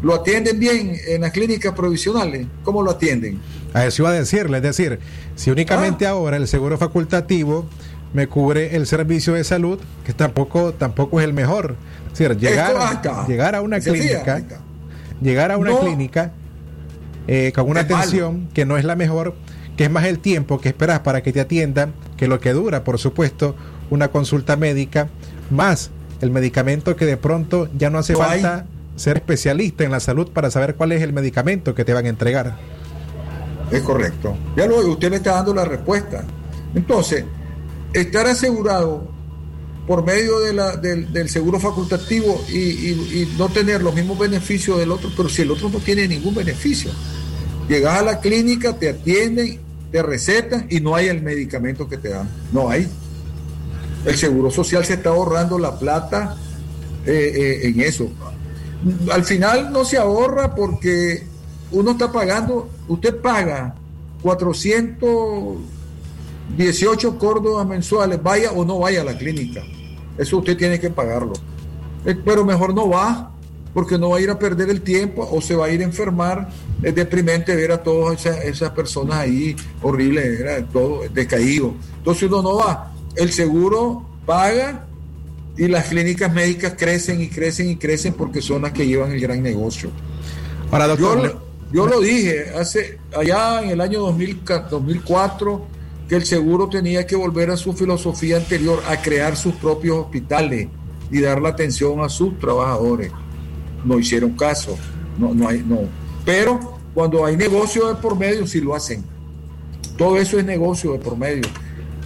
¿Lo 0.01 0.15
atienden 0.15 0.59
bien 0.59 0.97
en 1.07 1.21
las 1.21 1.31
clínicas 1.31 1.73
provisionales? 1.73 2.47
¿Cómo 2.63 2.81
lo 2.81 2.91
atienden? 2.91 3.39
A 3.73 3.85
eso 3.85 4.03
iba 4.03 4.09
a 4.09 4.13
decirle, 4.13 4.57
es 4.57 4.63
decir, 4.63 4.99
si 5.35 5.51
únicamente 5.51 6.05
Ah. 6.07 6.11
ahora 6.11 6.37
el 6.37 6.47
seguro 6.47 6.77
facultativo 6.77 7.65
me 8.13 8.27
cubre 8.27 8.75
el 8.75 8.87
servicio 8.87 9.33
de 9.33 9.43
salud, 9.43 9.79
que 10.05 10.13
tampoco, 10.13 10.73
tampoco 10.73 11.19
es 11.19 11.25
el 11.25 11.33
mejor. 11.33 11.75
Es 12.11 12.17
decir, 12.19 12.37
llegar, 12.37 12.75
acá. 12.77 13.25
llegar 13.27 13.55
a 13.55 13.61
una 13.61 13.79
clínica, 13.79 14.41
llegar 15.21 15.51
a 15.51 15.57
una 15.57 15.71
No. 15.71 15.79
clínica 15.81 16.31
eh, 17.27 17.51
con 17.53 17.69
una 17.69 17.83
malo. 17.83 17.95
atención 17.97 18.47
que 18.53 18.65
no 18.65 18.77
es 18.77 18.83
la 18.85 18.95
mejor, 18.95 19.35
que 19.77 19.83
es 19.85 19.91
más 19.91 20.05
el 20.05 20.19
tiempo 20.19 20.59
que 20.59 20.69
esperas 20.69 21.01
para 21.01 21.21
que 21.21 21.31
te 21.31 21.39
atiendan, 21.39 21.93
que 22.17 22.27
lo 22.27 22.39
que 22.39 22.51
dura, 22.53 22.83
por 22.83 22.97
supuesto, 22.97 23.55
una 23.91 24.07
consulta 24.09 24.55
médica, 24.57 25.07
más 25.51 25.91
el 26.21 26.31
medicamento 26.31 26.95
que 26.95 27.05
de 27.05 27.15
pronto 27.17 27.69
ya 27.77 27.89
no 27.89 27.99
hace 27.99 28.13
No 28.13 28.23
hay. 28.23 28.41
falta 28.41 28.65
ser 28.95 29.17
especialista 29.17 29.83
en 29.85 29.91
la 29.91 29.99
salud 30.01 30.29
para 30.31 30.51
saber 30.51 30.75
cuál 30.75 30.91
es 30.91 31.01
el 31.01 31.13
medicamento 31.13 31.73
que 31.75 31.85
te 31.85 31.93
van 31.93 32.05
a 32.05 32.09
entregar. 32.09 32.57
Es 33.71 33.81
correcto. 33.83 34.35
Ya 34.57 34.65
lo 34.65 34.77
usted 34.87 35.09
me 35.11 35.17
está 35.17 35.33
dando 35.35 35.53
la 35.53 35.63
respuesta. 35.63 36.23
Entonces, 36.75 37.23
estar 37.93 38.27
asegurado 38.27 39.09
por 39.87 40.05
medio 40.05 40.39
del, 40.39 41.11
del 41.11 41.29
seguro 41.29 41.59
facultativo 41.59 42.45
y, 42.47 43.27
no 43.39 43.49
tener 43.49 43.81
los 43.81 43.95
mismos 43.95 44.19
beneficios 44.19 44.77
del 44.77 44.91
otro, 44.91 45.09
pero 45.17 45.29
si 45.29 45.41
el 45.41 45.49
otro 45.49 45.67
no 45.69 45.79
tiene 45.79 46.07
ningún 46.07 46.35
beneficio. 46.35 46.91
Llegas 47.67 47.99
a 47.99 48.03
la 48.03 48.19
clínica, 48.19 48.77
te 48.77 48.89
atienden, 48.89 49.59
te 49.91 50.03
recetan 50.03 50.67
y 50.69 50.79
no 50.79 50.95
hay 50.95 51.07
el 51.07 51.23
medicamento 51.23 51.89
que 51.89 51.97
te 51.97 52.09
dan. 52.09 52.29
No 52.51 52.69
hay. 52.69 52.87
El 54.05 54.15
seguro 54.15 54.51
social 54.51 54.85
se 54.85 54.93
está 54.93 55.09
ahorrando 55.09 55.57
la 55.57 55.79
plata 55.79 56.37
eh, 57.07 57.31
eh, 57.35 57.67
en 57.69 57.81
eso. 57.81 58.11
Al 59.11 59.23
final 59.23 59.73
no 59.73 59.85
se 59.85 59.97
ahorra 59.97 60.53
porque 60.53 61.23
uno 61.71 61.91
está 61.91 62.11
pagando, 62.11 62.69
usted 62.87 63.15
paga 63.21 63.73
418 66.57 67.17
córdobas 67.17 67.67
mensuales, 67.67 68.21
vaya 68.21 68.51
o 68.51 68.65
no 68.65 68.79
vaya 68.79 69.01
a 69.01 69.03
la 69.03 69.17
clínica. 69.17 69.61
Eso 70.17 70.37
usted 70.37 70.57
tiene 70.57 70.79
que 70.79 70.89
pagarlo. 70.89 71.33
Eh, 72.05 72.15
Pero 72.25 72.43
mejor 72.43 72.73
no 72.73 72.89
va, 72.89 73.31
porque 73.73 73.97
no 73.97 74.09
va 74.09 74.17
a 74.17 74.21
ir 74.21 74.29
a 74.29 74.37
perder 74.39 74.69
el 74.69 74.81
tiempo 74.81 75.27
o 75.31 75.41
se 75.41 75.55
va 75.55 75.67
a 75.67 75.69
ir 75.69 75.81
a 75.81 75.83
enfermar. 75.83 76.49
Es 76.81 76.95
deprimente 76.95 77.55
ver 77.55 77.71
a 77.71 77.81
todas 77.83 78.19
esas, 78.25 78.43
esas 78.43 78.71
personas 78.71 79.19
ahí, 79.19 79.55
horrible, 79.81 80.39
era 80.39 80.65
todo 80.65 81.01
decaído. 81.13 81.73
Entonces 81.97 82.23
uno 82.23 82.41
no 82.41 82.55
va. 82.55 82.93
El 83.15 83.31
seguro 83.31 84.05
paga 84.25 84.85
y 85.57 85.67
las 85.67 85.87
clínicas 85.87 86.33
médicas 86.33 86.73
crecen 86.77 87.21
y 87.21 87.27
crecen 87.29 87.69
y 87.69 87.75
crecen 87.75 88.13
porque 88.13 88.41
son 88.41 88.61
las 88.63 88.71
que 88.71 88.85
llevan 88.87 89.11
el 89.11 89.19
gran 89.19 89.41
negocio. 89.43 89.89
Ahora, 90.71 90.87
doctor, 90.87 91.21
Yo, 91.71 91.85
yo 91.85 91.87
lo 91.87 91.99
dije 92.01 92.51
hace 92.57 92.97
allá 93.17 93.61
en 93.63 93.69
el 93.71 93.81
año 93.81 93.99
2000 93.99 94.43
ca- 94.43 94.59
2004 94.69 95.78
que 96.09 96.15
el 96.15 96.25
seguro 96.25 96.67
tenía 96.67 97.05
que 97.05 97.15
volver 97.15 97.51
a 97.51 97.57
su 97.57 97.71
filosofía 97.73 98.37
anterior, 98.37 98.81
a 98.87 98.99
crear 98.99 99.37
sus 99.37 99.53
propios 99.53 99.95
hospitales 99.97 100.67
y 101.11 101.21
dar 101.21 101.39
la 101.39 101.49
atención 101.49 102.01
a 102.01 102.09
sus 102.09 102.39
trabajadores. 102.39 103.11
No 103.85 103.99
hicieron 103.99 104.31
caso. 104.31 104.75
no, 105.19 105.35
no 105.35 105.47
hay, 105.47 105.63
no. 105.65 105.81
Pero 106.25 106.79
cuando 106.95 107.23
hay 107.23 107.37
negocio 107.37 107.87
de 107.87 107.95
por 107.95 108.17
medio, 108.17 108.47
sí 108.47 108.59
lo 108.59 108.73
hacen. 108.73 109.03
Todo 109.97 110.17
eso 110.17 110.39
es 110.39 110.45
negocio 110.45 110.93
de 110.93 110.99
por 110.99 111.15
medio. 111.15 111.43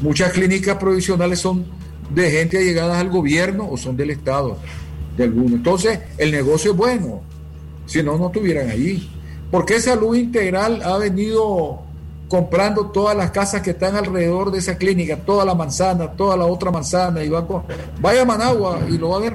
Muchas 0.01 0.33
clínicas 0.33 0.75
provisionales 0.77 1.39
son 1.39 1.65
de 2.13 2.29
gente 2.29 2.57
allegadas 2.57 2.97
al 2.97 3.09
gobierno 3.09 3.69
o 3.71 3.77
son 3.77 3.95
del 3.95 4.09
Estado, 4.09 4.57
de 5.15 5.23
alguno. 5.23 5.55
Entonces, 5.55 5.99
el 6.17 6.31
negocio 6.31 6.71
es 6.71 6.77
bueno, 6.77 7.21
si 7.85 8.03
no, 8.03 8.17
no 8.17 8.27
estuvieran 8.27 8.69
allí. 8.69 9.09
porque 9.49 9.79
Salud 9.79 10.15
Integral 10.15 10.81
ha 10.83 10.97
venido 10.97 11.83
comprando 12.33 12.87
todas 12.87 13.15
las 13.15 13.29
casas 13.29 13.61
que 13.61 13.69
están 13.69 13.95
alrededor 13.95 14.49
de 14.49 14.57
esa 14.57 14.75
clínica, 14.75 15.17
toda 15.17 15.45
la 15.45 15.53
manzana, 15.53 16.13
toda 16.13 16.35
la 16.35 16.47
otra 16.47 16.71
manzana, 16.71 17.23
y 17.23 17.29
va 17.29 17.45
con... 17.45 17.61
vaya 18.01 18.23
a 18.23 18.25
Managua 18.25 18.79
y 18.89 18.97
lo 18.97 19.09
va 19.09 19.17
a 19.17 19.19
ver. 19.19 19.33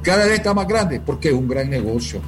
Cada 0.00 0.24
vez 0.24 0.36
está 0.36 0.54
más 0.54 0.66
grande, 0.66 0.98
porque 1.04 1.28
es 1.28 1.34
un 1.34 1.46
gran 1.46 1.68
negocio. 1.68 2.22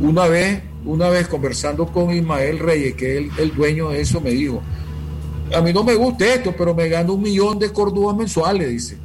Una 0.00 0.26
vez, 0.26 0.62
una 0.86 1.10
vez 1.10 1.28
conversando 1.28 1.84
con 1.88 2.16
Ismael 2.16 2.60
Reyes, 2.60 2.94
que 2.94 3.18
es 3.18 3.38
el, 3.38 3.54
dueño 3.54 3.90
de 3.90 4.00
eso, 4.00 4.22
me 4.22 4.30
dijo, 4.30 4.62
a 5.54 5.60
mí 5.60 5.70
no 5.70 5.84
me 5.84 5.94
gusta 5.94 6.24
esto, 6.24 6.54
pero 6.56 6.74
me 6.74 6.88
gano 6.88 7.12
un 7.12 7.20
millón 7.20 7.58
de 7.58 7.70
cordúas 7.70 8.16
mensuales, 8.16 8.70
dice. 8.70 8.96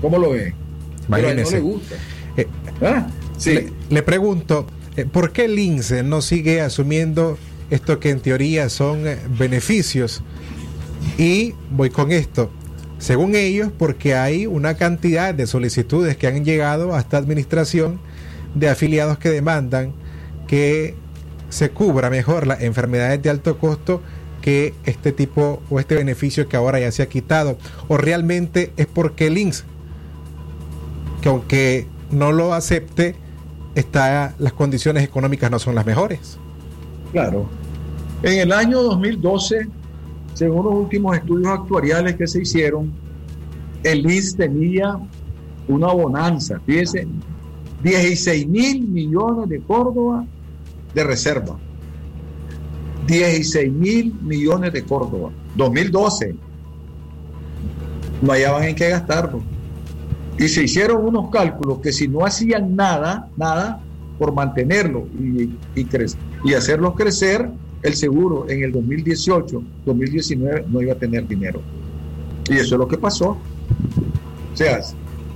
¿Cómo 0.00 0.18
lo 0.18 0.30
ve? 0.30 0.54
Pero 1.10 1.26
a 1.26 1.30
él 1.32 1.42
no 1.42 1.50
le 1.50 1.60
gusta. 1.60 1.96
Eh, 2.36 2.46
¿Ah? 2.80 3.08
sí. 3.38 3.58
le, 3.90 4.02
pregunto, 4.04 4.68
eh, 4.96 5.04
¿por 5.04 5.32
qué 5.32 5.46
el 5.46 5.58
INSE 5.58 6.04
no 6.04 6.22
sigue 6.22 6.60
asumiendo 6.60 7.36
esto 7.70 7.98
que 8.00 8.10
en 8.10 8.20
teoría 8.20 8.68
son 8.68 9.06
eh, 9.06 9.18
beneficios. 9.38 10.22
Y 11.18 11.54
voy 11.70 11.90
con 11.90 12.12
esto. 12.12 12.50
Según 12.98 13.34
ellos, 13.34 13.70
porque 13.76 14.14
hay 14.14 14.46
una 14.46 14.76
cantidad 14.76 15.34
de 15.34 15.46
solicitudes 15.46 16.16
que 16.16 16.26
han 16.26 16.44
llegado 16.44 16.94
a 16.94 17.00
esta 17.00 17.18
administración 17.18 18.00
de 18.54 18.68
afiliados 18.68 19.18
que 19.18 19.30
demandan 19.30 19.92
que 20.46 20.94
se 21.48 21.70
cubra 21.70 22.10
mejor 22.10 22.46
las 22.46 22.62
enfermedades 22.62 23.22
de 23.22 23.30
alto 23.30 23.58
costo 23.58 24.00
que 24.40 24.74
este 24.84 25.12
tipo 25.12 25.62
o 25.70 25.80
este 25.80 25.94
beneficio 25.94 26.48
que 26.48 26.56
ahora 26.56 26.78
ya 26.78 26.92
se 26.92 27.02
ha 27.02 27.08
quitado. 27.08 27.56
O 27.88 27.96
realmente 27.96 28.72
es 28.76 28.86
porque 28.86 29.28
el 29.28 29.38
INSS, 29.38 29.64
que 31.22 31.28
aunque 31.30 31.86
no 32.10 32.32
lo 32.32 32.52
acepte, 32.52 33.16
está, 33.74 34.34
las 34.38 34.52
condiciones 34.52 35.02
económicas 35.02 35.50
no 35.50 35.58
son 35.58 35.74
las 35.74 35.86
mejores. 35.86 36.38
Claro. 37.14 37.46
En 38.24 38.40
el 38.40 38.50
año 38.50 38.82
2012, 38.82 39.68
según 40.34 40.64
los 40.64 40.74
últimos 40.74 41.16
estudios 41.16 41.46
actuariales 41.46 42.16
que 42.16 42.26
se 42.26 42.42
hicieron, 42.42 42.92
el 43.84 44.10
INS 44.10 44.34
tenía 44.34 44.98
una 45.68 45.92
bonanza, 45.92 46.58
fíjense, 46.66 47.06
16 47.84 48.48
mil 48.48 48.88
millones 48.88 49.48
de 49.48 49.60
Córdoba 49.60 50.24
de 50.92 51.04
reserva. 51.04 51.56
16 53.06 53.72
mil 53.72 54.12
millones 54.20 54.72
de 54.72 54.82
Córdoba. 54.82 55.30
2012. 55.54 56.34
No 58.22 58.32
hallaban 58.32 58.64
en 58.64 58.74
qué 58.74 58.88
gastarlo. 58.88 59.40
Y 60.36 60.48
se 60.48 60.64
hicieron 60.64 61.06
unos 61.06 61.30
cálculos 61.30 61.78
que 61.78 61.92
si 61.92 62.08
no 62.08 62.26
hacían 62.26 62.74
nada, 62.74 63.28
nada, 63.36 63.80
por 64.18 64.34
mantenerlo 64.34 65.06
y, 65.16 65.56
y, 65.76 65.84
y 66.44 66.52
hacerlos 66.52 66.94
crecer, 66.94 67.50
el 67.82 67.94
seguro 67.94 68.48
en 68.48 68.62
el 68.62 68.72
2018, 68.72 69.62
2019 69.86 70.66
no 70.68 70.82
iba 70.82 70.92
a 70.92 70.96
tener 70.96 71.26
dinero. 71.26 71.60
Y 72.48 72.54
eso 72.54 72.74
es 72.74 72.78
lo 72.78 72.86
que 72.86 72.98
pasó. 72.98 73.30
O 73.30 74.56
sea, 74.56 74.80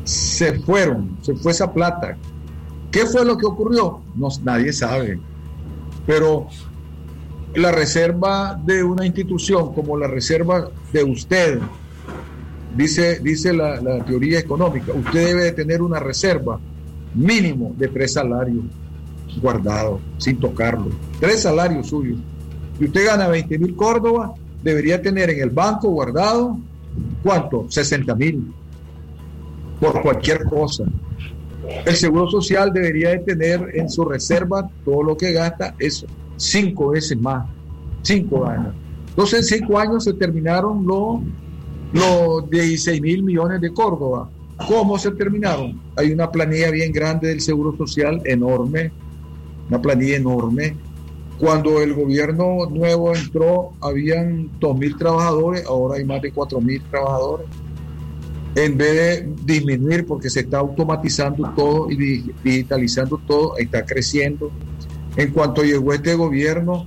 se 0.05 0.59
fueron, 0.61 1.17
se 1.23 1.35
fue 1.35 1.53
esa 1.53 1.73
plata. 1.73 2.17
¿Qué 2.91 3.07
fue 3.07 3.25
lo 3.25 3.37
que 3.37 3.47
ocurrió? 3.47 4.01
No, 4.15 4.29
nadie 4.45 4.73
sabe. 4.73 5.19
Pero 6.07 6.49
la 7.55 7.73
reserva 7.73 8.61
de 8.65 8.83
una 8.83 9.07
institución 9.07 9.73
como 9.75 9.97
la 9.97 10.09
reserva 10.09 10.71
de 10.93 11.05
usted, 11.05 11.59
dice, 12.77 13.21
dice 13.21 13.53
la, 13.53 14.05
teoría 14.05 14.39
económica, 14.39 14.93
usted 14.93 15.27
debe 15.27 15.45
de 15.45 15.53
tener 15.53 15.81
una 15.81 16.01
reserva 16.01 16.61
mínimo 17.15 17.75
de 17.79 17.89
tres 17.89 18.13
salarios 18.13 18.65
guardados, 19.41 20.01
sin 20.19 20.39
tocarlo. 20.39 20.89
Tres 21.21 21.43
salarios 21.43 21.89
suyos. 21.89 22.19
Y 22.81 22.85
usted 22.85 23.07
gana 23.07 23.29
20 23.29 23.59
mil 23.59 23.75
Córdoba, 23.75 24.35
debería 24.63 25.01
tener 25.01 25.31
en 25.31 25.41
el 25.41 25.51
banco 25.51 25.89
guardado, 25.89 26.59
¿cuánto? 27.23 27.67
60 27.69 28.15
mil. 28.15 28.53
Por 29.81 30.03
cualquier 30.03 30.45
cosa. 30.45 30.85
El 31.85 31.97
Seguro 31.97 32.31
Social 32.31 32.73
debería 32.73 33.11
de 33.11 33.19
tener 33.19 33.71
en 33.75 33.91
su 33.91 34.05
reserva 34.05 34.69
todo 34.85 35.03
lo 35.03 35.17
que 35.17 35.33
gasta, 35.33 35.75
eso, 35.79 36.07
cinco 36.37 36.91
veces 36.91 37.19
más. 37.19 37.47
Cinco 38.03 38.47
años. 38.47 38.75
Entonces, 39.09 39.41
en 39.41 39.59
cinco 39.59 39.79
años 39.79 40.05
se 40.05 40.15
terminaron 40.15 40.87
los, 40.87 41.21
los 41.93 42.51
16 42.51 43.01
mil 43.03 43.23
millones 43.23 43.61
de 43.61 43.73
Córdoba. 43.73 44.31
¿Cómo 44.67 44.99
se 44.99 45.11
terminaron? 45.13 45.81
Hay 45.97 46.13
una 46.13 46.31
planilla 46.31 46.71
bien 46.71 46.93
grande 46.93 47.29
del 47.29 47.41
Seguro 47.41 47.77
Social, 47.77 48.23
enorme, 48.25 48.91
una 49.69 49.81
planilla 49.81 50.17
enorme. 50.17 50.77
Cuando 51.39 51.81
el 51.81 51.95
gobierno 51.95 52.67
nuevo 52.71 53.15
entró, 53.15 53.73
habían 53.81 54.51
2.000 54.59 54.99
trabajadores, 54.99 55.65
ahora 55.67 55.99
hay 55.99 56.05
más 56.05 56.21
de 56.21 56.33
4.000 56.33 56.83
trabajadores. 56.91 57.47
En 58.57 58.77
vez 58.77 58.95
de 58.95 59.35
disminuir, 59.45 60.05
porque 60.05 60.31
se 60.31 60.41
está 60.41 60.59
automatizando 60.59 61.53
todo 61.55 61.91
y 61.91 61.97
digitalizando 62.43 63.21
todo, 63.27 63.57
está 63.57 63.85
creciendo. 63.85 64.51
En 65.17 65.31
cuanto 65.31 65.63
llegó 65.63 65.93
este 65.93 66.15
gobierno, 66.17 66.87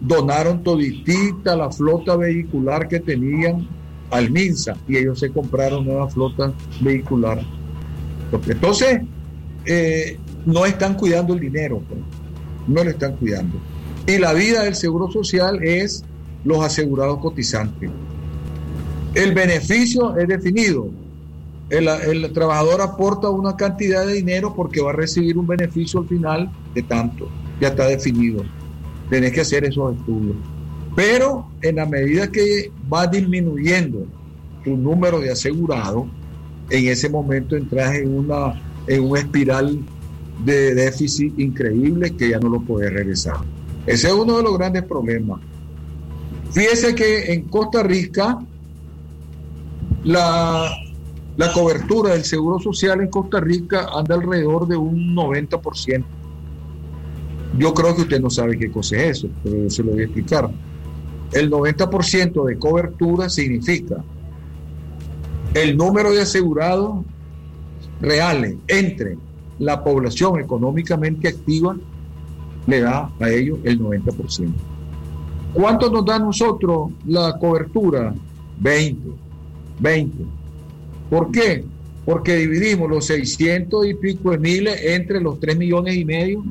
donaron 0.00 0.62
toditita 0.64 1.54
la 1.54 1.70
flota 1.70 2.16
vehicular 2.16 2.88
que 2.88 2.98
tenían 2.98 3.68
al 4.10 4.30
MINSA 4.30 4.76
y 4.88 4.96
ellos 4.96 5.20
se 5.20 5.30
compraron 5.30 5.84
nueva 5.84 6.08
flota 6.08 6.52
vehicular. 6.80 7.40
Entonces, 8.48 9.02
eh, 9.64 10.18
no 10.46 10.64
están 10.64 10.94
cuidando 10.94 11.34
el 11.34 11.40
dinero, 11.40 11.82
pues. 11.86 12.00
no 12.66 12.82
lo 12.82 12.90
están 12.90 13.16
cuidando. 13.16 13.58
Y 14.06 14.18
la 14.18 14.32
vida 14.32 14.62
del 14.62 14.76
seguro 14.76 15.10
social 15.10 15.62
es 15.62 16.04
los 16.44 16.64
asegurados 16.64 17.18
cotizantes. 17.18 17.90
El 19.14 19.34
beneficio 19.34 20.16
es 20.16 20.28
definido. 20.28 20.88
El, 21.68 22.32
trabajador 22.32 22.80
aporta 22.80 23.28
una 23.28 23.56
cantidad 23.56 24.06
de 24.06 24.12
dinero 24.14 24.54
porque 24.54 24.80
va 24.80 24.90
a 24.90 24.92
recibir 24.92 25.36
un 25.36 25.48
beneficio 25.48 26.00
al 26.00 26.06
final 26.06 26.50
de 26.74 26.82
tanto. 26.82 27.28
Ya 27.60 27.68
está 27.68 27.88
definido. 27.88 28.44
Tenés 29.10 29.32
que 29.32 29.40
hacer 29.40 29.64
esos 29.64 29.96
estudios. 29.96 30.36
Pero 30.94 31.48
en 31.62 31.76
la 31.76 31.86
medida 31.86 32.30
que 32.30 32.70
va 32.92 33.08
disminuyendo 33.08 34.06
tu 34.62 34.76
número 34.76 35.18
de 35.18 35.32
asegurados, 35.32 36.06
en 36.70 36.86
ese 36.86 37.08
momento 37.08 37.56
entras 37.56 37.96
en 37.96 38.16
una, 38.16 38.62
en 38.86 39.02
una 39.02 39.20
espiral 39.20 39.80
de 40.44 40.74
déficit 40.74 41.38
increíble 41.38 42.16
que 42.16 42.30
ya 42.30 42.38
no 42.38 42.48
lo 42.48 42.60
puedes 42.60 42.92
regresar. 42.92 43.36
Ese 43.86 44.08
es 44.08 44.12
uno 44.12 44.36
de 44.36 44.42
los 44.42 44.56
grandes 44.58 44.82
problemas. 44.84 45.40
Fíjese 46.52 46.94
que 46.94 47.32
en 47.32 47.42
Costa 47.42 47.82
Rica 47.82 48.38
la, 50.04 50.70
la 51.36 51.52
cobertura 51.52 52.12
del 52.12 52.24
seguro 52.24 52.58
social 52.58 53.00
en 53.00 53.08
Costa 53.08 53.40
Rica 53.40 53.88
anda 53.94 54.14
alrededor 54.14 54.66
de 54.66 54.76
un 54.76 55.14
90%. 55.14 56.04
Yo 57.58 57.72
creo 57.74 57.94
que 57.94 58.02
usted 58.02 58.20
no 58.20 58.30
sabe 58.30 58.58
qué 58.58 58.70
cosa 58.70 58.96
es 58.96 59.18
eso, 59.18 59.28
pero 59.42 59.70
se 59.70 59.82
lo 59.82 59.92
voy 59.92 60.02
a 60.02 60.04
explicar. 60.04 60.50
El 61.32 61.50
90% 61.50 62.44
de 62.44 62.58
cobertura 62.58 63.28
significa 63.28 64.04
el 65.54 65.76
número 65.76 66.12
de 66.12 66.22
asegurados 66.22 67.04
reales 68.00 68.56
entre 68.68 69.16
la 69.58 69.82
población 69.82 70.40
económicamente 70.40 71.28
activa 71.28 71.76
le 72.66 72.80
da 72.80 73.10
a 73.20 73.28
ellos 73.30 73.58
el 73.64 73.80
90%. 73.80 74.52
¿Cuánto 75.54 75.90
nos 75.90 76.04
da 76.04 76.16
a 76.16 76.18
nosotros 76.18 76.90
la 77.06 77.38
cobertura? 77.38 78.14
20, 78.60 79.10
20. 79.80 80.24
¿Por 81.08 81.30
qué? 81.30 81.64
Porque 82.04 82.36
dividimos 82.36 82.90
los 82.90 83.06
600 83.06 83.86
y 83.86 83.94
pico 83.94 84.30
de 84.30 84.38
miles 84.38 84.78
entre 84.84 85.20
los 85.20 85.40
3 85.40 85.56
millones 85.56 85.96
y 85.96 86.04
medio. 86.04 86.44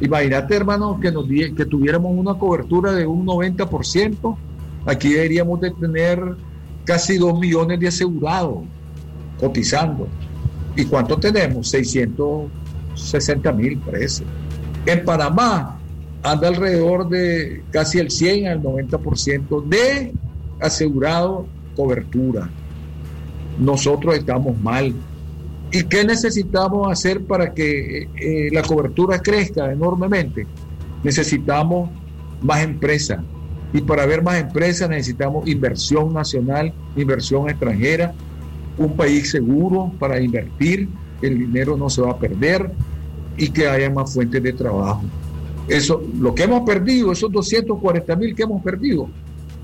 Imagínate, 0.00 0.54
hermano, 0.54 0.98
que, 1.00 1.10
nos, 1.10 1.26
que 1.26 1.66
tuviéramos 1.66 2.12
una 2.16 2.34
cobertura 2.34 2.92
de 2.92 3.06
un 3.06 3.26
90%. 3.26 4.36
Aquí 4.86 5.10
deberíamos 5.10 5.60
de 5.60 5.70
tener 5.70 6.36
casi 6.84 7.18
2 7.18 7.38
millones 7.38 7.80
de 7.80 7.88
asegurados 7.88 8.58
cotizando. 9.40 10.08
¿Y 10.76 10.84
cuánto 10.86 11.18
tenemos? 11.18 11.68
660 11.68 13.52
mil, 13.52 13.78
parece. 13.78 14.24
En 14.86 15.04
Panamá 15.04 15.78
anda 16.22 16.48
alrededor 16.48 17.08
de 17.08 17.62
casi 17.70 17.98
el 17.98 18.10
100 18.10 18.48
al 18.48 18.62
90% 18.62 19.64
de 19.66 20.12
asegurado 20.60 21.46
cobertura. 21.76 22.48
Nosotros 23.58 24.16
estamos 24.16 24.58
mal. 24.60 24.94
¿Y 25.70 25.84
qué 25.84 26.04
necesitamos 26.04 26.90
hacer 26.90 27.24
para 27.24 27.52
que 27.52 28.08
eh, 28.16 28.48
la 28.52 28.62
cobertura 28.62 29.20
crezca 29.20 29.72
enormemente? 29.72 30.46
Necesitamos 31.02 31.90
más 32.40 32.62
empresas. 32.62 33.20
Y 33.72 33.80
para 33.80 34.06
ver 34.06 34.22
más 34.22 34.40
empresas 34.40 34.88
necesitamos 34.88 35.48
inversión 35.48 36.14
nacional, 36.14 36.72
inversión 36.96 37.50
extranjera, 37.50 38.14
un 38.78 38.96
país 38.96 39.30
seguro 39.30 39.92
para 39.98 40.20
invertir, 40.20 40.88
el 41.22 41.38
dinero 41.38 41.76
no 41.76 41.88
se 41.88 42.02
va 42.02 42.12
a 42.12 42.18
perder 42.18 42.70
y 43.36 43.48
que 43.48 43.66
haya 43.66 43.90
más 43.90 44.12
fuentes 44.12 44.42
de 44.42 44.52
trabajo. 44.52 45.02
Eso, 45.68 46.02
lo 46.18 46.34
que 46.34 46.42
hemos 46.42 46.62
perdido, 46.62 47.12
esos 47.12 47.32
240 47.32 48.16
mil 48.16 48.34
que 48.34 48.42
hemos 48.42 48.62
perdido, 48.62 49.08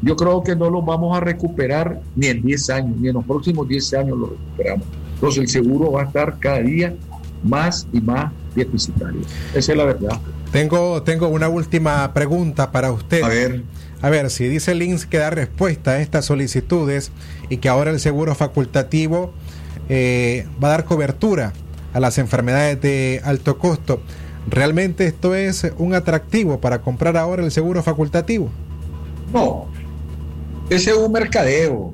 yo 0.03 0.17
creo 0.17 0.43
que 0.43 0.57
no 0.57 0.71
los 0.71 0.85
vamos 0.85 1.17
a 1.17 1.21
recuperar 1.21 2.01
ni 2.17 2.29
en 2.29 2.43
10 2.43 2.71
años, 2.71 2.97
ni 2.99 3.09
en 3.09 3.15
los 3.15 3.25
próximos 3.25 3.69
10 3.69 3.95
años 3.95 4.19
lo 4.19 4.27
recuperamos. 4.29 4.87
Entonces 5.15 5.43
el 5.43 5.49
seguro 5.49 5.93
va 5.93 6.03
a 6.03 6.05
estar 6.07 6.39
cada 6.39 6.61
día 6.61 6.95
más 7.45 7.87
y 7.93 8.01
más 8.01 8.33
deficitario. 8.55 9.21
Esa 9.55 9.73
es 9.73 9.79
la 9.79 9.85
verdad. 9.85 10.19
Tengo, 10.53 11.03
tengo 11.03 11.29
una 11.29 11.49
última 11.49 12.13
pregunta 12.13 12.73
para 12.73 12.91
usted. 12.91 13.23
A 13.23 13.29
ver. 13.29 13.63
A 14.03 14.09
ver, 14.09 14.31
si 14.31 14.49
dice 14.49 14.75
Links 14.75 15.07
que 15.07 15.19
da 15.19 15.31
respuesta 15.31 15.93
a 15.93 16.01
estas 16.01 16.25
solicitudes 16.25 17.13
y 17.51 17.59
que 17.59 17.69
ahora 17.69 17.91
el 17.91 18.01
seguro 18.01 18.35
facultativo 18.35 19.33
eh, 19.89 20.47
va 20.63 20.69
a 20.69 20.71
dar 20.73 20.85
cobertura 20.85 21.53
a 21.93 22.01
las 22.01 22.17
enfermedades 22.19 22.81
de 22.81 23.21
alto 23.25 23.59
costo, 23.59 24.01
¿realmente 24.49 25.07
esto 25.07 25.35
es 25.35 25.71
un 25.77 25.95
atractivo 25.95 26.61
para 26.61 26.81
comprar 26.81 27.17
ahora 27.17 27.45
el 27.45 27.51
seguro 27.51 27.83
facultativo? 27.83 28.51
No, 29.33 29.67
ese 30.71 30.91
es 30.93 30.97
un 30.97 31.13
mercadeo. 31.13 31.93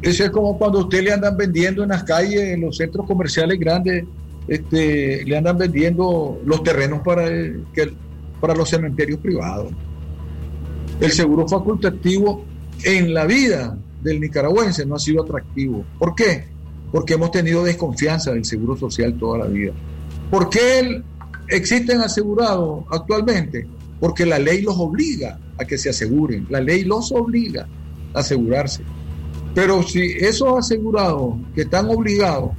Ese 0.00 0.26
es 0.26 0.30
como 0.30 0.56
cuando 0.56 0.78
usted 0.78 1.02
le 1.02 1.12
andan 1.12 1.36
vendiendo 1.36 1.82
en 1.82 1.88
las 1.88 2.04
calles, 2.04 2.40
en 2.40 2.60
los 2.60 2.76
centros 2.76 3.06
comerciales 3.06 3.58
grandes, 3.58 4.04
este, 4.48 5.24
le 5.24 5.36
andan 5.36 5.58
vendiendo 5.58 6.40
los 6.44 6.62
terrenos 6.62 7.00
para, 7.04 7.26
que, 7.26 7.92
para 8.40 8.54
los 8.54 8.68
cementerios 8.68 9.20
privados. 9.20 9.72
El 11.00 11.12
seguro 11.12 11.46
facultativo 11.46 12.44
en 12.82 13.14
la 13.14 13.26
vida 13.26 13.76
del 14.02 14.20
nicaragüense 14.20 14.86
no 14.86 14.96
ha 14.96 14.98
sido 14.98 15.22
atractivo. 15.22 15.84
¿Por 15.98 16.14
qué? 16.14 16.44
Porque 16.90 17.14
hemos 17.14 17.30
tenido 17.30 17.62
desconfianza 17.62 18.32
del 18.32 18.44
seguro 18.44 18.76
social 18.76 19.16
toda 19.18 19.38
la 19.38 19.46
vida. 19.46 19.72
¿Por 20.30 20.48
qué 20.48 21.02
existen 21.48 22.00
asegurados 22.00 22.84
actualmente? 22.90 23.66
Porque 24.00 24.24
la 24.24 24.38
ley 24.38 24.62
los 24.62 24.76
obliga 24.78 25.38
a 25.58 25.64
que 25.64 25.76
se 25.76 25.90
aseguren. 25.90 26.46
La 26.48 26.60
ley 26.60 26.84
los 26.84 27.12
obliga 27.12 27.68
a 28.14 28.20
asegurarse. 28.20 28.82
Pero 29.54 29.82
si 29.82 30.00
esos 30.00 30.56
asegurados 30.56 31.34
que 31.54 31.62
están 31.62 31.88
obligados 31.90 32.52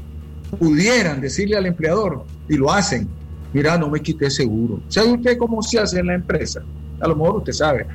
pudieran 0.58 1.22
decirle 1.22 1.58
al 1.58 1.66
empleador 1.66 2.24
y 2.48 2.56
lo 2.56 2.72
hacen, 2.72 3.08
mira, 3.54 3.78
no 3.78 3.90
me 3.90 4.02
quité 4.02 4.30
seguro. 4.30 4.80
¿Sabe 4.88 5.14
usted 5.14 5.38
cómo 5.38 5.62
se 5.62 5.80
hace 5.80 6.00
en 6.00 6.08
la 6.08 6.16
empresa? 6.16 6.62
A 7.00 7.08
lo 7.08 7.16
mejor 7.16 7.38
usted 7.38 7.54
sabe. 7.54 7.88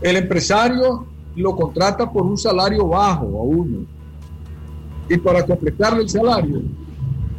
El 0.00 0.16
empresario 0.16 1.06
lo 1.36 1.56
contrata 1.56 2.10
por 2.10 2.22
un 2.22 2.38
salario 2.38 2.86
bajo 2.88 3.26
a 3.26 3.42
uno. 3.42 3.86
Y 5.08 5.16
para 5.16 5.44
completarle 5.44 6.02
el 6.02 6.08
salario, 6.08 6.62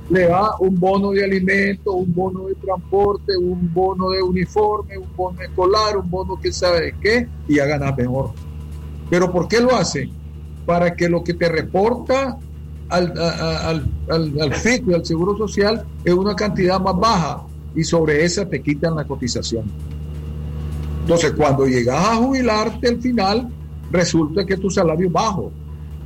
le 0.09 0.27
da 0.27 0.57
un 0.59 0.77
bono 0.77 1.11
de 1.11 1.23
alimento, 1.23 1.93
un 1.93 2.13
bono 2.13 2.47
de 2.47 2.55
transporte, 2.55 3.37
un 3.37 3.73
bono 3.73 4.09
de 4.09 4.21
uniforme, 4.21 4.97
un 4.97 5.15
bono 5.15 5.41
escolar, 5.41 5.97
un 5.97 6.09
bono 6.09 6.37
que 6.39 6.51
sabe 6.51 6.81
de 6.81 6.95
qué, 7.01 7.27
y 7.47 7.59
a 7.59 7.65
ganar 7.65 7.97
mejor. 7.97 8.31
Pero 9.09 9.31
¿por 9.31 9.47
qué 9.47 9.61
lo 9.61 9.73
hace? 9.73 10.09
Para 10.65 10.95
que 10.95 11.07
lo 11.07 11.23
que 11.23 11.33
te 11.33 11.47
reporta 11.47 12.37
al, 12.91 13.13
al, 13.17 13.85
al, 14.09 14.41
al 14.41 14.53
FIC 14.53 14.93
al 14.93 15.05
Seguro 15.05 15.37
Social 15.37 15.83
es 16.03 16.13
una 16.13 16.35
cantidad 16.35 16.79
más 16.79 16.95
baja 16.97 17.43
y 17.75 17.83
sobre 17.83 18.23
esa 18.23 18.47
te 18.47 18.61
quitan 18.61 18.95
la 18.95 19.05
cotización. 19.05 19.63
Entonces, 21.01 21.31
cuando 21.31 21.65
llegas 21.65 22.05
a 22.05 22.15
jubilarte 22.17 22.89
al 22.89 23.01
final, 23.01 23.49
resulta 23.89 24.45
que 24.45 24.57
tu 24.57 24.69
salario 24.69 25.07
es 25.07 25.13
bajo 25.13 25.51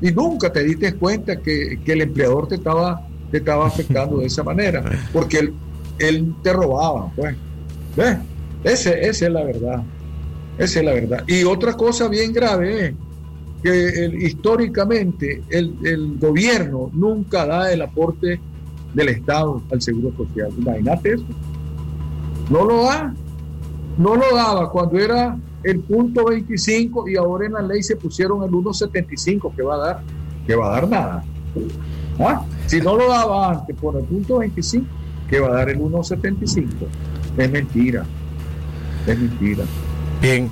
y 0.02 0.12
nunca 0.12 0.52
te 0.52 0.64
diste 0.64 0.94
cuenta 0.94 1.42
que, 1.42 1.80
que 1.84 1.94
el 1.94 2.02
empleador 2.02 2.48
te 2.48 2.56
estaba 2.56 3.06
te 3.32 3.38
estaba 3.38 3.68
afectando 3.68 4.18
de 4.18 4.28
esa 4.28 4.44
manera, 4.44 4.84
porque 5.12 5.40
él, 5.40 5.54
él 6.00 6.36
te 6.44 6.54
robaba, 6.54 7.12
pues. 7.16 7.36
¿Ves? 7.96 8.18
Ese, 8.64 9.08
esa 9.08 9.26
es 9.28 9.32
la 9.32 9.44
verdad. 9.44 9.84
Esa 10.58 10.80
es 10.80 10.86
la 10.86 10.94
verdad. 10.94 11.24
Y 11.28 11.44
otra 11.44 11.74
cosa 11.74 12.08
bien 12.08 12.32
grave 12.34 12.88
es 12.88 12.94
que 13.66 14.16
históricamente 14.20 15.42
el, 15.50 15.76
el, 15.84 16.20
gobierno 16.20 16.92
nunca 16.94 17.48
da 17.48 17.74
el 17.74 17.82
aporte 17.82 18.40
del 18.94 19.10
Estado 19.10 19.60
al 19.72 19.82
Seguro 19.82 20.16
Social. 20.16 20.52
Imagínate 20.56 21.14
eso. 21.14 21.26
No 22.52 22.64
lo 22.64 22.84
da. 22.84 23.12
No 23.98 24.16
lo 24.16 24.36
daba 24.36 24.70
cuando 24.70 25.00
era 25.00 25.36
el 25.64 25.80
punto 25.80 26.26
25 26.26 27.10
y 27.10 27.16
ahora 27.16 27.48
en 27.48 27.54
la 27.54 27.64
ley 27.64 27.82
se 27.82 27.96
pusieron 27.96 28.44
el 28.44 28.52
1.75 28.52 29.56
que 29.56 29.64
va 29.64 29.74
a 29.74 29.78
dar, 29.78 30.02
que 30.46 30.56
va 30.56 30.68
a 30.68 30.72
dar 30.82 30.88
nada. 30.88 31.24
¿Ah? 32.20 32.46
Si 32.68 32.80
no 32.82 32.96
lo 32.96 33.10
daba 33.10 33.50
antes 33.50 33.76
por 33.78 33.98
el 33.98 34.04
punto 34.04 34.38
25, 34.38 34.86
que 35.28 35.40
va 35.40 35.48
a 35.48 35.54
dar 35.54 35.70
el 35.72 35.80
1.75. 35.80 36.68
Es 37.36 37.52
mentira. 37.52 38.06
Es 39.08 39.18
mentira. 39.18 39.64
Bien. 40.22 40.52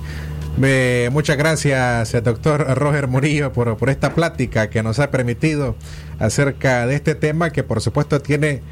Muchas 1.10 1.36
gracias, 1.36 2.12
doctor 2.22 2.78
Roger 2.78 3.08
Murillo, 3.08 3.52
por, 3.52 3.76
por 3.76 3.90
esta 3.90 4.14
plática 4.14 4.70
que 4.70 4.82
nos 4.82 4.98
ha 4.98 5.10
permitido 5.10 5.76
acerca 6.18 6.86
de 6.86 6.94
este 6.94 7.14
tema 7.14 7.50
que 7.50 7.62
por 7.62 7.80
supuesto 7.80 8.20
tiene 8.20 8.62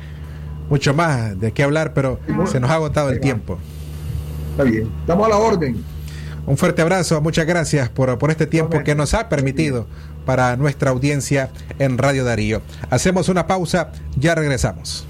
mucho 0.71 0.95
más 0.95 1.39
de 1.39 1.53
qué 1.53 1.63
hablar, 1.63 1.93
pero 1.93 2.19
se 2.51 2.61
nos 2.61 2.71
ha 2.71 2.75
agotado 2.75 3.11
el 3.11 3.21
tiempo. 3.21 3.59
Está 4.53 4.65
bien, 4.65 4.91
estamos 5.01 5.27
a 5.27 5.31
la 5.31 5.37
orden. 5.37 5.85
Un 6.47 6.57
fuerte 6.57 6.83
abrazo, 6.83 7.21
muchas 7.21 7.47
gracias 7.47 7.89
por, 7.89 8.19
por 8.19 8.31
este 8.31 8.47
tiempo 8.47 8.83
que 8.83 8.95
nos 8.95 9.15
ha 9.15 9.29
permitido 9.29 9.87
para 10.25 10.57
nuestra 10.57 10.91
audiencia 10.91 11.51
en 11.79 11.99
Radio 11.99 12.25
Darío. 12.25 12.63
Hacemos 12.91 13.29
una 13.29 13.47
pausa, 13.47 13.93
ya 14.17 14.35
regresamos. 14.35 15.07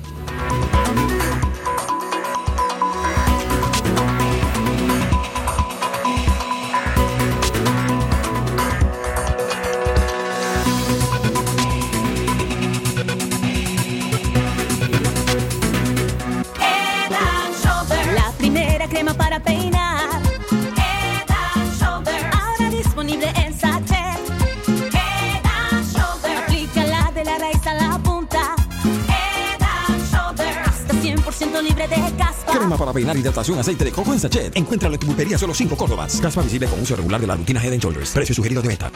100% 31.83 31.89
libre 31.89 31.89
de 31.89 32.17
caspa. 32.17 32.53
Crema 32.53 32.77
para 32.77 32.93
peinar 32.93 33.17
hidratación 33.17 33.59
aceite 33.59 33.85
de 33.85 33.93
coco 33.93 34.13
en 34.13 34.21
sachet. 34.21 34.57
Encuéntralo 34.57 34.95
en 34.95 35.01
tu 35.01 35.07
pulpería 35.07 35.39
solo 35.39 35.55
5 35.55 35.77
Córdobas. 35.77 36.21
Caspa 36.21 36.43
visible 36.43 36.67
con 36.67 36.81
uso 36.81 36.97
regular 36.97 37.21
de 37.21 37.27
la 37.27 37.37
rutina 37.37 37.63
Head 37.63 37.79
Shoulders. 37.79 38.11
Precio 38.11 38.35
sugerido 38.35 38.63
de 38.63 38.69
venta. 38.69 38.91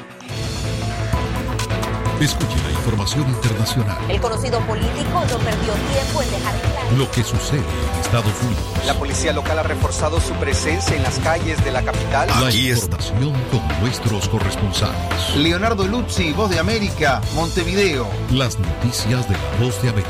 Escuche 2.20 2.56
la 2.64 2.70
información 2.70 3.28
internacional. 3.28 3.98
El 4.08 4.18
conocido 4.22 4.58
político 4.60 5.22
no 5.30 5.38
perdió 5.38 5.74
tiempo 5.74 6.22
en 6.22 6.30
dejar. 6.30 6.54
Lo 6.96 7.10
que 7.10 7.22
sucede 7.22 7.58
en 7.58 8.00
Estados 8.00 8.32
Unidos. 8.42 8.86
La 8.86 8.94
policía 8.94 9.34
local 9.34 9.58
ha 9.58 9.62
reforzado 9.62 10.18
su 10.18 10.32
presencia 10.34 10.96
en 10.96 11.02
las 11.02 11.18
calles 11.18 11.62
de 11.62 11.72
la 11.72 11.82
capital. 11.82 12.28
La 12.40 12.50
información 12.50 13.34
con 13.50 13.80
nuestros 13.80 14.30
corresponsales. 14.30 15.36
Leonardo 15.36 15.86
Luzzi, 15.86 16.32
Voz 16.32 16.48
de 16.48 16.58
América, 16.58 17.20
Montevideo. 17.34 18.08
Las 18.30 18.58
noticias 18.58 19.28
de 19.28 19.34
la 19.34 19.64
Voz 19.66 19.82
de 19.82 19.90
América. 19.90 20.08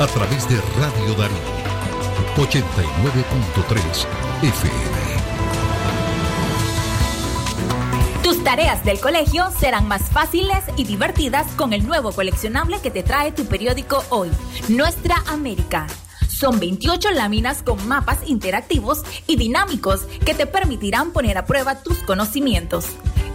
A 0.00 0.06
través 0.06 0.46
de 0.46 0.56
Radio 0.78 1.14
Darío. 1.14 1.67
89.3 2.38 4.06
FM. 4.42 4.72
Tus 8.22 8.44
tareas 8.44 8.84
del 8.84 9.00
colegio 9.00 9.50
serán 9.58 9.88
más 9.88 10.02
fáciles 10.02 10.62
y 10.76 10.84
divertidas 10.84 11.50
con 11.56 11.72
el 11.72 11.84
nuevo 11.84 12.12
coleccionable 12.12 12.80
que 12.80 12.92
te 12.92 13.02
trae 13.02 13.32
tu 13.32 13.46
periódico 13.46 14.04
hoy, 14.10 14.30
Nuestra 14.68 15.16
América. 15.26 15.88
Son 16.28 16.60
28 16.60 17.10
láminas 17.10 17.64
con 17.64 17.88
mapas 17.88 18.18
interactivos 18.28 19.02
y 19.26 19.34
dinámicos 19.34 20.02
que 20.24 20.34
te 20.34 20.46
permitirán 20.46 21.10
poner 21.10 21.38
a 21.38 21.44
prueba 21.44 21.82
tus 21.82 21.98
conocimientos. 22.04 22.86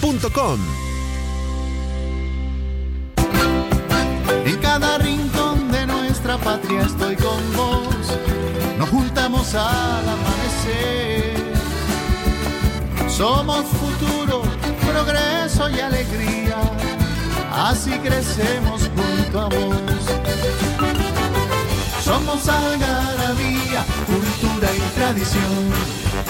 En 4.46 4.58
cada 4.62 4.98
rincón 4.98 5.72
de 5.72 5.86
nuestra 5.88 6.38
patria 6.38 6.82
estoy 6.82 7.16
con 7.16 7.54
vos. 7.56 8.18
Nos 8.78 8.90
juntamos 8.90 9.56
al 9.56 10.08
amanecer. 10.08 11.36
Somos 13.08 13.66
futuro, 13.66 14.44
progreso 14.92 15.70
y 15.70 15.80
alegría. 15.80 16.58
Así 17.52 17.92
crecemos 18.00 18.90
junto 18.96 19.40
a 19.40 19.50
vos. 19.50 19.85
Somos 22.06 22.48
algarabía, 22.48 23.84
cultura 24.06 24.70
y 24.72 24.80
tradición. 24.96 25.74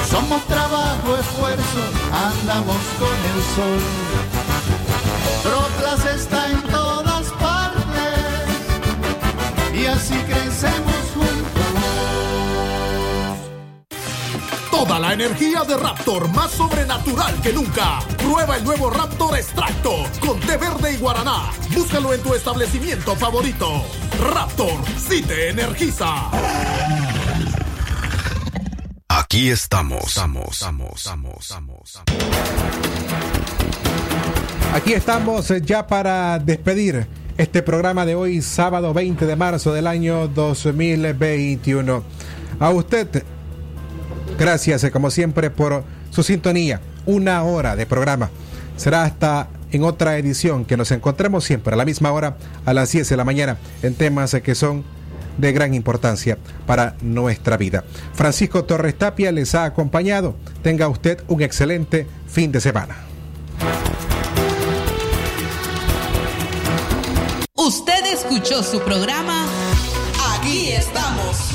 Somos 0.09 0.41
trabajo, 0.47 1.17
esfuerzo, 1.19 1.81
andamos 2.13 2.77
con 2.97 3.17
el 3.31 3.39
sol. 3.55 3.81
Troplas 5.43 6.05
está 6.15 6.49
en 6.49 6.61
todas 6.71 7.25
partes 7.43 8.45
y 9.73 9.85
así 9.85 10.15
crecemos 10.29 10.94
Toda 14.85 14.99
la 14.99 15.13
energía 15.13 15.63
de 15.63 15.77
Raptor 15.77 16.29
más 16.29 16.51
sobrenatural 16.51 17.41
que 17.41 17.51
nunca. 17.51 17.99
Prueba 18.17 18.57
el 18.57 18.63
nuevo 18.63 18.91
Raptor 18.91 19.35
Extracto 19.35 20.03
con 20.19 20.39
té 20.41 20.57
verde 20.57 20.93
y 20.93 20.97
guaraná. 20.97 21.49
Búscalo 21.73 22.13
en 22.13 22.21
tu 22.21 22.35
establecimiento 22.35 23.15
favorito. 23.15 23.83
Raptor, 24.19 24.73
si 24.97 25.23
te 25.23 25.49
energiza. 25.49 26.29
Aquí 29.07 29.49
estamos. 29.49 30.05
Estamos, 30.07 30.51
estamos, 30.51 30.91
estamos, 30.95 31.35
estamos. 31.39 32.01
Aquí 34.73 34.93
estamos 34.93 35.49
eh, 35.49 35.61
ya 35.65 35.87
para 35.87 36.37
despedir 36.37 37.07
este 37.39 37.63
programa 37.63 38.05
de 38.05 38.13
hoy, 38.13 38.41
sábado 38.43 38.93
20 38.93 39.25
de 39.25 39.35
marzo 39.35 39.73
del 39.73 39.87
año 39.87 40.27
2021. 40.27 42.03
A 42.59 42.69
usted, 42.69 43.23
gracias 44.37 44.83
eh, 44.83 44.91
como 44.91 45.11
siempre 45.11 45.49
por 45.49 45.83
su 46.11 46.23
sintonía. 46.23 46.81
Una 47.05 47.43
hora 47.43 47.75
de 47.75 47.85
programa. 47.85 48.29
Será 48.77 49.03
hasta 49.03 49.49
en 49.71 49.83
otra 49.83 50.17
edición 50.17 50.65
que 50.65 50.77
nos 50.77 50.91
encontremos 50.91 51.43
siempre 51.43 51.73
a 51.73 51.77
la 51.77 51.85
misma 51.85 52.11
hora, 52.11 52.37
a 52.65 52.73
las 52.73 52.91
10 52.91 53.09
de 53.09 53.17
la 53.17 53.23
mañana, 53.23 53.57
en 53.83 53.93
temas 53.95 54.33
eh, 54.33 54.41
que 54.41 54.55
son 54.55 54.83
de 55.37 55.51
gran 55.51 55.73
importancia 55.73 56.37
para 56.65 56.95
nuestra 57.01 57.57
vida. 57.57 57.83
Francisco 58.13 58.63
Torres 58.63 58.97
Tapia 58.97 59.31
les 59.31 59.53
ha 59.55 59.65
acompañado. 59.65 60.35
Tenga 60.61 60.87
usted 60.87 61.21
un 61.27 61.41
excelente 61.41 62.07
fin 62.27 62.51
de 62.51 62.61
semana. 62.61 62.95
Usted 67.53 68.13
escuchó 68.13 68.61
su 68.61 68.79
programa 68.81 69.47
Aquí 70.45 70.69
estamos. 70.69 71.54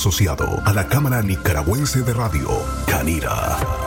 Asociado 0.00 0.62
a 0.64 0.72
la 0.72 0.86
Cámara 0.86 1.20
Nicaragüense 1.20 2.00
de 2.00 2.14
Radio, 2.14 2.48
Canira. 2.86 3.79